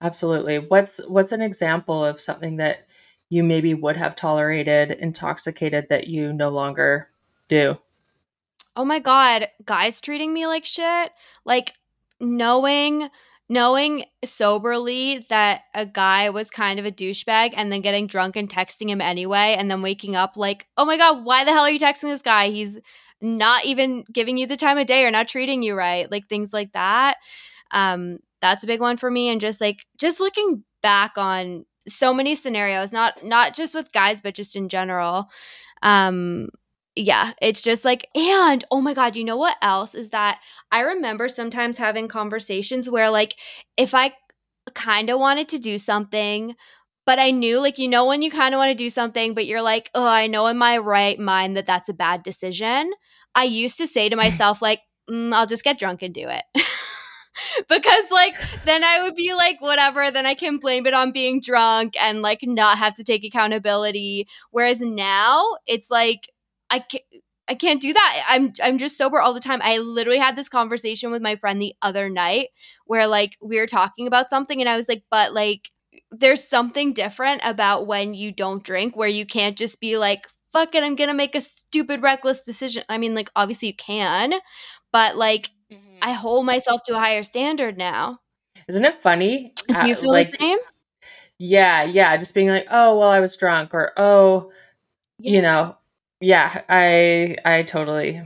Absolutely. 0.02 0.60
What's 0.60 1.06
what's 1.08 1.32
an 1.32 1.42
example 1.42 2.04
of 2.04 2.20
something 2.20 2.58
that 2.58 2.88
you 3.30 3.44
maybe 3.44 3.74
would 3.74 3.98
have 3.98 4.16
tolerated 4.16 4.92
intoxicated 4.92 5.88
that 5.90 6.08
you 6.08 6.34
no 6.34 6.50
longer 6.50 7.10
do? 7.50 7.78
Oh 8.76 8.86
my 8.86 9.00
god, 9.00 9.50
guys 9.66 10.02
treating 10.02 10.34
me 10.34 10.48
like 10.48 10.66
shit. 10.66 11.12
Like 11.46 11.74
knowing 12.20 13.10
knowing 13.50 14.06
soberly 14.26 15.26
that 15.30 15.62
a 15.74 15.86
guy 15.86 16.30
was 16.30 16.50
kind 16.50 16.80
of 16.80 16.86
a 16.86 16.92
douchebag 16.92 17.54
and 17.56 17.72
then 17.72 17.82
getting 17.82 18.08
drunk 18.08 18.36
and 18.36 18.50
texting 18.50 18.90
him 18.90 19.02
anyway 19.02 19.56
and 19.58 19.70
then 19.70 19.82
waking 19.82 20.16
up 20.16 20.38
like, 20.38 20.68
"Oh 20.78 20.86
my 20.86 20.98
god, 20.98 21.24
why 21.26 21.44
the 21.44 21.52
hell 21.52 21.64
are 21.64 21.70
you 21.72 21.80
texting 21.80 22.04
this 22.04 22.22
guy? 22.22 22.50
He's 22.50 22.80
not 23.22 23.66
even 23.66 24.04
giving 24.12 24.38
you 24.38 24.48
the 24.48 24.58
time 24.58 24.78
of 24.78 24.88
day 24.88 25.06
or 25.06 25.12
not 25.12 25.28
treating 25.28 25.64
you 25.64 25.76
right." 25.76 26.10
Like 26.12 26.28
things 26.30 26.54
like 26.54 26.72
that. 26.74 27.18
Um 27.72 28.20
that's 28.42 28.64
a 28.64 28.68
big 28.68 28.82
one 28.82 28.98
for 28.98 29.10
me 29.10 29.30
and 29.30 29.40
just 29.42 29.62
like 29.62 29.86
just 30.00 30.20
looking 30.20 30.64
back 30.82 31.14
on 31.18 31.66
so 31.88 32.14
many 32.14 32.36
scenarios 32.36 32.92
not 32.94 33.24
not 33.26 33.54
just 33.56 33.76
with 33.76 33.92
guys 33.94 34.22
but 34.22 34.34
just 34.36 34.56
in 34.56 34.70
general 34.70 35.30
um 35.84 36.50
yeah 36.96 37.34
it's 37.42 37.62
just 37.62 37.84
like 37.86 38.08
and 38.16 38.64
oh 38.72 38.82
my 38.82 38.94
god 38.94 39.16
you 39.16 39.24
know 39.24 39.38
what 39.38 39.58
else 39.62 39.96
is 39.96 40.12
that? 40.12 40.40
I 40.72 40.82
remember 40.82 41.28
sometimes 41.30 41.78
having 41.78 42.08
conversations 42.08 42.90
where 42.90 43.10
like 43.10 43.36
if 43.78 43.94
i 43.96 44.14
kind 44.76 45.10
of 45.10 45.20
wanted 45.20 45.50
to 45.50 45.60
do 45.60 45.78
something 45.78 46.56
but 47.06 47.20
i 47.20 47.32
knew 47.32 47.60
like 47.60 47.78
you 47.80 47.88
know 47.88 48.06
when 48.06 48.22
you 48.22 48.32
kind 48.32 48.54
of 48.54 48.60
want 48.60 48.70
to 48.70 48.76
do 48.76 48.90
something 48.90 49.34
but 49.34 49.46
you're 49.46 49.62
like 49.62 49.90
oh 49.94 50.08
i 50.08 50.28
know 50.28 50.48
in 50.48 50.58
my 50.58 50.78
right 50.78 51.20
mind 51.20 51.58
that 51.58 51.66
that's 51.66 51.90
a 51.90 51.94
bad 51.94 52.24
decision 52.24 52.92
i 53.36 53.44
used 53.44 53.78
to 53.78 53.88
say 53.88 54.08
to 54.10 54.16
myself 54.26 54.62
like 54.62 54.80
mm, 55.10 55.34
i'll 55.34 55.48
just 55.48 55.64
get 55.64 55.80
drunk 55.80 56.02
and 56.02 56.14
do 56.14 56.28
it. 56.30 56.44
Because 57.68 58.12
like 58.12 58.36
then 58.66 58.84
I 58.84 59.02
would 59.02 59.16
be 59.16 59.34
like 59.34 59.60
whatever 59.60 60.12
then 60.12 60.26
I 60.26 60.36
can 60.36 60.58
blame 60.58 60.86
it 60.86 60.94
on 60.94 61.12
being 61.12 61.42
drunk 61.42 61.96
and 62.00 62.22
like 62.22 62.40
not 62.44 62.78
have 62.78 62.94
to 62.96 63.04
take 63.04 63.24
accountability 63.24 64.28
whereas 64.52 64.82
now 64.82 65.56
it's 65.66 65.90
like 65.90 66.30
I 66.74 66.80
can't 66.80 67.04
I 67.48 67.56
can't 67.56 67.82
do 67.82 67.94
that. 67.94 68.26
I'm 68.28 68.54
I'm 68.64 68.78
just 68.80 68.98
sober 68.98 69.22
all 69.22 69.34
the 69.34 69.40
time. 69.40 69.60
I 69.62 69.78
literally 69.78 70.18
had 70.18 70.36
this 70.36 70.50
conversation 70.50 71.12
with 71.12 71.22
my 71.22 71.36
friend 71.36 71.62
the 71.62 71.76
other 71.82 72.10
night 72.10 72.48
where 72.86 73.06
like 73.06 73.38
we 73.42 73.60
were 73.60 73.68
talking 73.68 74.08
about 74.08 74.30
something 74.30 74.60
and 74.60 74.70
I 74.70 74.76
was 74.76 74.90
like 74.90 75.04
but 75.12 75.34
like 75.34 75.70
there's 76.12 76.44
something 76.44 76.94
different 76.94 77.42
about 77.44 77.86
when 77.86 78.14
you 78.14 78.32
don't 78.32 78.64
drink 78.64 78.96
where 78.96 79.10
you 79.10 79.26
can't 79.26 79.58
just 79.58 79.80
be 79.80 79.98
like 79.98 80.28
fuck 80.52 80.74
it 80.74 80.84
I'm 80.84 80.96
going 80.96 81.10
to 81.10 81.14
make 81.14 81.36
a 81.36 81.42
stupid 81.42 82.02
reckless 82.02 82.44
decision. 82.44 82.84
I 82.90 82.98
mean 82.98 83.14
like 83.14 83.30
obviously 83.36 83.68
you 83.68 83.76
can, 83.76 84.34
but 84.92 85.16
like 85.16 85.52
mm-hmm. 85.72 85.98
I 86.02 86.14
hold 86.14 86.48
myself 86.48 86.82
to 86.86 86.96
a 86.96 87.00
higher 87.00 87.24
standard 87.24 87.78
now. 87.78 88.20
Isn't 88.68 88.86
it 88.86 89.02
funny? 89.02 89.54
Do 89.68 89.88
you 89.88 89.96
feel 89.96 90.12
like, 90.12 90.32
the 90.32 90.38
same? 90.38 90.58
Yeah, 91.38 91.84
yeah. 91.84 92.16
Just 92.16 92.34
being 92.34 92.48
like, 92.48 92.68
oh, 92.72 92.98
well, 92.98 93.10
I 93.10 93.20
was 93.20 93.36
drunk, 93.36 93.74
or 93.74 93.92
oh, 93.98 94.52
yeah. 95.20 95.34
you 95.34 95.42
know, 95.42 95.76
yeah. 96.24 96.62
I 96.70 97.38
I 97.46 97.64
totally 97.64 98.22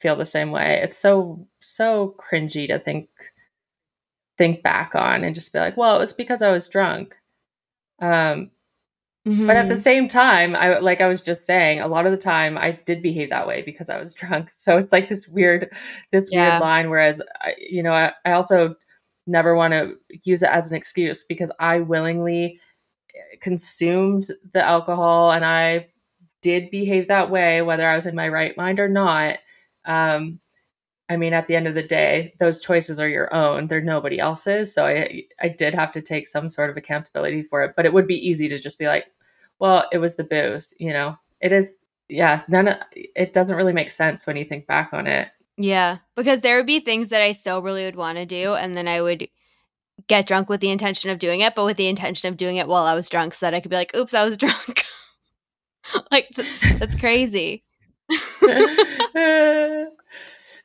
feel 0.00 0.16
the 0.16 0.24
same 0.24 0.50
way. 0.50 0.80
It's 0.82 0.96
so 0.96 1.46
so 1.60 2.14
cringy 2.18 2.68
to 2.68 2.78
think 2.78 3.08
think 4.36 4.62
back 4.62 4.94
on 4.94 5.24
and 5.24 5.34
just 5.34 5.52
be 5.52 5.58
like, 5.58 5.76
well, 5.76 5.96
it 5.96 6.00
was 6.00 6.12
because 6.12 6.42
I 6.42 6.52
was 6.52 6.68
drunk. 6.68 7.14
Um, 8.00 8.50
Mm-hmm. 9.28 9.46
But 9.46 9.56
at 9.56 9.68
the 9.68 9.74
mm-hmm. 9.74 9.80
same 9.80 10.08
time, 10.08 10.56
I 10.56 10.78
like 10.78 11.02
I 11.02 11.08
was 11.08 11.20
just 11.20 11.44
saying, 11.44 11.80
a 11.80 11.88
lot 11.88 12.06
of 12.06 12.12
the 12.12 12.18
time 12.18 12.56
I 12.56 12.72
did 12.86 13.02
behave 13.02 13.28
that 13.28 13.46
way 13.46 13.60
because 13.60 13.90
I 13.90 13.98
was 13.98 14.14
drunk. 14.20 14.50
So 14.50 14.78
it's 14.78 14.92
like 14.92 15.08
this 15.08 15.28
weird, 15.28 15.70
this 16.12 16.28
yeah. 16.30 16.52
weird 16.52 16.62
line. 16.62 16.90
Whereas, 16.90 17.20
I, 17.42 17.54
you 17.58 17.82
know, 17.82 17.92
I, 17.92 18.12
I 18.24 18.32
also 18.32 18.74
never 19.26 19.54
want 19.54 19.72
to 19.72 19.96
use 20.22 20.42
it 20.42 20.50
as 20.50 20.66
an 20.66 20.74
excuse 20.74 21.24
because 21.24 21.50
I 21.58 21.80
willingly 21.80 22.58
eh, 23.14 23.36
consumed 23.42 24.28
the 24.54 24.62
alcohol 24.62 25.32
and 25.32 25.44
I 25.44 25.88
did 26.48 26.70
behave 26.70 27.08
that 27.08 27.30
way, 27.30 27.60
whether 27.60 27.86
I 27.86 27.94
was 27.94 28.06
in 28.06 28.14
my 28.14 28.26
right 28.26 28.56
mind 28.56 28.80
or 28.80 28.88
not. 28.88 29.38
Um, 29.84 30.40
I 31.10 31.18
mean, 31.18 31.34
at 31.34 31.46
the 31.46 31.56
end 31.56 31.68
of 31.68 31.74
the 31.74 31.82
day, 31.82 32.32
those 32.38 32.58
choices 32.58 32.98
are 32.98 33.08
your 33.08 33.32
own. 33.34 33.66
They're 33.66 33.82
nobody 33.82 34.18
else's. 34.18 34.72
So 34.72 34.86
I 34.86 35.24
I 35.42 35.48
did 35.50 35.74
have 35.74 35.92
to 35.92 36.00
take 36.00 36.26
some 36.26 36.48
sort 36.48 36.70
of 36.70 36.78
accountability 36.78 37.42
for 37.42 37.62
it. 37.64 37.74
But 37.76 37.84
it 37.84 37.92
would 37.92 38.06
be 38.06 38.26
easy 38.28 38.48
to 38.48 38.58
just 38.58 38.78
be 38.78 38.86
like, 38.86 39.04
well, 39.58 39.86
it 39.92 39.98
was 39.98 40.14
the 40.14 40.24
booze, 40.24 40.72
you 40.78 40.90
know. 40.90 41.18
It 41.42 41.52
is 41.52 41.74
yeah, 42.08 42.42
of, 42.50 42.76
it 42.94 43.34
doesn't 43.34 43.56
really 43.56 43.74
make 43.74 43.90
sense 43.90 44.26
when 44.26 44.36
you 44.36 44.46
think 44.46 44.66
back 44.66 44.94
on 44.94 45.06
it. 45.06 45.28
Yeah, 45.58 45.98
because 46.16 46.40
there 46.40 46.56
would 46.56 46.66
be 46.66 46.80
things 46.80 47.10
that 47.10 47.20
I 47.20 47.32
soberly 47.32 47.84
would 47.84 47.96
want 47.96 48.16
to 48.16 48.24
do 48.24 48.54
and 48.54 48.74
then 48.74 48.88
I 48.88 49.02
would 49.02 49.28
get 50.06 50.26
drunk 50.26 50.48
with 50.48 50.60
the 50.62 50.70
intention 50.70 51.10
of 51.10 51.18
doing 51.18 51.40
it, 51.40 51.54
but 51.54 51.66
with 51.66 51.76
the 51.76 51.88
intention 51.88 52.30
of 52.30 52.38
doing 52.38 52.56
it 52.56 52.68
while 52.68 52.84
I 52.84 52.94
was 52.94 53.10
drunk 53.10 53.34
so 53.34 53.44
that 53.44 53.54
I 53.54 53.60
could 53.60 53.70
be 53.70 53.76
like, 53.76 53.94
"Oops, 53.94 54.14
I 54.14 54.24
was 54.24 54.36
drunk." 54.44 54.86
like 56.10 56.28
that's 56.78 56.96
crazy. 56.96 57.64
it 58.10 59.90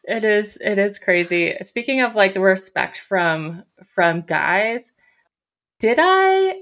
is 0.06 0.58
it 0.62 0.80
is 0.80 1.00
crazy. 1.00 1.56
Speaking 1.62 2.02
of 2.02 2.16
like 2.16 2.34
the 2.34 2.42
respect 2.42 2.98
from 2.98 3.64
from 3.95 4.22
guys, 4.22 4.91
did 5.80 5.97
I 6.00 6.60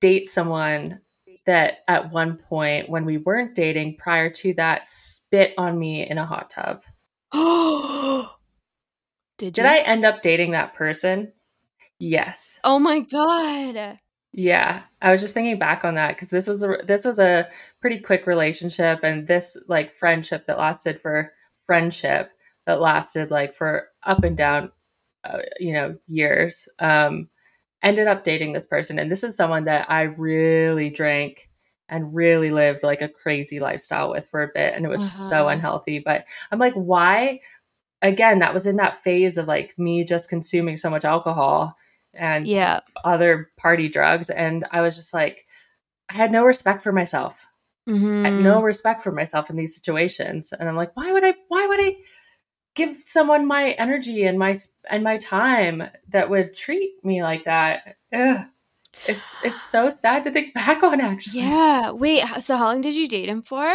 date 0.00 0.28
someone 0.28 1.00
that 1.46 1.78
at 1.88 2.10
one 2.10 2.36
point 2.36 2.88
when 2.88 3.04
we 3.04 3.18
weren't 3.18 3.54
dating 3.54 3.96
prior 3.96 4.30
to 4.30 4.54
that 4.54 4.86
spit 4.86 5.54
on 5.58 5.78
me 5.78 6.08
in 6.08 6.18
a 6.18 6.26
hot 6.26 6.50
tub. 6.50 6.82
Did, 9.36 9.54
Did 9.54 9.66
I 9.66 9.78
end 9.78 10.04
up 10.04 10.22
dating 10.22 10.52
that 10.52 10.74
person? 10.74 11.32
Yes. 11.98 12.60
Oh 12.62 12.78
my 12.78 13.00
god. 13.00 13.98
Yeah, 14.36 14.82
I 15.00 15.12
was 15.12 15.20
just 15.20 15.32
thinking 15.32 15.60
back 15.60 15.84
on 15.84 15.94
that 15.94 16.16
because 16.16 16.30
this 16.30 16.48
was 16.48 16.64
a 16.64 16.78
this 16.84 17.04
was 17.04 17.20
a 17.20 17.48
pretty 17.80 18.00
quick 18.00 18.26
relationship, 18.26 18.98
and 19.04 19.28
this 19.28 19.56
like 19.68 19.96
friendship 19.96 20.48
that 20.48 20.58
lasted 20.58 21.00
for 21.00 21.32
friendship 21.66 22.32
that 22.66 22.80
lasted 22.80 23.30
like 23.30 23.54
for 23.54 23.90
up 24.02 24.24
and 24.24 24.36
down, 24.36 24.72
uh, 25.22 25.38
you 25.60 25.72
know, 25.72 25.96
years. 26.08 26.68
Um, 26.80 27.28
ended 27.84 28.08
up 28.08 28.24
dating 28.24 28.54
this 28.54 28.66
person, 28.66 28.98
and 28.98 29.08
this 29.08 29.22
is 29.22 29.36
someone 29.36 29.66
that 29.66 29.88
I 29.88 30.02
really 30.02 30.90
drank 30.90 31.48
and 31.88 32.12
really 32.12 32.50
lived 32.50 32.82
like 32.82 33.02
a 33.02 33.08
crazy 33.08 33.60
lifestyle 33.60 34.10
with 34.10 34.26
for 34.26 34.42
a 34.42 34.50
bit, 34.52 34.74
and 34.74 34.84
it 34.84 34.88
was 34.88 35.00
uh-huh. 35.00 35.30
so 35.30 35.48
unhealthy. 35.48 36.00
But 36.00 36.24
I'm 36.50 36.58
like, 36.58 36.74
why? 36.74 37.40
Again, 38.02 38.40
that 38.40 38.52
was 38.52 38.66
in 38.66 38.76
that 38.76 39.00
phase 39.04 39.38
of 39.38 39.46
like 39.46 39.78
me 39.78 40.02
just 40.02 40.28
consuming 40.28 40.76
so 40.76 40.90
much 40.90 41.04
alcohol 41.04 41.76
and 42.16 42.46
yeah. 42.46 42.80
other 43.04 43.50
party 43.56 43.88
drugs. 43.88 44.30
And 44.30 44.64
I 44.70 44.80
was 44.80 44.96
just 44.96 45.14
like, 45.14 45.46
I 46.08 46.14
had 46.14 46.32
no 46.32 46.44
respect 46.44 46.82
for 46.82 46.92
myself. 46.92 47.44
Mm-hmm. 47.88 48.26
I 48.26 48.30
had 48.30 48.40
no 48.40 48.56
mm-hmm. 48.56 48.64
respect 48.64 49.02
for 49.02 49.12
myself 49.12 49.50
in 49.50 49.56
these 49.56 49.74
situations. 49.74 50.52
And 50.52 50.68
I'm 50.68 50.76
like, 50.76 50.96
why 50.96 51.12
would 51.12 51.24
I, 51.24 51.34
why 51.48 51.66
would 51.66 51.80
I 51.80 51.96
give 52.74 52.96
someone 53.04 53.46
my 53.46 53.72
energy 53.72 54.24
and 54.24 54.38
my, 54.38 54.56
and 54.90 55.04
my 55.04 55.18
time 55.18 55.82
that 56.08 56.30
would 56.30 56.54
treat 56.54 57.04
me 57.04 57.22
like 57.22 57.44
that? 57.44 57.96
Ugh. 58.12 58.46
It's, 59.08 59.36
it's 59.42 59.62
so 59.62 59.90
sad 59.90 60.24
to 60.24 60.30
think 60.30 60.54
back 60.54 60.82
on 60.82 61.00
actually. 61.00 61.40
Yeah. 61.40 61.90
Wait, 61.90 62.24
so 62.40 62.56
how 62.56 62.66
long 62.66 62.80
did 62.80 62.94
you 62.94 63.08
date 63.08 63.28
him 63.28 63.42
for? 63.42 63.66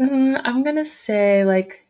Mm, 0.00 0.40
I'm 0.44 0.64
going 0.64 0.76
to 0.76 0.84
say 0.84 1.44
like 1.44 1.86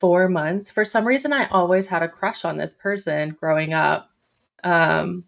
four 0.00 0.28
months. 0.28 0.70
For 0.70 0.84
some 0.84 1.06
reason, 1.06 1.32
I 1.32 1.48
always 1.48 1.86
had 1.86 2.02
a 2.02 2.08
crush 2.08 2.44
on 2.44 2.58
this 2.58 2.74
person 2.74 3.30
growing 3.30 3.72
up 3.72 4.10
um, 4.64 5.24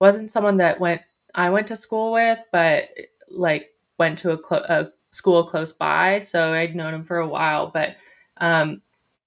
wasn't 0.00 0.30
someone 0.30 0.56
that 0.58 0.80
went 0.80 1.02
I 1.34 1.50
went 1.50 1.66
to 1.68 1.76
school 1.76 2.12
with, 2.12 2.38
but 2.50 2.88
like 3.30 3.70
went 3.98 4.18
to 4.18 4.32
a, 4.32 4.38
clo- 4.38 4.64
a 4.68 4.88
school 5.10 5.44
close 5.44 5.72
by, 5.72 6.20
so 6.20 6.52
I'd 6.52 6.76
known 6.76 6.94
him 6.94 7.04
for 7.04 7.18
a 7.18 7.28
while. 7.28 7.70
But 7.72 7.96
um, 8.38 8.82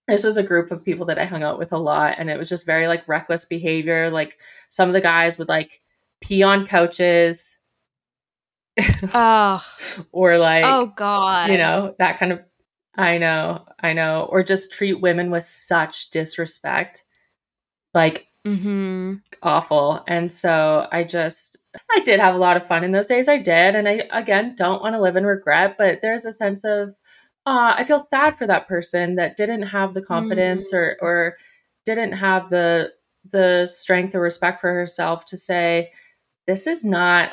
this 0.08 0.24
was 0.24 0.38
a 0.38 0.44
group 0.44 0.72
of 0.72 0.84
people 0.84 1.06
that 1.08 1.20
I 1.20 1.26
hung 1.26 1.44
out 1.44 1.60
with 1.60 1.74
a 1.74 1.78
lot, 1.78 2.16
and 2.18 2.30
it 2.30 2.38
was 2.38 2.50
just 2.50 2.66
very 2.66 2.88
like 2.88 3.08
reckless 3.08 3.46
behavior. 3.46 4.10
Like 4.12 4.38
some 4.70 4.90
of 4.90 4.94
the 4.94 5.02
guys 5.02 5.38
would 5.38 5.50
like 5.50 5.82
pee 6.22 6.44
on 6.44 6.68
couches. 6.68 7.58
oh. 9.14 9.64
or 10.12 10.38
like 10.38 10.66
oh 10.66 10.92
god 10.98 11.50
you 11.50 11.58
know 11.58 11.96
that 11.98 12.20
kind 12.20 12.34
of 12.34 12.42
i 12.98 13.18
know 13.18 13.66
i 13.80 13.94
know 13.94 14.28
or 14.30 14.44
just 14.44 14.74
treat 14.74 15.00
women 15.00 15.32
with 15.32 15.46
such 15.46 16.10
disrespect 16.10 17.06
like 17.94 18.28
Mm-hmm. 18.46 19.16
Awful. 19.42 20.04
And 20.08 20.30
so 20.30 20.88
I 20.92 21.04
just, 21.04 21.58
I 21.92 22.00
did 22.02 22.20
have 22.20 22.36
a 22.36 22.40
lot 22.40 22.58
of 22.58 22.68
fun 22.68 22.84
in 22.84 22.92
those 22.92 23.08
days. 23.08 23.28
I 23.28 23.38
did. 23.38 23.76
And 23.76 23.88
I, 23.88 24.04
again, 24.12 24.56
don't 24.56 24.82
want 24.82 24.94
to 24.94 25.02
live 25.02 25.16
in 25.16 25.26
regret, 25.26 25.76
but 25.78 26.00
there's 26.02 26.26
a 26.26 26.32
sense 26.32 26.64
of, 26.64 26.90
uh, 27.48 27.74
I 27.76 27.84
feel 27.84 28.00
sad 28.00 28.38
for 28.38 28.48
that 28.48 28.68
person 28.68 29.16
that 29.16 29.36
didn't 29.36 29.64
have 29.64 29.94
the 29.94 30.02
confidence 30.02 30.68
mm-hmm. 30.68 30.78
or, 30.78 30.98
or 31.02 31.38
didn't 31.86 32.14
have 32.14 32.50
the, 32.50 32.92
the 33.32 33.68
strength 33.68 34.14
or 34.14 34.22
respect 34.22 34.62
for 34.62 34.72
herself 34.72 35.26
to 35.26 35.38
say, 35.38 35.92
this 36.48 36.68
is 36.68 36.86
not 36.86 37.32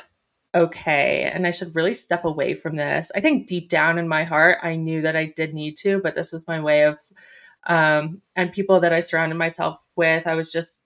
okay 0.55 1.31
and 1.33 1.47
I 1.47 1.51
should 1.51 1.75
really 1.75 1.95
step 1.95 2.25
away 2.25 2.55
from 2.55 2.77
this. 2.77 3.11
I 3.15 3.21
think 3.21 3.47
deep 3.47 3.69
down 3.69 3.99
in 3.99 4.09
my 4.09 4.25
heart, 4.25 4.59
I 4.63 4.77
knew 4.77 5.03
that 5.03 5.17
I 5.17 5.33
did 5.37 5.55
need 5.55 5.77
to, 5.79 6.01
but 6.01 6.15
this 6.15 6.33
was 6.33 6.49
my 6.49 6.61
way 6.61 6.85
of, 6.85 6.99
um, 7.67 8.21
and 8.35 8.53
people 8.53 8.81
that 8.81 8.93
I 8.93 9.01
surrounded 9.01 9.37
myself 9.37 9.83
with, 9.97 10.27
I 10.27 10.35
was 10.35 10.51
just 10.51 10.82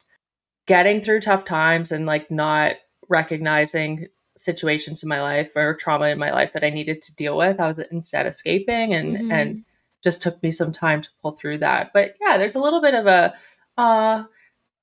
getting 0.66 1.00
through 1.00 1.20
tough 1.20 1.44
times 1.44 1.92
and 1.92 2.06
like 2.06 2.30
not 2.30 2.76
recognizing 3.08 4.08
situations 4.36 5.02
in 5.02 5.08
my 5.08 5.22
life 5.22 5.50
or 5.56 5.74
trauma 5.74 6.08
in 6.08 6.18
my 6.18 6.32
life 6.32 6.52
that 6.52 6.64
I 6.64 6.70
needed 6.70 7.02
to 7.02 7.16
deal 7.16 7.36
with. 7.36 7.60
I 7.60 7.66
was 7.66 7.78
instead 7.78 8.26
escaping 8.26 8.94
and 8.94 9.16
mm-hmm. 9.16 9.32
and 9.32 9.64
just 10.02 10.22
took 10.22 10.42
me 10.42 10.52
some 10.52 10.72
time 10.72 11.02
to 11.02 11.08
pull 11.22 11.32
through 11.32 11.58
that. 11.58 11.92
But 11.92 12.14
yeah, 12.20 12.36
there's 12.36 12.54
a 12.54 12.60
little 12.60 12.80
bit 12.80 12.94
of 12.94 13.06
a 13.06 13.34
uh 13.78 14.24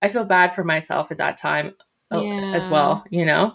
I 0.02 0.10
feel 0.10 0.26
bad 0.26 0.54
for 0.54 0.64
myself 0.64 1.12
at 1.12 1.18
that 1.20 1.38
time 1.38 1.76
yeah. 2.12 2.54
as 2.56 2.68
well, 2.68 3.06
you 3.10 3.26
know. 3.26 3.54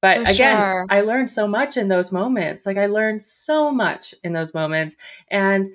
But 0.00 0.24
for 0.26 0.32
again, 0.32 0.56
sure. 0.56 0.86
I 0.90 1.00
learned 1.00 1.30
so 1.30 1.48
much 1.48 1.76
in 1.76 1.88
those 1.88 2.12
moments. 2.12 2.66
Like 2.66 2.76
I 2.76 2.86
learned 2.86 3.22
so 3.22 3.70
much 3.70 4.14
in 4.22 4.32
those 4.32 4.54
moments 4.54 4.96
and 5.28 5.70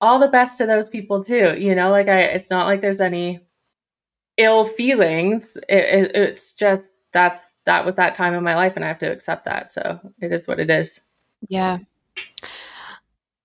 all 0.00 0.18
the 0.18 0.28
best 0.28 0.58
to 0.58 0.66
those 0.66 0.88
people 0.88 1.22
too, 1.22 1.56
you 1.58 1.74
know, 1.74 1.90
like 1.90 2.08
I 2.08 2.20
it's 2.20 2.50
not 2.50 2.66
like 2.66 2.80
there's 2.80 3.00
any 3.00 3.40
ill 4.42 4.64
feelings. 4.64 5.56
It, 5.68 5.84
it, 5.84 6.16
it's 6.16 6.52
just 6.52 6.84
that's 7.12 7.52
that 7.64 7.84
was 7.84 7.94
that 7.94 8.14
time 8.14 8.34
in 8.34 8.42
my 8.42 8.56
life, 8.56 8.74
and 8.76 8.84
I 8.84 8.88
have 8.88 8.98
to 9.00 9.10
accept 9.10 9.44
that. 9.44 9.70
So 9.72 10.00
it 10.20 10.32
is 10.32 10.48
what 10.48 10.60
it 10.60 10.70
is. 10.70 11.02
Yeah. 11.48 11.78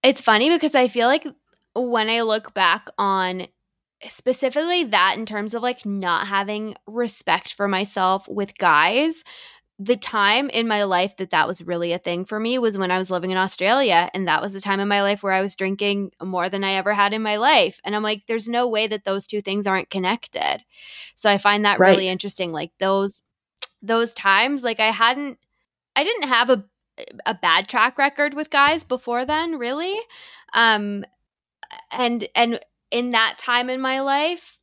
It's 0.03 0.21
funny 0.21 0.49
because 0.49 0.75
I 0.75 0.87
feel 0.87 1.07
like 1.07 1.27
when 1.75 2.09
I 2.09 2.21
look 2.21 2.53
back 2.53 2.87
on 2.97 3.47
specifically 4.09 4.83
that 4.85 5.15
in 5.17 5.25
terms 5.25 5.53
of 5.53 5.63
like 5.63 5.85
not 5.85 6.27
having 6.27 6.75
respect 6.85 7.53
for 7.53 7.67
myself 7.67 8.27
with 8.27 8.57
guys, 8.57 9.23
the 9.79 9.95
time 9.95 10.49
in 10.49 10.67
my 10.67 10.83
life 10.83 11.17
that 11.17 11.29
that 11.29 11.47
was 11.47 11.61
really 11.61 11.93
a 11.93 11.99
thing 11.99 12.25
for 12.25 12.39
me 12.39 12.57
was 12.57 12.77
when 12.77 12.89
I 12.89 12.97
was 12.97 13.11
living 13.11 13.29
in 13.29 13.37
Australia. 13.37 14.09
And 14.13 14.27
that 14.27 14.41
was 14.41 14.51
the 14.51 14.61
time 14.61 14.79
in 14.79 14.87
my 14.87 15.03
life 15.03 15.21
where 15.21 15.33
I 15.33 15.41
was 15.41 15.55
drinking 15.55 16.11
more 16.21 16.49
than 16.49 16.63
I 16.63 16.73
ever 16.73 16.95
had 16.95 17.13
in 17.13 17.21
my 17.21 17.35
life. 17.35 17.79
And 17.85 17.95
I'm 17.95 18.01
like, 18.01 18.23
there's 18.27 18.47
no 18.47 18.67
way 18.67 18.87
that 18.87 19.05
those 19.05 19.27
two 19.27 19.41
things 19.41 19.67
aren't 19.67 19.91
connected. 19.91 20.63
So 21.15 21.29
I 21.29 21.37
find 21.37 21.63
that 21.63 21.79
right. 21.79 21.91
really 21.91 22.07
interesting. 22.07 22.51
Like 22.51 22.71
those, 22.79 23.23
those 23.83 24.15
times, 24.15 24.63
like 24.63 24.79
I 24.79 24.89
hadn't, 24.89 25.37
I 25.95 26.03
didn't 26.03 26.29
have 26.29 26.49
a, 26.49 26.65
a 27.27 27.35
bad 27.35 27.67
track 27.67 27.99
record 27.99 28.33
with 28.33 28.49
guys 28.49 28.83
before 28.83 29.25
then, 29.25 29.59
really. 29.59 29.95
Um, 30.53 31.05
and, 31.91 32.27
and 32.33 32.59
in 32.89 33.11
that 33.11 33.37
time 33.37 33.69
in 33.69 33.79
my 33.79 33.99
life, 33.99 34.59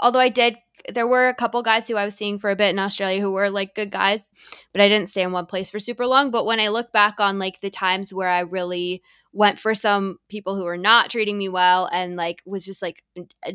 although 0.00 0.18
I 0.18 0.30
did 0.30 0.56
there 0.92 1.06
were 1.06 1.28
a 1.28 1.34
couple 1.34 1.62
guys 1.62 1.88
who 1.88 1.96
I 1.96 2.04
was 2.04 2.14
seeing 2.14 2.38
for 2.38 2.50
a 2.50 2.56
bit 2.56 2.70
in 2.70 2.78
Australia 2.78 3.20
who 3.20 3.32
were 3.32 3.50
like 3.50 3.74
good 3.74 3.90
guys, 3.90 4.32
but 4.72 4.80
I 4.80 4.88
didn't 4.88 5.08
stay 5.08 5.22
in 5.22 5.32
one 5.32 5.46
place 5.46 5.70
for 5.70 5.80
super 5.80 6.06
long. 6.06 6.30
But 6.30 6.46
when 6.46 6.60
I 6.60 6.68
look 6.68 6.92
back 6.92 7.14
on 7.18 7.38
like 7.38 7.60
the 7.60 7.70
times 7.70 8.12
where 8.12 8.28
I 8.28 8.40
really 8.40 9.02
went 9.32 9.58
for 9.58 9.74
some 9.74 10.18
people 10.28 10.56
who 10.56 10.64
were 10.64 10.78
not 10.78 11.10
treating 11.10 11.36
me 11.36 11.48
well 11.48 11.88
and 11.92 12.16
like 12.16 12.42
was 12.46 12.64
just 12.64 12.82
like 12.82 13.02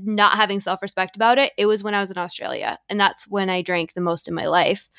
not 0.03 0.37
having 0.37 0.59
self 0.59 0.81
respect 0.81 1.15
about 1.15 1.37
it, 1.37 1.53
it 1.57 1.65
was 1.65 1.83
when 1.83 1.93
I 1.93 2.01
was 2.01 2.11
in 2.11 2.17
Australia. 2.17 2.79
And 2.89 2.99
that's 2.99 3.27
when 3.27 3.49
I 3.49 3.61
drank 3.61 3.93
the 3.93 4.01
most 4.01 4.27
in 4.27 4.33
my 4.33 4.47
life. 4.47 4.89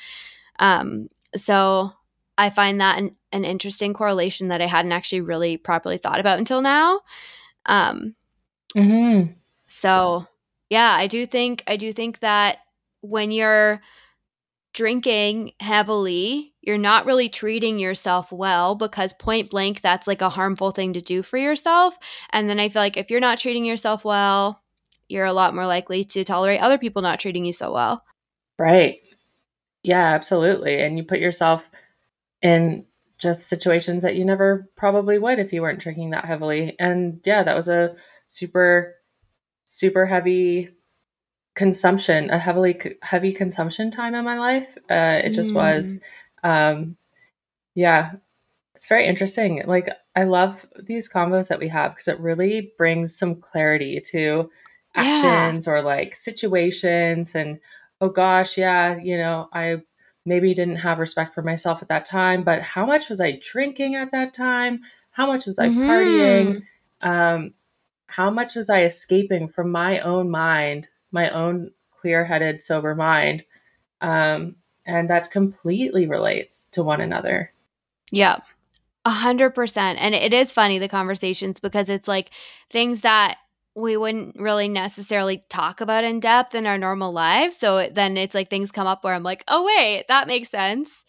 Um, 0.59 1.09
so 1.35 1.91
I 2.37 2.49
find 2.49 2.81
that 2.81 2.97
an, 2.99 3.15
an 3.31 3.45
interesting 3.45 3.93
correlation 3.93 4.47
that 4.47 4.61
I 4.61 4.67
hadn't 4.67 4.91
actually 4.91 5.21
really 5.21 5.57
properly 5.57 5.97
thought 5.97 6.19
about 6.19 6.39
until 6.39 6.61
now. 6.61 7.01
Um, 7.65 8.15
mm-hmm. 8.75 9.33
So 9.67 10.27
yeah, 10.73 10.91
I 10.91 11.05
do 11.05 11.27
think 11.27 11.63
I 11.67 11.77
do 11.77 11.93
think 11.93 12.19
that 12.21 12.57
when 13.01 13.29
you're 13.29 13.79
drinking 14.73 15.51
heavily, 15.59 16.55
you're 16.61 16.79
not 16.79 17.05
really 17.05 17.29
treating 17.29 17.77
yourself 17.77 18.31
well 18.31 18.73
because 18.73 19.13
point 19.13 19.51
blank 19.51 19.81
that's 19.81 20.07
like 20.07 20.23
a 20.23 20.31
harmful 20.31 20.71
thing 20.71 20.93
to 20.93 21.01
do 21.01 21.21
for 21.21 21.37
yourself. 21.37 21.95
And 22.31 22.49
then 22.49 22.59
I 22.59 22.69
feel 22.69 22.81
like 22.81 22.97
if 22.97 23.11
you're 23.11 23.19
not 23.19 23.37
treating 23.37 23.65
yourself 23.65 24.03
well, 24.03 24.63
you're 25.07 25.25
a 25.25 25.31
lot 25.33 25.53
more 25.53 25.67
likely 25.67 26.05
to 26.05 26.23
tolerate 26.23 26.59
other 26.59 26.79
people 26.79 27.03
not 27.03 27.19
treating 27.19 27.45
you 27.45 27.53
so 27.53 27.71
well. 27.71 28.03
Right. 28.57 29.01
Yeah, 29.83 30.07
absolutely. 30.15 30.81
And 30.81 30.97
you 30.97 31.03
put 31.03 31.19
yourself 31.19 31.69
in 32.41 32.87
just 33.19 33.47
situations 33.47 34.01
that 34.01 34.15
you 34.15 34.25
never 34.25 34.71
probably 34.75 35.19
would 35.19 35.37
if 35.37 35.53
you 35.53 35.61
weren't 35.61 35.81
drinking 35.81 36.09
that 36.11 36.25
heavily. 36.25 36.75
And 36.79 37.19
yeah, 37.25 37.43
that 37.43 37.55
was 37.55 37.67
a 37.67 37.95
super 38.25 38.95
super 39.73 40.05
heavy 40.05 40.69
consumption, 41.55 42.29
a 42.29 42.39
heavily 42.39 42.79
heavy 43.01 43.33
consumption 43.33 43.91
time 43.91 44.15
in 44.15 44.23
my 44.23 44.37
life. 44.37 44.77
Uh, 44.89 45.21
it 45.23 45.31
just 45.31 45.51
mm. 45.51 45.55
was. 45.55 45.95
Um, 46.43 46.97
yeah, 47.75 48.13
it's 48.75 48.87
very 48.87 49.07
interesting. 49.07 49.63
Like 49.65 49.89
I 50.15 50.23
love 50.23 50.65
these 50.79 51.09
combos 51.09 51.47
that 51.49 51.59
we 51.59 51.69
have 51.69 51.91
because 51.91 52.07
it 52.07 52.19
really 52.19 52.73
brings 52.77 53.17
some 53.17 53.35
clarity 53.35 53.99
to 54.11 54.49
actions 54.95 55.65
yeah. 55.65 55.73
or 55.73 55.81
like 55.81 56.15
situations 56.15 57.33
and 57.33 57.59
oh 58.01 58.09
gosh, 58.09 58.57
yeah, 58.57 58.97
you 58.97 59.17
know, 59.17 59.49
I 59.53 59.81
maybe 60.25 60.53
didn't 60.53 60.77
have 60.77 60.99
respect 60.99 61.33
for 61.33 61.41
myself 61.41 61.81
at 61.81 61.89
that 61.89 62.05
time, 62.05 62.43
but 62.43 62.61
how 62.61 62.85
much 62.85 63.09
was 63.09 63.19
I 63.19 63.39
drinking 63.41 63.95
at 63.95 64.11
that 64.11 64.33
time? 64.33 64.81
How 65.11 65.27
much 65.27 65.45
was 65.45 65.59
I 65.59 65.67
mm-hmm. 65.67 65.81
partying? 65.81 66.63
Um, 67.01 67.53
how 68.15 68.29
much 68.29 68.55
was 68.55 68.69
I 68.69 68.83
escaping 68.83 69.47
from 69.47 69.71
my 69.71 69.99
own 69.99 70.29
mind, 70.29 70.87
my 71.11 71.31
own 71.31 71.71
clear 71.89 72.23
headed, 72.23 72.61
sober 72.61 72.93
mind? 72.93 73.43
Um, 74.01 74.55
and 74.85 75.09
that 75.09 75.31
completely 75.31 76.05
relates 76.05 76.65
to 76.73 76.83
one 76.83 77.01
another. 77.01 77.51
Yeah. 78.11 78.37
A 79.05 79.09
hundred 79.09 79.55
percent. 79.55 79.97
And 79.99 80.13
it 80.13 80.31
is 80.31 80.51
funny, 80.51 80.77
the 80.77 80.87
conversations, 80.87 81.59
because 81.59 81.89
it's 81.89 82.07
like 82.07 82.29
things 82.69 83.01
that 83.01 83.37
we 83.75 83.97
wouldn't 83.97 84.39
really 84.39 84.67
necessarily 84.67 85.41
talk 85.49 85.81
about 85.81 86.03
in 86.03 86.19
depth 86.19 86.53
in 86.53 86.67
our 86.67 86.77
normal 86.77 87.11
lives. 87.11 87.57
So 87.57 87.89
then 87.89 88.15
it's 88.15 88.35
like 88.35 88.49
things 88.49 88.71
come 88.71 88.85
up 88.85 89.03
where 89.03 89.15
I'm 89.15 89.23
like, 89.23 89.43
oh, 89.47 89.65
wait, 89.65 90.05
that 90.07 90.27
makes 90.27 90.49
sense. 90.49 91.03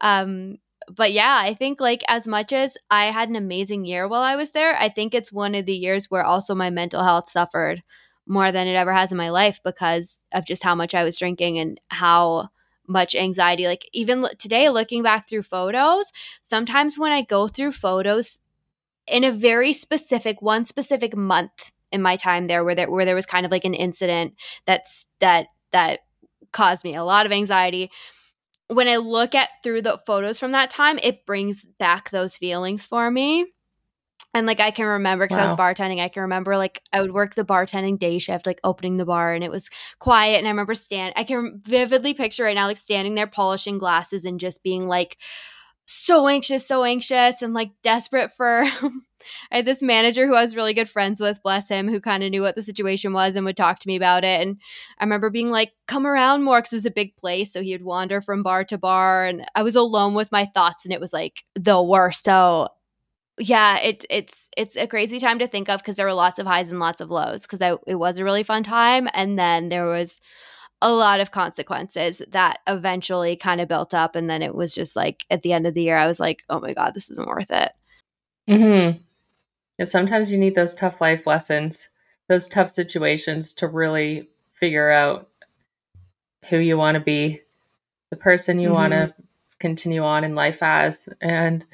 Um, 0.00 0.58
but 0.94 1.12
yeah, 1.12 1.40
I 1.42 1.54
think 1.54 1.80
like 1.80 2.02
as 2.08 2.26
much 2.26 2.52
as 2.52 2.76
I 2.90 3.06
had 3.06 3.28
an 3.28 3.36
amazing 3.36 3.84
year 3.84 4.08
while 4.08 4.22
I 4.22 4.36
was 4.36 4.52
there, 4.52 4.76
I 4.76 4.88
think 4.88 5.14
it's 5.14 5.32
one 5.32 5.54
of 5.54 5.66
the 5.66 5.74
years 5.74 6.10
where 6.10 6.24
also 6.24 6.54
my 6.54 6.70
mental 6.70 7.02
health 7.02 7.28
suffered 7.28 7.82
more 8.26 8.52
than 8.52 8.66
it 8.66 8.74
ever 8.74 8.92
has 8.92 9.10
in 9.10 9.18
my 9.18 9.30
life 9.30 9.60
because 9.64 10.24
of 10.32 10.44
just 10.44 10.62
how 10.62 10.74
much 10.74 10.94
I 10.94 11.04
was 11.04 11.18
drinking 11.18 11.58
and 11.58 11.80
how 11.88 12.50
much 12.86 13.14
anxiety. 13.14 13.66
Like 13.66 13.88
even 13.92 14.26
today, 14.38 14.68
looking 14.68 15.02
back 15.02 15.28
through 15.28 15.42
photos, 15.42 16.12
sometimes 16.42 16.98
when 16.98 17.12
I 17.12 17.22
go 17.22 17.48
through 17.48 17.72
photos 17.72 18.40
in 19.06 19.24
a 19.24 19.32
very 19.32 19.72
specific, 19.72 20.42
one 20.42 20.64
specific 20.64 21.16
month 21.16 21.72
in 21.90 22.02
my 22.02 22.16
time 22.16 22.46
there, 22.46 22.64
where 22.64 22.74
there 22.74 22.90
where 22.90 23.04
there 23.04 23.14
was 23.14 23.26
kind 23.26 23.46
of 23.46 23.52
like 23.52 23.64
an 23.64 23.74
incident 23.74 24.34
that's 24.66 25.06
that 25.20 25.46
that 25.72 26.00
caused 26.52 26.84
me 26.84 26.94
a 26.94 27.04
lot 27.04 27.26
of 27.26 27.32
anxiety. 27.32 27.90
When 28.68 28.88
I 28.88 28.96
look 28.96 29.34
at 29.34 29.48
through 29.62 29.82
the 29.82 29.98
photos 30.06 30.38
from 30.38 30.52
that 30.52 30.70
time, 30.70 30.98
it 31.02 31.26
brings 31.26 31.64
back 31.78 32.10
those 32.10 32.36
feelings 32.36 32.86
for 32.86 33.10
me. 33.10 33.46
And 34.34 34.46
like 34.46 34.60
I 34.60 34.70
can 34.70 34.84
remember 34.84 35.24
because 35.24 35.38
wow. 35.38 35.44
I 35.44 35.50
was 35.50 35.58
bartending, 35.58 36.00
I 36.00 36.08
can 36.08 36.22
remember 36.22 36.56
like 36.56 36.82
I 36.92 37.00
would 37.00 37.12
work 37.12 37.34
the 37.34 37.44
bartending 37.44 37.98
day 37.98 38.18
shift, 38.18 38.46
like 38.46 38.60
opening 38.62 38.98
the 38.98 39.06
bar, 39.06 39.32
and 39.32 39.42
it 39.42 39.50
was 39.50 39.70
quiet. 39.98 40.36
And 40.38 40.46
I 40.46 40.50
remember 40.50 40.74
stand, 40.74 41.14
I 41.16 41.24
can 41.24 41.60
vividly 41.64 42.12
picture 42.12 42.44
right 42.44 42.54
now, 42.54 42.66
like 42.66 42.76
standing 42.76 43.14
there 43.14 43.26
polishing 43.26 43.78
glasses 43.78 44.24
and 44.26 44.38
just 44.38 44.62
being 44.62 44.86
like 44.86 45.16
so 45.90 46.28
anxious, 46.28 46.66
so 46.66 46.84
anxious, 46.84 47.40
and 47.40 47.54
like 47.54 47.70
desperate 47.82 48.30
for. 48.30 48.64
I 49.50 49.56
had 49.56 49.64
this 49.64 49.82
manager 49.82 50.26
who 50.26 50.34
I 50.34 50.42
was 50.42 50.54
really 50.54 50.74
good 50.74 50.88
friends 50.88 51.18
with, 51.18 51.42
bless 51.42 51.68
him, 51.68 51.88
who 51.88 52.00
kind 52.00 52.22
of 52.22 52.30
knew 52.30 52.42
what 52.42 52.54
the 52.54 52.62
situation 52.62 53.12
was 53.12 53.34
and 53.34 53.44
would 53.46 53.56
talk 53.56 53.78
to 53.80 53.88
me 53.88 53.96
about 53.96 54.22
it. 54.22 54.40
And 54.40 54.58
I 54.98 55.04
remember 55.04 55.28
being 55.28 55.50
like, 55.50 55.72
come 55.86 56.06
around 56.06 56.44
more 56.44 56.58
because 56.60 56.74
it's 56.74 56.86
a 56.86 56.90
big 56.90 57.16
place. 57.16 57.52
So 57.52 57.62
he 57.62 57.72
would 57.72 57.84
wander 57.84 58.20
from 58.20 58.42
bar 58.42 58.64
to 58.64 58.78
bar. 58.78 59.24
And 59.24 59.44
I 59.54 59.62
was 59.62 59.74
alone 59.76 60.14
with 60.14 60.30
my 60.30 60.46
thoughts 60.46 60.84
and 60.84 60.94
it 60.94 61.00
was 61.00 61.12
like 61.12 61.42
the 61.54 61.82
worst. 61.82 62.22
So 62.22 62.68
yeah, 63.38 63.78
it, 63.78 64.04
it's 64.10 64.48
it's 64.56 64.76
a 64.76 64.86
crazy 64.86 65.18
time 65.18 65.38
to 65.38 65.48
think 65.48 65.68
of 65.68 65.80
because 65.80 65.96
there 65.96 66.06
were 66.06 66.12
lots 66.12 66.38
of 66.38 66.46
highs 66.46 66.70
and 66.70 66.78
lots 66.78 67.00
of 67.00 67.10
lows 67.10 67.42
because 67.42 67.78
it 67.86 67.96
was 67.96 68.18
a 68.18 68.24
really 68.24 68.42
fun 68.42 68.62
time, 68.62 69.08
and 69.14 69.38
then 69.38 69.68
there 69.68 69.86
was 69.86 70.20
a 70.80 70.92
lot 70.92 71.20
of 71.20 71.30
consequences 71.30 72.22
that 72.30 72.60
eventually 72.66 73.36
kind 73.36 73.60
of 73.60 73.68
built 73.68 73.94
up, 73.94 74.14
and 74.14 74.28
then 74.28 74.42
it 74.42 74.54
was 74.54 74.74
just 74.74 74.96
like 74.96 75.24
at 75.30 75.42
the 75.42 75.52
end 75.52 75.66
of 75.66 75.74
the 75.74 75.82
year, 75.82 75.96
I 75.96 76.06
was 76.06 76.20
like, 76.20 76.44
oh 76.48 76.60
my 76.60 76.72
god, 76.72 76.94
this 76.94 77.10
isn't 77.10 77.28
worth 77.28 77.50
it. 77.50 77.72
Hmm. 78.46 78.98
And 79.78 79.88
sometimes 79.88 80.32
you 80.32 80.38
need 80.38 80.54
those 80.54 80.74
tough 80.74 81.00
life 81.00 81.26
lessons, 81.26 81.90
those 82.28 82.48
tough 82.48 82.70
situations 82.70 83.52
to 83.54 83.68
really 83.68 84.28
figure 84.58 84.90
out 84.90 85.28
who 86.48 86.58
you 86.58 86.76
want 86.76 86.96
to 86.96 87.00
be, 87.00 87.42
the 88.10 88.16
person 88.16 88.58
you 88.58 88.68
mm-hmm. 88.68 88.74
want 88.74 88.92
to 88.92 89.14
continue 89.58 90.02
on 90.02 90.24
in 90.24 90.34
life 90.34 90.62
as, 90.62 91.08
and 91.20 91.64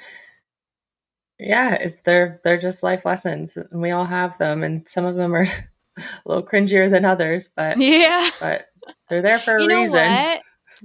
yeah, 1.38 1.74
it's 1.74 2.00
they're 2.00 2.40
they're 2.44 2.58
just 2.58 2.82
life 2.82 3.04
lessons, 3.04 3.56
and 3.56 3.80
we 3.80 3.90
all 3.90 4.04
have 4.04 4.38
them, 4.38 4.62
and 4.62 4.88
some 4.88 5.04
of 5.04 5.16
them 5.16 5.34
are 5.34 5.46
a 5.96 6.02
little 6.24 6.42
cringier 6.42 6.90
than 6.90 7.04
others, 7.04 7.48
but 7.48 7.78
yeah, 7.78 8.30
but 8.40 8.66
they're 9.08 9.22
there 9.22 9.38
for 9.38 9.56
a 9.56 9.62
you 9.62 9.68
reason. 9.68 10.10
What? 10.10 10.42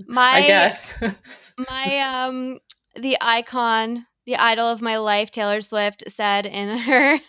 My 0.07 0.31
I 0.31 0.47
guess 0.47 0.97
my 1.69 1.99
um 1.99 2.59
the 2.95 3.17
icon 3.19 4.05
the 4.29 4.35
idol 4.35 4.67
of 4.67 4.79
my 4.79 4.97
life, 4.97 5.31
Taylor 5.31 5.59
Swift, 5.59 6.03
said 6.07 6.45
in 6.45 6.77
her 6.77 7.19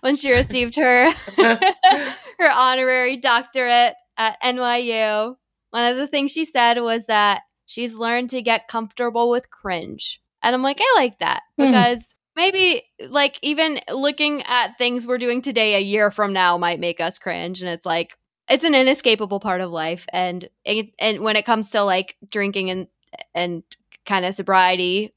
when 0.00 0.14
she 0.14 0.32
received 0.32 0.76
her 0.76 1.10
her 1.36 2.50
honorary 2.52 3.16
doctorate 3.16 3.94
at 4.16 4.40
NYU. 4.40 5.34
One 5.70 5.84
of 5.84 5.96
the 5.96 6.06
things 6.06 6.30
she 6.30 6.44
said 6.44 6.78
was 6.78 7.06
that 7.06 7.42
she's 7.66 7.94
learned 7.94 8.30
to 8.30 8.42
get 8.42 8.68
comfortable 8.68 9.28
with 9.28 9.50
cringe. 9.50 10.22
And 10.40 10.54
I'm 10.54 10.62
like, 10.62 10.78
I 10.80 10.94
like 10.96 11.18
that 11.18 11.42
hmm. 11.58 11.66
because 11.66 12.14
maybe 12.36 12.84
like 13.08 13.38
even 13.42 13.80
looking 13.92 14.42
at 14.42 14.78
things 14.78 15.08
we're 15.08 15.18
doing 15.18 15.42
today 15.42 15.74
a 15.74 15.80
year 15.80 16.12
from 16.12 16.32
now 16.32 16.56
might 16.56 16.78
make 16.78 17.00
us 17.00 17.18
cringe 17.18 17.60
and 17.60 17.68
it's 17.68 17.84
like 17.84 18.16
it's 18.50 18.64
an 18.64 18.74
inescapable 18.74 19.40
part 19.40 19.60
of 19.60 19.70
life 19.70 20.06
and 20.12 20.48
and 20.66 21.22
when 21.22 21.36
it 21.36 21.46
comes 21.46 21.70
to 21.70 21.82
like 21.82 22.16
drinking 22.30 22.70
and 22.70 22.88
and 23.34 23.62
kind 24.04 24.24
of 24.24 24.34
sobriety 24.34 25.14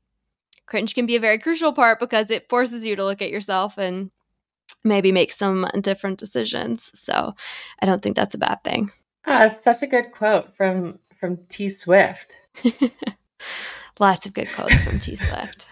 cringe 0.65 0.95
can 0.95 1.05
be 1.05 1.15
a 1.15 1.19
very 1.19 1.39
crucial 1.39 1.73
part 1.73 1.99
because 1.99 2.31
it 2.31 2.47
forces 2.49 2.85
you 2.85 2.95
to 2.95 3.03
look 3.03 3.21
at 3.21 3.31
yourself 3.31 3.77
and 3.77 4.11
maybe 4.83 5.11
make 5.11 5.31
some 5.31 5.67
different 5.81 6.19
decisions. 6.19 6.89
So 6.93 7.35
i 7.79 7.85
don't 7.85 8.01
think 8.01 8.15
that's 8.15 8.35
a 8.35 8.39
bad 8.39 8.63
thing. 8.63 8.91
Ah, 9.25 9.45
it's 9.45 9.63
such 9.63 9.81
a 9.81 9.87
good 9.87 10.11
quote 10.11 10.55
from 10.55 10.99
from 11.19 11.37
t 11.49 11.69
swift. 11.69 12.35
Lots 13.99 14.25
of 14.25 14.33
good 14.33 14.51
quotes 14.51 14.81
from 14.83 14.99
t 14.99 15.15
swift 15.15 15.67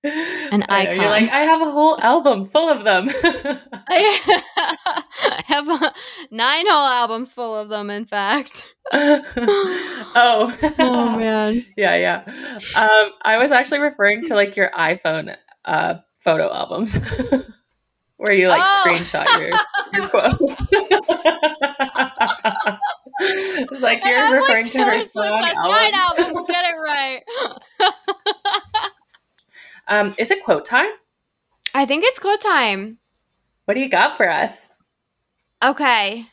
an 0.04 0.62
icon. 0.68 0.96
You're 0.96 1.10
like, 1.10 1.30
I 1.30 1.40
have 1.42 1.60
a 1.60 1.70
whole 1.70 2.00
album 2.00 2.46
full 2.46 2.70
of 2.70 2.84
them. 2.84 3.08
I 3.86 4.42
have 5.46 5.68
a, 5.68 5.92
nine 6.30 6.66
whole 6.66 6.86
albums 6.86 7.34
full 7.34 7.54
of 7.54 7.68
them, 7.68 7.90
in 7.90 8.06
fact. 8.06 8.66
oh. 8.92 10.56
oh 10.78 11.18
man. 11.18 11.66
Yeah, 11.76 11.96
yeah. 11.96 12.22
Um, 12.76 13.10
I 13.22 13.36
was 13.36 13.50
actually 13.50 13.80
referring 13.80 14.24
to 14.26 14.34
like 14.34 14.56
your 14.56 14.70
iPhone 14.70 15.36
uh, 15.66 15.96
photo 16.18 16.50
albums. 16.50 16.98
Where 18.16 18.34
you 18.34 18.48
like 18.48 18.62
oh. 18.62 18.84
screenshot 18.86 19.26
your, 19.38 19.50
your 19.94 20.08
quotes. 20.10 20.56
it's 23.70 23.82
like 23.82 24.04
you're 24.04 24.34
referring 24.34 24.64
like 24.64 24.72
to 24.72 24.84
her 24.84 25.00
song 25.00 25.24
album. 25.24 25.70
Nine 25.70 25.94
albums, 25.94 26.46
get 26.46 26.64
it 26.66 26.76
right. 26.76 27.22
Um, 29.90 30.14
is 30.18 30.30
it 30.30 30.44
quote 30.44 30.64
time? 30.64 30.88
I 31.74 31.84
think 31.84 32.04
it's 32.04 32.18
quote 32.18 32.40
time. 32.40 32.98
What 33.64 33.74
do 33.74 33.80
you 33.80 33.88
got 33.88 34.16
for 34.16 34.28
us? 34.28 34.70
Okay. 35.62 36.26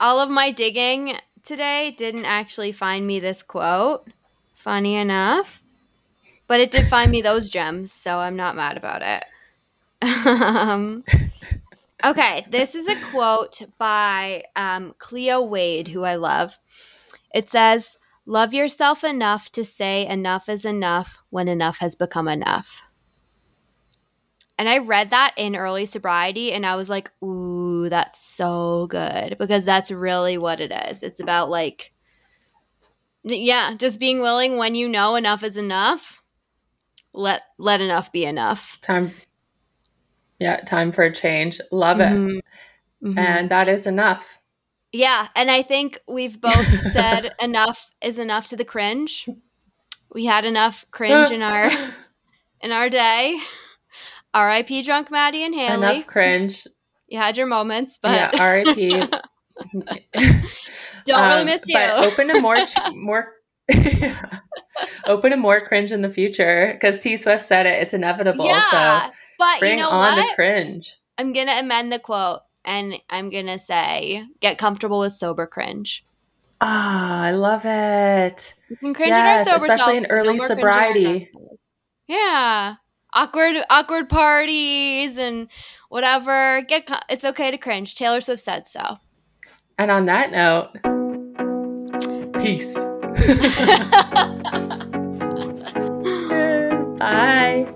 All 0.00 0.18
of 0.18 0.30
my 0.30 0.50
digging 0.50 1.14
today 1.44 1.94
didn't 1.96 2.24
actually 2.24 2.72
find 2.72 3.06
me 3.06 3.20
this 3.20 3.42
quote. 3.42 4.08
Funny 4.54 4.96
enough. 4.96 5.62
But 6.48 6.60
it 6.60 6.70
did 6.70 6.88
find 6.88 7.10
me 7.10 7.22
those 7.22 7.50
gems, 7.50 7.92
so 7.92 8.18
I'm 8.18 8.36
not 8.36 8.56
mad 8.56 8.76
about 8.76 9.02
it. 9.02 9.24
um, 10.26 11.04
okay, 12.04 12.46
this 12.50 12.74
is 12.74 12.88
a 12.88 13.00
quote 13.10 13.62
by 13.78 14.44
um, 14.54 14.94
Cleo 14.98 15.42
Wade, 15.42 15.88
who 15.88 16.04
I 16.04 16.14
love. 16.14 16.58
It 17.34 17.48
says, 17.48 17.98
Love 18.26 18.52
yourself 18.52 19.04
enough 19.04 19.52
to 19.52 19.64
say 19.64 20.04
enough 20.04 20.48
is 20.48 20.64
enough 20.64 21.18
when 21.30 21.46
enough 21.46 21.78
has 21.78 21.94
become 21.94 22.26
enough. 22.26 22.82
And 24.58 24.68
I 24.68 24.78
read 24.78 25.10
that 25.10 25.34
in 25.36 25.54
early 25.54 25.86
sobriety 25.86 26.52
and 26.52 26.66
I 26.66 26.76
was 26.76 26.88
like, 26.88 27.12
ooh, 27.22 27.88
that's 27.88 28.18
so 28.18 28.86
good 28.88 29.36
because 29.38 29.64
that's 29.64 29.90
really 29.90 30.38
what 30.38 30.60
it 30.60 30.72
is. 30.88 31.02
It's 31.02 31.20
about 31.20 31.50
like, 31.50 31.92
yeah, 33.22 33.74
just 33.76 34.00
being 34.00 34.20
willing 34.20 34.56
when 34.56 34.74
you 34.74 34.88
know 34.88 35.14
enough 35.14 35.44
is 35.44 35.56
enough. 35.56 36.22
Let 37.12 37.42
let 37.58 37.80
enough 37.80 38.12
be 38.12 38.24
enough. 38.24 38.78
Time. 38.80 39.12
Yeah, 40.38 40.60
time 40.60 40.92
for 40.92 41.02
a 41.02 41.12
change. 41.12 41.60
Love 41.70 41.98
mm-hmm. 41.98 42.38
it. 42.38 42.44
Mm-hmm. 43.04 43.18
And 43.18 43.50
that 43.50 43.68
is 43.68 43.86
enough. 43.86 44.40
Yeah, 44.96 45.28
and 45.36 45.50
I 45.50 45.62
think 45.62 46.00
we've 46.08 46.40
both 46.40 46.66
said 46.92 47.34
enough 47.38 47.90
is 48.00 48.18
enough 48.18 48.46
to 48.48 48.56
the 48.56 48.64
cringe. 48.64 49.28
We 50.14 50.24
had 50.24 50.46
enough 50.46 50.86
cringe 50.90 51.30
in 51.30 51.42
our 51.42 51.70
in 52.62 52.72
our 52.72 52.88
day. 52.88 53.38
R.I.P. 54.32 54.82
Drunk 54.82 55.10
Maddie 55.10 55.44
and 55.44 55.54
Hayley. 55.54 55.96
Enough 55.96 56.06
cringe. 56.06 56.66
You 57.08 57.18
had 57.18 57.36
your 57.36 57.46
moments, 57.46 57.98
but 58.02 58.12
yeah, 58.12 58.30
R.I.P. 58.38 58.88
Don't 61.06 61.20
um, 61.20 61.28
really 61.28 61.44
miss 61.44 61.62
you. 61.66 61.74
But 61.74 62.06
open 62.06 62.28
to 62.28 62.40
more, 62.40 62.56
more, 62.94 63.32
open 65.06 65.30
to 65.30 65.36
more 65.36 65.60
cringe 65.60 65.92
in 65.92 66.02
the 66.02 66.10
future 66.10 66.72
because 66.72 66.98
T 66.98 67.16
Swift 67.18 67.44
said 67.44 67.66
it. 67.66 67.82
It's 67.82 67.94
inevitable. 67.94 68.46
Yeah, 68.46 69.06
so 69.06 69.12
but 69.38 69.60
bring 69.60 69.72
you 69.72 69.84
know 69.84 69.90
on 69.90 70.16
what? 70.16 70.22
the 70.22 70.34
cringe. 70.34 70.96
I'm 71.18 71.32
gonna 71.34 71.58
amend 71.60 71.92
the 71.92 71.98
quote 71.98 72.40
and 72.66 73.00
I'm 73.08 73.30
gonna 73.30 73.58
say, 73.58 74.26
"Get 74.40 74.58
comfortable 74.58 75.00
with 75.00 75.12
sober 75.12 75.46
cringe." 75.46 76.04
Ah, 76.60 77.22
I 77.22 77.30
love 77.32 77.64
it. 77.64 78.54
You 78.68 78.76
can 78.76 78.94
cringe 78.94 79.10
yes, 79.10 79.46
in 79.46 79.52
our 79.52 79.58
sober 79.58 79.72
especially 79.72 79.98
in 79.98 80.06
early 80.06 80.36
no 80.36 80.44
sobriety. 80.44 81.30
Yeah, 82.08 82.74
awkward 83.14 83.56
awkward 83.70 84.08
parties 84.08 85.16
and 85.16 85.48
whatever. 85.88 86.62
Get 86.68 86.90
it's 87.08 87.24
okay 87.24 87.50
to 87.50 87.58
cringe. 87.58 87.94
Taylor 87.94 88.20
Swift 88.20 88.42
said 88.42 88.66
so. 88.66 88.98
And 89.78 89.90
on 89.90 90.06
that 90.06 90.32
note, 90.32 90.70
peace. 92.42 92.76
Bye. 96.98 97.66